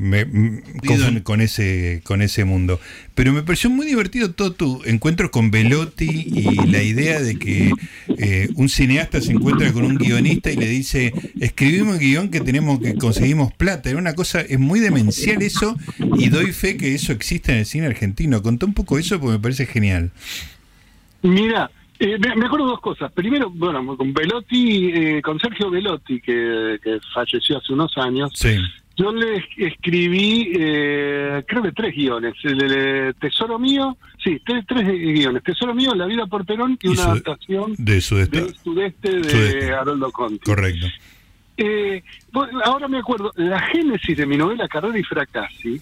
con, 1.24 1.42
ese, 1.42 2.02
con 2.04 2.22
ese 2.22 2.46
mundo. 2.46 2.80
Pero 3.20 3.34
me 3.34 3.44
pareció 3.44 3.70
muy 3.70 3.86
divertido 3.86 4.32
todo 4.32 4.54
tu 4.54 4.82
encuentro 4.86 5.30
con 5.30 5.52
Velotti 5.52 6.06
y 6.06 6.68
la 6.72 6.82
idea 6.82 7.20
de 7.20 7.38
que 7.38 7.74
eh, 8.18 8.48
un 8.56 8.70
cineasta 8.70 9.20
se 9.20 9.34
encuentra 9.34 9.74
con 9.74 9.84
un 9.84 9.98
guionista 9.98 10.50
y 10.50 10.56
le 10.56 10.68
dice, 10.68 11.12
escribimos 11.42 11.96
un 11.96 12.00
guion 12.00 12.32
que 12.32 12.40
tenemos 12.40 12.80
que 12.80 12.96
conseguimos 12.96 13.52
plata. 13.52 13.90
Era 13.90 14.00
una 14.00 14.16
cosa, 14.16 14.40
es 14.40 14.58
muy 14.58 14.80
demencial 14.80 15.42
eso 15.42 15.76
y 16.18 16.30
doy 16.30 16.54
fe 16.54 16.78
que 16.78 16.96
eso 16.96 17.12
existe 17.12 17.52
en 17.52 17.58
el 17.58 17.66
cine 17.66 17.88
argentino. 17.88 18.42
Contó 18.42 18.66
un 18.66 18.74
poco 18.74 18.98
eso 18.98 19.20
porque 19.20 19.34
me 19.34 19.40
parece 19.40 19.66
genial. 19.66 20.12
Mira, 21.22 21.70
eh, 22.00 22.18
me, 22.18 22.46
acuerdo 22.46 22.68
dos 22.68 22.80
cosas. 22.80 23.12
Primero, 23.12 23.50
bueno, 23.50 23.98
con 23.98 24.14
Velotti, 24.14 24.92
eh, 24.94 25.22
con 25.22 25.38
Sergio 25.42 25.70
Velotti, 25.70 26.22
que, 26.22 26.80
que, 26.82 27.00
falleció 27.14 27.58
hace 27.58 27.74
unos 27.74 27.92
años. 27.98 28.32
Sí. 28.34 28.56
Yo 29.00 29.14
le 29.14 29.46
escribí, 29.56 30.52
eh, 30.60 31.42
creo 31.48 31.64
que 31.64 31.72
tres 31.72 31.96
guiones. 31.96 32.34
El 32.44 32.58
de 32.58 33.14
Tesoro 33.14 33.58
Mío, 33.58 33.98
sí, 34.22 34.42
tres, 34.46 34.66
tres 34.68 34.86
guiones. 34.86 35.42
Tesoro 35.42 35.74
Mío, 35.74 35.96
La 35.96 36.06
vida 36.06 36.28
por 36.28 36.46
Perón 36.46 36.78
y, 36.82 36.90
una 36.90 37.04
adaptación 37.04 37.76
de 37.78 38.02
Sudeste, 38.02 38.42
de, 38.42 38.54
sudeste 38.56 39.22
de 39.22 39.74
Haroldo 39.74 40.12
Conti. 40.12 40.40
Correcto. 40.40 40.88
Eh, 41.56 42.04
ahora 42.66 42.90
me 42.90 42.98
acuerdo, 42.98 43.32
la 43.38 43.62
génesis 43.62 44.18
de 44.18 44.26
mi 44.26 44.36
novela 44.36 44.68
Carrera 44.68 45.00
y 45.00 45.04
Fracassi 45.04 45.80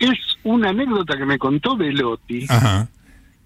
es 0.00 0.18
una 0.42 0.70
anécdota 0.70 1.16
que 1.16 1.24
me 1.24 1.38
contó 1.38 1.76
Velotti, 1.76 2.44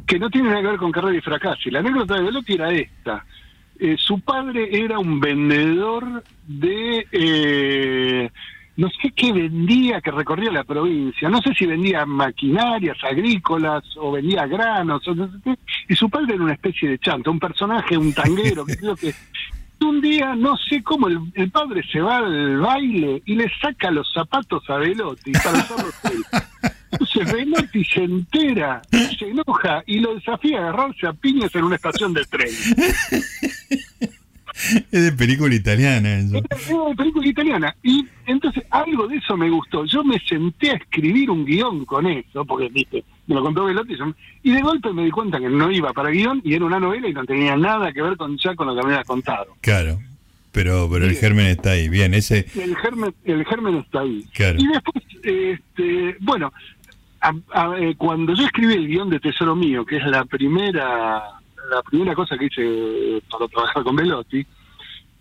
que 0.07 0.19
no 0.19 0.31
tiene 0.31 0.49
nada 0.49 0.63
que 0.63 0.69
ver 0.69 0.79
con 0.79 0.91
Carrera 0.91 1.19
y 1.19 1.21
Fracassi. 1.21 1.71
La 1.71 1.81
anécdota 1.81 2.15
de 2.15 2.23
Velotti 2.23 2.55
era 2.55 2.73
esta. 2.73 3.27
Eh, 3.79 3.97
su 3.99 4.21
padre 4.21 4.71
era 4.73 4.99
un 4.99 5.21
vendedor 5.21 6.25
de 6.47 7.07
eh, 7.13 8.31
no 8.77 8.89
sé 8.91 9.11
qué 9.15 9.33
vendía 9.33 10.01
que 10.01 10.11
recorría 10.11 10.53
la 10.53 10.65
provincia, 10.65 11.29
no 11.29 11.41
sé 11.41 11.55
si 11.55 11.67
vendía 11.67 12.05
maquinarias 12.05 12.97
agrícolas 13.03 13.85
o 13.97 14.13
vendía 14.13 14.47
granos, 14.47 15.03
y 15.89 15.95
su 15.95 16.11
padre 16.11 16.35
era 16.35 16.45
una 16.45 16.53
especie 16.53 16.91
de 16.91 16.99
chanto, 16.99 17.31
un 17.31 17.41
personaje, 17.41 17.97
un 17.97 18.13
tanguero, 18.13 18.67
que 18.67 18.77
creo 18.77 18.97
que 18.97 19.15
un 19.81 20.01
día, 20.01 20.35
no 20.35 20.57
sé 20.57 20.83
cómo, 20.83 21.09
el, 21.09 21.51
padre 21.51 21.83
se 21.91 22.01
va 22.01 22.19
al 22.19 22.59
baile 22.59 23.23
y 23.25 23.35
le 23.35 23.51
saca 23.61 23.91
los 23.91 24.11
zapatos 24.13 24.69
a 24.69 24.77
Velotti 24.77 25.33
para 25.33 25.59
usarlos 25.59 25.95
él. 26.05 26.25
Entonces 26.93 27.33
Velotti 27.33 27.85
se 27.85 28.05
entera, 28.05 28.83
se 29.19 29.29
enoja 29.29 29.83
y 29.87 29.99
lo 30.01 30.15
desafía 30.15 30.59
a 30.59 30.69
agarrarse 30.69 31.07
a 31.07 31.13
piñas 31.13 31.55
en 31.55 31.65
una 31.65 31.77
estación 31.77 32.15
de 32.15 32.25
tren. 32.25 32.51
Es 34.91 35.03
de 35.03 35.13
película 35.13 35.55
italiana 35.55 36.19
eso. 36.19 36.37
Es 36.39 36.69
de 36.69 36.95
película 36.97 37.27
italiana. 37.27 37.77
Y 37.83 38.07
entonces 38.27 38.65
algo 38.71 39.07
de 39.09 39.17
eso 39.17 39.37
me 39.37 39.51
gustó. 39.51 39.85
Yo 39.85 40.03
me 40.03 40.19
senté 40.21 40.71
a 40.71 40.75
escribir 40.75 41.31
un 41.31 41.45
guion 41.45 41.85
con 41.85 42.07
eso, 42.07 42.45
porque 42.45 42.69
viste, 42.69 43.05
me 43.27 43.35
lo 43.35 43.43
contó 43.43 43.65
Velotti, 43.65 43.95
y 44.43 44.53
de 44.53 44.63
golpe 44.63 44.93
me 44.93 45.05
di 45.05 45.11
cuenta 45.11 45.39
que 45.39 45.49
no 45.49 45.71
iba 45.71 45.93
para 45.93 46.11
guion 46.11 46.41
y 46.45 46.55
era 46.55 46.65
una 46.65 46.81
novela 46.81 47.09
y 47.09 47.13
no 47.13 47.25
tenía 47.25 47.57
nada 47.57 47.93
que 47.93 48.03
ver 48.03 48.17
con 48.17 48.37
ya 48.39 48.55
con 48.55 48.67
lo 48.69 48.75
que 48.75 48.83
me 48.83 48.93
habías 48.95 49.07
contado. 49.07 49.57
Claro. 49.61 49.99
Pero, 50.53 50.89
pero 50.91 51.05
el 51.05 51.15
germen 51.17 51.47
está 51.49 51.73
ahí, 51.73 51.91
bien, 51.91 52.15
ese... 52.15 52.47
El 52.55 52.75
germen, 52.77 53.13
el 53.25 53.45
germen 53.45 53.77
está 53.77 54.01
ahí. 54.01 54.25
Claro. 54.33 54.59
Y 54.59 54.67
después, 54.69 55.05
este, 55.23 56.17
bueno, 56.21 56.51
eh, 57.79 57.95
cuando 57.99 58.33
yo 58.35 58.47
escribí 58.47 58.73
el 58.73 58.87
guion 58.87 59.11
de 59.11 59.21
Tesoro 59.21 59.55
Mío, 59.55 59.85
que 59.85 59.97
es 59.99 60.07
la 60.07 60.25
primera 60.25 61.36
la 61.71 61.83
primera 61.83 62.15
cosa 62.15 62.37
que 62.37 62.47
hice 62.47 63.23
para 63.31 63.49
trabajar 63.49 63.83
con 63.83 63.97
Velotti, 63.97 64.47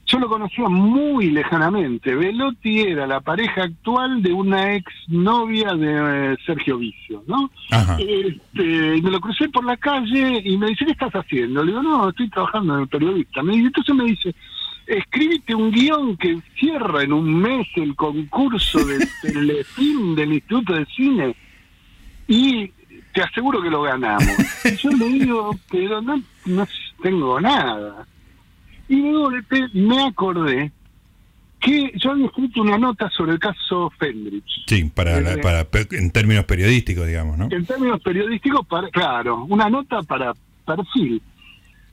yo 0.07 0.19
lo 0.19 0.29
conocía 0.29 0.69
muy 0.69 1.31
lejanamente. 1.31 2.15
Velotti 2.15 2.81
era 2.81 3.07
la 3.07 3.21
pareja 3.21 3.63
actual 3.63 4.21
de 4.21 4.33
una 4.33 4.75
ex 4.75 4.85
novia 5.07 5.73
de 5.73 6.33
eh, 6.33 6.37
Sergio 6.45 6.77
Vicio, 6.77 7.23
¿no? 7.25 7.49
Este, 7.97 9.01
me 9.01 9.09
lo 9.09 9.19
crucé 9.19 9.49
por 9.49 9.65
la 9.65 9.77
calle 9.77 10.41
y 10.43 10.57
me 10.57 10.67
dice, 10.67 10.85
¿qué 10.85 10.91
estás 10.91 11.13
haciendo? 11.13 11.63
Le 11.63 11.71
digo, 11.71 11.81
no, 11.81 12.09
estoy 12.09 12.29
trabajando 12.29 12.75
en 12.75 12.81
el 12.81 12.87
periodista. 12.87 13.41
Me 13.41 13.53
dice, 13.53 13.67
entonces 13.67 13.95
me 13.95 14.05
dice, 14.05 14.35
escríbete 14.85 15.55
un 15.55 15.71
guion 15.71 16.17
que 16.17 16.39
cierra 16.59 17.01
en 17.01 17.11
un 17.11 17.41
mes 17.41 17.67
el 17.75 17.95
concurso 17.95 18.85
de 18.85 19.07
Telefilm 19.23 20.15
del 20.15 20.33
Instituto 20.33 20.73
de 20.73 20.85
Cine 20.85 21.35
y 22.27 22.71
te 23.15 23.23
aseguro 23.23 23.61
que 23.61 23.69
lo 23.69 23.81
ganamos. 23.81 24.27
yo 24.83 24.91
le 24.91 25.05
digo, 25.05 25.57
pero 25.71 26.01
no, 26.01 26.21
no 26.45 26.67
tengo 27.01 27.39
nada. 27.39 28.05
Y 28.89 28.97
luego 28.97 29.31
me 29.73 30.03
acordé 30.03 30.71
que 31.61 31.93
yo 31.95 32.11
había 32.11 32.25
escrito 32.25 32.61
una 32.61 32.77
nota 32.77 33.09
sobre 33.09 33.31
el 33.31 33.39
caso 33.39 33.89
Fendrich. 33.97 34.65
Sí, 34.67 34.83
para, 34.93 35.17
eh, 35.19 35.37
para 35.37 35.65
en 35.91 36.11
términos 36.11 36.43
periodísticos, 36.43 37.07
digamos, 37.07 37.37
¿no? 37.37 37.47
En 37.49 37.65
términos 37.65 38.01
periodísticos, 38.01 38.67
para, 38.67 38.89
claro, 38.89 39.45
una 39.45 39.69
nota 39.69 40.03
para 40.03 40.33
perfil, 40.65 41.21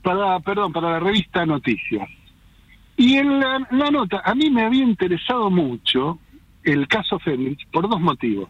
para, 0.02 0.40
perdón, 0.40 0.72
para 0.72 0.90
la 0.90 1.00
revista 1.00 1.46
Noticias. 1.46 2.08
Y 2.96 3.14
en 3.14 3.38
la, 3.38 3.66
la 3.70 3.90
nota, 3.92 4.22
a 4.24 4.34
mí 4.34 4.50
me 4.50 4.64
había 4.64 4.82
interesado 4.82 5.50
mucho 5.50 6.18
el 6.64 6.88
caso 6.88 7.20
Fendrich 7.20 7.64
por 7.70 7.88
dos 7.88 8.00
motivos. 8.00 8.48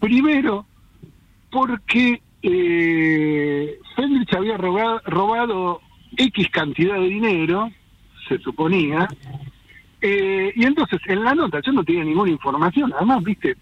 Primero, 0.00 0.66
porque 1.52 2.20
eh, 2.42 3.78
Fendrich 3.94 4.34
había 4.34 4.56
robado, 4.56 5.80
X 6.16 6.48
cantidad 6.50 6.94
de 6.94 7.08
dinero, 7.08 7.70
se 8.26 8.38
suponía, 8.38 9.06
eh, 10.00 10.52
y 10.56 10.64
entonces 10.64 10.98
en 11.06 11.22
la 11.22 11.34
nota 11.34 11.60
yo 11.64 11.72
no 11.72 11.84
tenía 11.84 12.02
ninguna 12.02 12.32
información. 12.32 12.92
Además, 12.96 13.22
viste, 13.22 13.56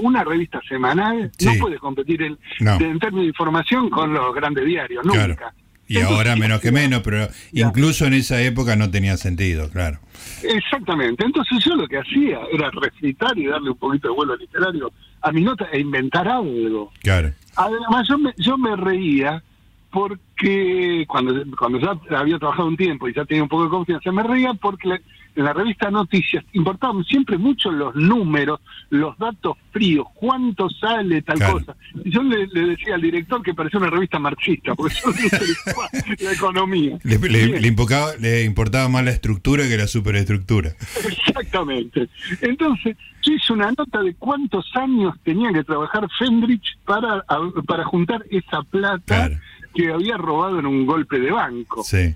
una 0.00 0.24
revista 0.24 0.60
semanal 0.66 1.30
no 1.44 1.52
puede 1.60 1.78
competir 1.78 2.22
en, 2.22 2.38
términos 2.58 3.22
de 3.22 3.26
información 3.26 3.90
con 3.90 4.14
los 4.14 4.34
grandes 4.34 4.64
diarios, 4.64 5.04
nunca. 5.04 5.52
Y 5.88 6.00
ahora 6.00 6.34
menos 6.34 6.60
que 6.60 6.72
menos, 6.72 7.02
pero 7.02 7.28
incluso 7.52 8.06
en 8.06 8.14
esa 8.14 8.40
época 8.42 8.74
no 8.74 8.90
tenía 8.90 9.16
sentido, 9.16 9.68
claro. 9.70 10.00
Exactamente. 10.42 11.24
Entonces 11.24 11.62
yo 11.64 11.76
lo 11.76 11.86
que 11.86 11.98
hacía 11.98 12.40
era 12.52 12.70
recitar 12.70 13.36
y 13.38 13.46
darle 13.46 13.70
un 13.70 13.78
poquito 13.78 14.08
de 14.08 14.14
vuelo 14.14 14.36
literario 14.36 14.92
a 15.20 15.32
mi 15.32 15.42
nota 15.42 15.68
e 15.72 15.80
inventar 15.80 16.28
algo. 16.28 16.92
Claro. 17.02 17.32
Además 17.56 18.06
yo 18.08 18.18
me, 18.18 18.34
yo 18.36 18.58
me 18.58 18.76
reía 18.76 19.42
porque 19.90 21.04
cuando, 21.08 21.34
cuando 21.56 21.78
ya 21.78 21.98
había 22.18 22.38
trabajado 22.38 22.68
un 22.68 22.76
tiempo 22.76 23.08
y 23.08 23.14
ya 23.14 23.24
tenía 23.24 23.42
un 23.42 23.48
poco 23.48 23.64
de 23.64 23.70
confianza, 23.70 24.12
me 24.12 24.22
reía 24.22 24.52
porque 24.54 24.88
en 24.88 25.00
la 25.36 25.52
revista 25.52 25.90
Noticias 25.90 26.44
importaban 26.52 27.04
siempre 27.04 27.38
mucho 27.38 27.70
los 27.70 27.94
números, 27.94 28.60
los 28.90 29.16
datos 29.18 29.56
fríos, 29.70 30.06
cuánto 30.14 30.68
sale 30.70 31.22
tal 31.22 31.38
cosa. 31.38 31.76
Y 32.04 32.10
yo 32.10 32.22
le, 32.22 32.46
decía 32.46 32.94
al 32.94 33.02
director 33.02 33.42
que 33.42 33.54
parecía 33.54 33.78
una 33.78 33.90
revista 33.90 34.18
marxista, 34.18 34.74
porque 34.74 34.94
yo 35.04 35.10
le 35.10 36.24
la 36.24 36.32
economía. 36.32 36.98
Le, 37.04 37.18
le, 37.18 38.44
importaba 38.44 38.88
más 38.88 39.04
la 39.04 39.10
estructura 39.10 39.68
que 39.68 39.76
la 39.76 39.86
superestructura. 39.86 40.74
Exactamente. 41.06 42.08
Entonces, 42.40 42.96
yo 43.22 43.32
hice 43.32 43.52
una 43.52 43.72
nota 43.72 44.02
de 44.02 44.14
cuántos 44.14 44.64
años 44.74 45.14
tenía 45.22 45.52
que 45.52 45.64
trabajar 45.64 46.08
Fendrich 46.18 46.78
para, 46.84 47.24
para 47.66 47.84
juntar 47.84 48.24
esa 48.30 48.62
plata 48.62 49.30
que 49.74 49.92
había 49.92 50.16
robado 50.16 50.58
en 50.58 50.66
un 50.66 50.86
golpe 50.86 51.20
de 51.20 51.30
banco. 51.30 51.82
Sí. 51.84 52.14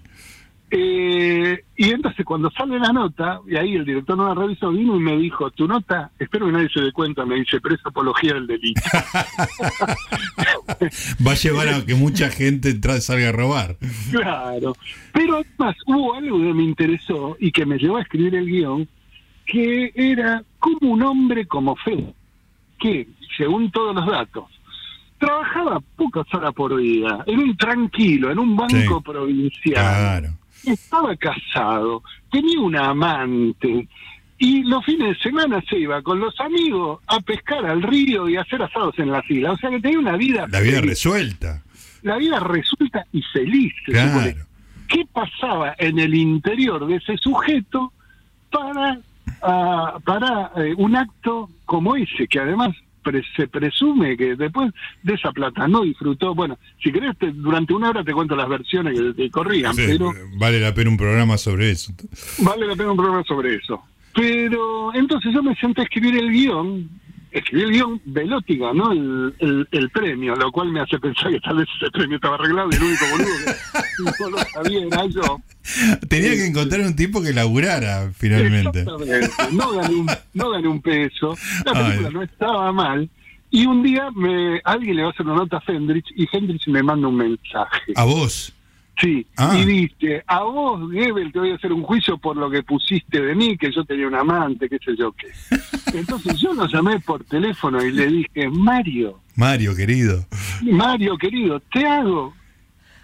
Eh, 0.72 1.64
y 1.76 1.90
entonces 1.90 2.24
cuando 2.24 2.48
sale 2.52 2.78
la 2.78 2.92
nota, 2.92 3.40
y 3.48 3.56
ahí 3.56 3.74
el 3.74 3.84
director 3.84 4.16
no 4.16 4.28
la 4.28 4.40
revisó, 4.40 4.70
vino 4.70 4.96
y 4.96 5.00
me 5.00 5.16
dijo, 5.16 5.50
tu 5.50 5.66
nota, 5.66 6.12
espero 6.16 6.46
que 6.46 6.52
nadie 6.52 6.68
se 6.68 6.80
dé 6.80 6.92
cuenta, 6.92 7.26
me 7.26 7.34
dice, 7.34 7.60
pero 7.60 7.74
es 7.74 7.84
apología 7.84 8.34
del 8.34 8.46
delito. 8.46 8.80
Va 11.26 11.32
a 11.32 11.34
llevar 11.34 11.70
a 11.70 11.84
que 11.84 11.96
mucha 11.96 12.30
gente 12.30 12.78
salga 13.00 13.30
a 13.30 13.32
robar. 13.32 13.78
Claro, 14.12 14.76
pero 15.12 15.38
además 15.38 15.74
hubo 15.86 16.14
algo 16.14 16.38
que 16.38 16.54
me 16.54 16.62
interesó 16.62 17.36
y 17.40 17.50
que 17.50 17.66
me 17.66 17.76
llevó 17.76 17.96
a 17.96 18.02
escribir 18.02 18.36
el 18.36 18.46
guion, 18.46 18.88
que 19.46 19.90
era 19.96 20.44
como 20.60 20.92
un 20.92 21.02
hombre 21.02 21.46
como 21.46 21.74
fe, 21.74 22.14
que, 22.78 23.08
según 23.36 23.72
todos 23.72 23.96
los 23.96 24.06
datos, 24.06 24.44
trabajaba 25.18 25.80
pocas 25.96 26.32
horas 26.32 26.54
por 26.54 26.76
día, 26.76 27.24
en 27.26 27.40
un 27.40 27.56
tranquilo, 27.56 28.30
en 28.30 28.38
un 28.38 28.54
banco 28.54 29.00
provincial. 29.00 29.74
Claro 29.74 30.39
estaba 30.64 31.16
casado, 31.16 32.02
tenía 32.30 32.60
una 32.60 32.90
amante 32.90 33.88
y 34.38 34.62
los 34.62 34.84
fines 34.86 35.16
de 35.16 35.22
semana 35.22 35.62
se 35.68 35.78
iba 35.78 36.00
con 36.00 36.18
los 36.18 36.38
amigos 36.40 37.00
a 37.06 37.20
pescar 37.20 37.66
al 37.66 37.82
río 37.82 38.26
y 38.26 38.36
a 38.36 38.40
hacer 38.40 38.62
asados 38.62 38.98
en 38.98 39.12
la 39.12 39.22
fila. 39.22 39.52
O 39.52 39.56
sea 39.58 39.68
que 39.68 39.80
tenía 39.80 39.98
una 39.98 40.16
vida... 40.16 40.46
La 40.50 40.60
vida 40.60 40.80
resuelta. 40.80 41.62
La 42.02 42.16
vida 42.16 42.40
resuelta 42.40 43.04
y 43.12 43.22
feliz. 43.34 43.74
¿Qué 43.86 45.06
pasaba 45.12 45.74
en 45.78 45.98
el 45.98 46.14
interior 46.14 46.86
de 46.86 46.96
ese 46.96 47.18
sujeto 47.18 47.92
para, 48.50 48.98
ah, 49.42 49.98
para 50.04 50.52
eh, 50.56 50.74
un 50.76 50.96
acto 50.96 51.50
como 51.66 51.94
ese, 51.94 52.26
que 52.26 52.40
además 52.40 52.74
se 53.36 53.48
presume 53.48 54.16
que 54.16 54.36
después 54.36 54.72
de 55.02 55.14
esa 55.14 55.32
plata 55.32 55.66
no 55.68 55.82
disfrutó. 55.82 56.34
Bueno, 56.34 56.58
si 56.82 56.92
querés, 56.92 57.14
durante 57.34 57.74
una 57.74 57.90
hora 57.90 58.04
te 58.04 58.12
cuento 58.12 58.36
las 58.36 58.48
versiones 58.48 58.94
que, 59.16 59.30
corrían, 59.30 59.74
pero. 59.74 60.12
Vale 60.38 60.60
la 60.60 60.74
pena 60.74 60.90
un 60.90 60.96
programa 60.96 61.38
sobre 61.38 61.70
eso. 61.70 61.92
Vale 62.38 62.66
la 62.66 62.76
pena 62.76 62.90
un 62.90 62.96
programa 62.96 63.24
sobre 63.24 63.56
eso. 63.56 63.82
Pero 64.14 64.92
entonces 64.94 65.32
yo 65.32 65.42
me 65.42 65.54
senté 65.56 65.82
a 65.82 65.84
escribir 65.84 66.16
el 66.16 66.30
guion 66.30 66.88
escribí 67.30 67.62
el 67.62 67.70
guion, 67.72 68.00
Velotti 68.04 68.56
ganó 68.56 68.92
el, 68.92 69.68
el, 69.70 69.90
premio, 69.90 70.34
lo 70.34 70.50
cual 70.50 70.70
me 70.72 70.80
hace 70.80 70.98
pensar 70.98 71.30
que 71.30 71.40
tal 71.40 71.58
vez 71.58 71.68
ese 71.76 71.90
premio 71.90 72.16
estaba 72.16 72.36
arreglado 72.36 72.68
y 72.72 72.76
el 72.76 72.82
único 72.82 73.04
boludo 73.10 73.28
que 73.44 74.22
no 74.22 74.30
lo 74.30 74.38
sabía 74.38 74.86
era 74.86 75.06
yo. 75.06 75.40
Tenía 76.08 76.30
que 76.30 76.46
encontrar 76.46 76.80
un 76.82 76.96
tipo 76.96 77.22
que 77.22 77.32
laburara 77.32 78.10
finalmente. 78.14 78.84
No 78.84 79.72
gané 79.72 79.94
un, 79.94 80.10
no 80.34 80.50
gané 80.50 80.68
un 80.68 80.82
peso, 80.82 81.36
la 81.64 81.72
película 81.72 82.10
no 82.10 82.22
estaba 82.22 82.72
mal. 82.72 83.08
Y 83.52 83.66
un 83.66 83.82
día 83.82 84.10
me, 84.14 84.60
alguien 84.64 84.96
le 84.96 85.02
va 85.02 85.08
a 85.08 85.10
hacer 85.10 85.26
una 85.26 85.34
nota 85.36 85.56
a 85.56 85.72
Hendrix 85.72 86.08
y 86.14 86.28
Hendrix 86.30 86.68
me 86.68 86.82
manda 86.82 87.08
un 87.08 87.16
mensaje. 87.16 87.92
¿A 87.96 88.04
vos? 88.04 88.52
Sí, 89.00 89.26
ah. 89.36 89.56
y 89.56 89.64
dice, 89.64 90.22
a 90.26 90.42
vos, 90.42 90.90
Gebel, 90.92 91.32
te 91.32 91.38
voy 91.38 91.52
a 91.52 91.54
hacer 91.54 91.72
un 91.72 91.82
juicio 91.82 92.18
por 92.18 92.36
lo 92.36 92.50
que 92.50 92.62
pusiste 92.62 93.20
de 93.20 93.34
mí, 93.34 93.56
que 93.56 93.72
yo 93.72 93.84
tenía 93.84 94.06
un 94.06 94.14
amante, 94.14 94.68
qué 94.68 94.78
sé 94.84 94.94
yo 94.96 95.12
qué. 95.12 95.28
Entonces 95.98 96.38
yo 96.38 96.52
lo 96.52 96.66
llamé 96.66 97.00
por 97.00 97.24
teléfono 97.24 97.82
y 97.82 97.92
le 97.92 98.06
dije, 98.06 98.48
Mario. 98.50 99.20
Mario, 99.36 99.74
querido. 99.74 100.26
Mario, 100.62 101.16
querido, 101.16 101.60
te 101.72 101.86
hago 101.86 102.34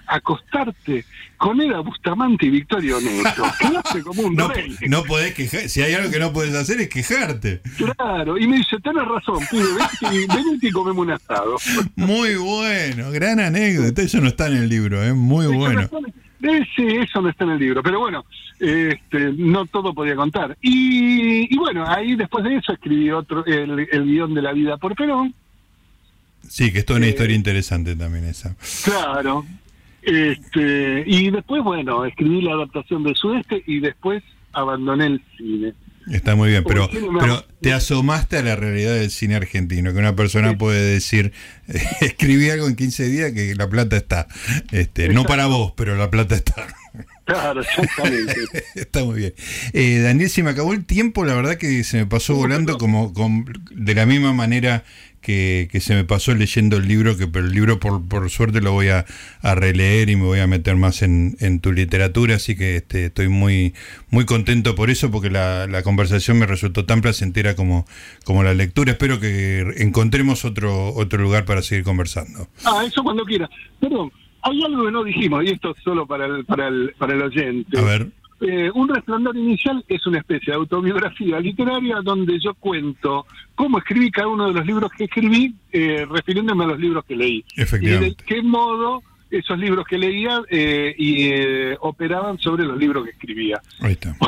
acostarte 0.07 1.05
con 1.37 1.61
Eda 1.61 1.81
Bustamante 1.81 2.47
y 2.47 2.51
Victorio 2.51 3.01
Neto. 3.01 3.45
Quedaste 3.61 4.03
como 4.03 4.23
un 4.23 4.35
no, 4.35 4.51
No 4.89 5.03
podés 5.05 5.35
quejar, 5.35 5.69
si 5.69 5.83
hay 5.83 5.95
algo 5.95 6.11
que 6.11 6.19
no 6.19 6.33
puedes 6.33 6.55
hacer 6.55 6.81
es 6.81 6.89
quejarte. 6.89 7.61
Claro, 7.77 8.39
y 8.39 8.47
me 8.47 8.57
dice, 8.57 8.79
tenés 8.81 9.07
razón, 9.07 9.39
pibe, 9.51 10.27
venite 10.35 10.67
y 10.69 10.71
comemos 10.71 11.07
un 11.07 11.13
asado. 11.13 11.57
Muy 11.97 12.37
bueno, 12.37 13.11
gran 13.11 13.41
anécdota, 13.41 14.03
eso 14.03 14.21
no 14.21 14.29
está 14.29 14.49
en 14.49 14.57
el 14.57 14.69
libro, 14.69 15.03
es 15.03 15.11
¿eh? 15.11 15.15
muy 15.15 15.47
bueno. 15.47 15.89
sí, 16.75 16.87
eso 16.87 17.21
no 17.21 17.29
está 17.29 17.45
en 17.45 17.51
el 17.51 17.59
libro, 17.59 17.83
pero 17.83 18.01
bueno, 18.01 18.25
este, 18.59 19.33
no 19.37 19.67
todo 19.67 19.95
podía 19.95 20.17
contar. 20.17 20.57
Y, 20.63 21.55
bueno, 21.57 21.85
ahí 21.87 22.17
después 22.17 22.45
de 22.45 22.57
eso 22.57 22.73
escribí 22.73 23.11
otro, 23.11 23.45
el, 23.45 23.87
el 23.91 24.05
guion 24.05 24.35
de 24.35 24.43
la 24.43 24.53
vida 24.53 24.77
por 24.77 24.95
Perón. 24.95 25.35
Sí, 26.49 26.73
que 26.73 26.81
es 26.81 26.87
toda 26.87 26.99
una 26.99 27.07
eh, 27.07 27.11
historia 27.11 27.37
interesante 27.37 27.97
también 27.97 28.25
esa. 28.25 28.55
Claro, 28.85 29.45
este, 30.07 31.03
y 31.05 31.31
después, 31.31 31.65
bueno, 31.65 32.05
escribí 32.05 32.41
la 32.41 32.53
adaptación 32.53 33.03
del 33.03 33.17
Sudeste 33.17 33.65
y 33.67 33.81
después 33.81 34.23
abandoné 34.53 35.07
el 35.07 35.23
cine. 35.37 35.75
Está 36.11 36.37
muy 36.37 36.51
bien, 36.51 36.63
pero, 36.63 36.89
pero 37.19 37.45
te 37.61 37.73
asomaste 37.73 38.39
a 38.39 38.43
la 38.43 38.55
realidad 38.55 38.95
del 38.95 39.11
cine 39.11 39.35
argentino, 39.35 39.93
que 39.93 39.99
una 39.99 40.15
persona 40.15 40.57
puede 40.57 40.81
decir, 40.81 41.33
escribí 42.01 42.49
algo 42.51 42.69
en 42.69 42.77
15 42.77 43.09
días 43.09 43.33
que 43.33 43.57
la 43.57 43.69
plata 43.69 43.97
está. 43.97 44.29
Este, 44.71 45.09
no 45.09 45.25
para 45.25 45.47
vos, 45.47 45.73
pero 45.77 45.97
la 45.97 46.09
plata 46.09 46.37
está. 46.37 46.69
Claro, 47.27 47.61
exactamente. 47.61 48.35
Está 48.77 49.05
muy 49.05 49.17
bien. 49.17 49.35
Eh, 49.73 49.99
Daniel, 49.99 50.31
se 50.31 50.43
me 50.43 50.51
acabó 50.51 50.73
el 50.73 50.85
tiempo, 50.85 51.25
la 51.25 51.35
verdad 51.35 51.57
que 51.57 51.85
se 51.85 51.99
me 51.99 52.07
pasó 52.07 52.35
volando 52.37 52.79
como 52.79 53.13
de 53.73 53.95
la 53.95 54.07
misma 54.07 54.33
manera 54.33 54.85
que, 55.27 55.81
se 55.81 55.95
me 55.97 56.05
pasó 56.05 56.35
leyendo 56.35 56.77
el 56.77 56.87
libro, 56.87 57.17
que 57.17 57.27
pero 57.27 57.47
el 57.47 57.53
libro 57.53 57.81
por, 57.81 58.07
por 58.07 58.31
suerte 58.31 58.61
lo 58.61 58.71
voy 58.71 58.89
a, 58.89 59.05
releer 59.43 60.09
y 60.09 60.15
me 60.15 60.23
voy 60.23 60.39
a 60.39 60.47
meter 60.47 60.77
más 60.77 61.03
en, 61.03 61.61
tu 61.61 61.73
literatura, 61.73 62.37
así 62.37 62.55
que 62.55 62.77
este, 62.77 63.07
estoy 63.07 63.29
muy, 63.29 63.75
muy 64.11 64.25
contento 64.25 64.77
por 64.77 64.89
eso, 64.89 65.11
porque 65.11 65.29
la, 65.29 65.67
la, 65.67 65.83
conversación 65.83 66.39
me 66.39 66.47
resultó 66.47 66.85
tan 66.85 67.01
placentera 67.01 67.57
como, 67.57 67.87
como 68.25 68.45
la 68.45 68.55
lectura. 68.55 68.93
Espero 68.93 69.19
que 69.19 69.75
encontremos 69.79 70.45
otro, 70.45 70.95
otro 70.95 71.21
lugar 71.21 71.45
para 71.45 71.63
seguir 71.63 71.83
conversando. 71.83 72.49
Ah, 72.65 72.85
eso 72.87 73.03
cuando 73.03 73.25
quiera. 73.25 73.51
Perdón, 73.81 74.13
hay 74.51 74.63
algo 74.63 74.85
que 74.85 74.93
no 74.93 75.05
dijimos, 75.05 75.45
y 75.45 75.49
esto 75.49 75.75
es 75.77 75.83
solo 75.83 76.07
para 76.07 76.27
el, 76.27 76.45
para 76.45 76.69
el, 76.69 76.95
para 76.99 77.15
el 77.15 77.23
oyente. 77.23 77.79
A 77.79 77.83
ver. 77.83 78.09
Eh, 78.39 78.71
un 78.75 78.87
resplandor 78.89 79.35
inicial 79.35 79.83
es 79.89 80.07
una 80.07 80.19
especie 80.19 80.53
de 80.53 80.59
autobiografía 80.59 81.41
literaria 81.41 82.01
donde 82.03 82.39
yo 82.39 82.53
cuento 82.53 83.25
cómo 83.55 83.79
escribí 83.79 84.11
cada 84.11 84.29
uno 84.29 84.49
de 84.49 84.53
los 84.53 84.67
libros 84.67 84.93
que 84.93 85.05
escribí, 85.05 85.55
eh, 85.73 86.07
refiriéndome 86.09 86.65
a 86.65 86.67
los 86.67 86.79
libros 86.79 87.05
que 87.07 87.17
leí. 87.17 87.43
Efectivamente. 87.57 88.07
Y 88.07 88.11
de 88.11 88.17
qué 88.17 88.43
modo 88.43 89.03
esos 89.31 89.59
libros 89.59 89.85
que 89.87 89.99
leía 89.99 90.43
eh, 90.51 90.95
y 90.97 91.29
eh, 91.29 91.77
operaban 91.81 92.39
sobre 92.39 92.65
los 92.65 92.79
libros 92.79 93.05
que 93.05 93.11
escribía. 93.11 93.61
Ahí 93.81 93.93
está. 93.93 94.15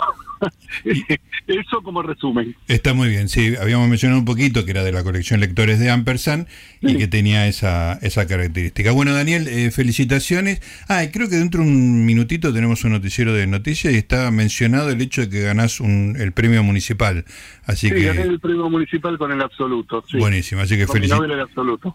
Eso 1.46 1.82
como 1.82 2.02
resumen. 2.02 2.54
Está 2.68 2.92
muy 2.92 3.08
bien, 3.08 3.28
sí, 3.28 3.54
habíamos 3.58 3.88
mencionado 3.88 4.20
un 4.20 4.26
poquito 4.26 4.64
que 4.64 4.72
era 4.72 4.84
de 4.84 4.92
la 4.92 5.02
colección 5.02 5.40
Lectores 5.40 5.78
de 5.78 5.90
Ampersand 5.90 6.46
y 6.80 6.96
que 6.96 7.08
tenía 7.08 7.46
esa, 7.46 7.98
esa 8.02 8.26
característica. 8.26 8.92
Bueno, 8.92 9.14
Daniel, 9.14 9.48
eh, 9.48 9.70
felicitaciones. 9.70 10.60
Ah, 10.88 11.04
y 11.04 11.10
creo 11.10 11.28
que 11.28 11.36
dentro 11.36 11.62
de 11.62 11.68
un 11.68 12.04
minutito 12.04 12.52
tenemos 12.52 12.84
un 12.84 12.92
noticiero 12.92 13.32
de 13.32 13.46
noticias 13.46 13.94
y 13.94 13.96
está 13.96 14.30
mencionado 14.30 14.90
el 14.90 15.00
hecho 15.00 15.22
de 15.22 15.30
que 15.30 15.40
ganás 15.42 15.80
un, 15.80 16.16
el 16.18 16.32
premio 16.32 16.62
municipal. 16.62 17.24
Así 17.64 17.88
sí, 17.88 17.94
que, 17.94 18.02
gané 18.02 18.22
el 18.22 18.40
premio 18.40 18.68
municipal 18.68 19.16
con 19.18 19.32
el 19.32 19.40
absoluto. 19.40 20.04
Buenísimo, 20.18 20.60
así 20.60 20.76
que 20.76 20.86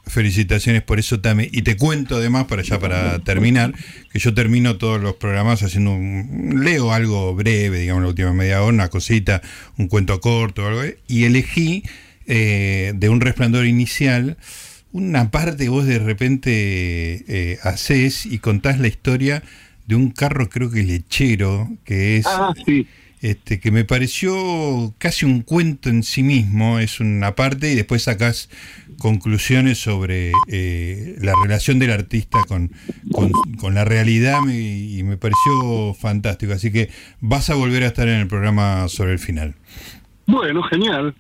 felicitaciones 0.06 0.82
por 0.82 1.00
eso, 1.00 1.20
Tame. 1.20 1.50
Y 1.52 1.62
te 1.62 1.78
cuento 1.78 2.16
además, 2.16 2.46
para 2.46 2.62
ya 2.62 2.80
para 2.80 3.20
terminar, 3.20 3.74
que 4.14 4.20
yo 4.20 4.34
termino 4.34 4.78
todos 4.78 5.02
los 5.02 5.16
programas 5.16 5.64
haciendo 5.64 5.92
un, 5.92 6.62
leo 6.64 6.94
algo 6.94 7.36
breve, 7.36 7.80
digamos, 7.80 8.04
la 8.04 8.10
última 8.10 8.32
media 8.32 8.62
hora, 8.62 8.74
una 8.74 8.90
cosita, 8.90 9.42
un 9.78 9.88
cuento 9.88 10.22
corto, 10.22 10.66
algo, 10.66 10.84
y 11.08 11.26
elegí 11.26 11.84
eh, 12.28 12.94
de 12.96 13.10
un 13.10 13.20
resplandor 13.20 13.66
inicial 13.66 14.38
una 14.94 15.32
parte 15.32 15.68
vos 15.70 15.86
de 15.86 16.00
repente 16.00 16.52
eh, 17.28 17.60
haces 17.64 18.28
y 18.28 18.38
contás 18.38 18.80
la 18.80 18.88
historia 18.88 19.44
de 19.88 19.96
un 19.96 20.12
carro, 20.12 20.50
creo 20.50 20.72
que 20.72 20.84
lechero, 20.84 21.70
que 21.84 22.18
es... 22.18 22.26
Ah, 22.28 22.54
sí. 22.66 22.88
Este, 23.22 23.62
que 23.62 23.72
me 23.72 23.86
pareció 23.86 24.94
casi 24.98 25.24
un 25.26 25.44
cuento 25.44 25.90
en 25.90 26.04
sí 26.04 26.24
mismo, 26.24 26.80
es 26.80 27.00
una 27.00 27.36
parte, 27.36 27.72
y 27.72 27.76
después 27.76 28.04
sacás 28.04 28.50
conclusiones 29.04 29.80
sobre 29.80 30.32
eh, 30.48 31.18
la 31.20 31.34
relación 31.44 31.78
del 31.78 31.92
artista 31.92 32.40
con, 32.48 32.72
con, 33.12 33.74
la 33.74 33.84
realidad 33.84 34.40
y, 34.48 34.98
y, 34.98 35.04
me 35.04 35.18
pareció 35.18 35.94
fantástico. 35.94 36.54
Así 36.54 36.72
que 36.72 36.90
vas 37.20 37.50
a 37.50 37.56
volver 37.56 37.84
a 37.84 37.88
estar 37.88 38.08
en 38.08 38.22
el 38.22 38.28
programa 38.28 38.88
sobre 38.88 39.12
el 39.12 39.20
final. 39.20 39.56
Bueno, 40.26 40.64
genial. 40.64 41.14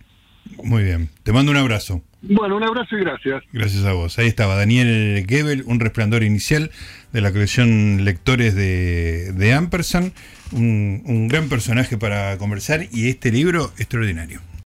Muy 0.63 0.83
bien, 0.85 1.09
te 1.23 1.33
mando 1.33 1.51
un 1.51 1.57
abrazo. 1.57 2.01
Bueno, 2.21 2.55
un 2.55 2.63
abrazo 2.63 2.95
y 2.95 3.01
gracias. 3.01 3.43
Gracias 3.51 3.83
a 3.83 3.91
vos. 3.91 4.17
Ahí 4.17 4.27
estaba 4.27 4.55
Daniel 4.55 5.25
Gebel, 5.27 5.63
un 5.65 5.81
resplandor 5.81 6.23
inicial 6.23 6.71
de 7.11 7.19
la 7.19 7.33
colección 7.33 8.05
Lectores 8.05 8.55
de, 8.55 9.33
de 9.33 9.53
Ampersand, 9.53 10.13
un, 10.53 11.03
un 11.05 11.27
gran 11.27 11.49
personaje 11.49 11.97
para 11.97 12.37
conversar 12.37 12.87
y 12.93 13.09
este 13.09 13.29
libro 13.29 13.73
extraordinario. 13.77 14.39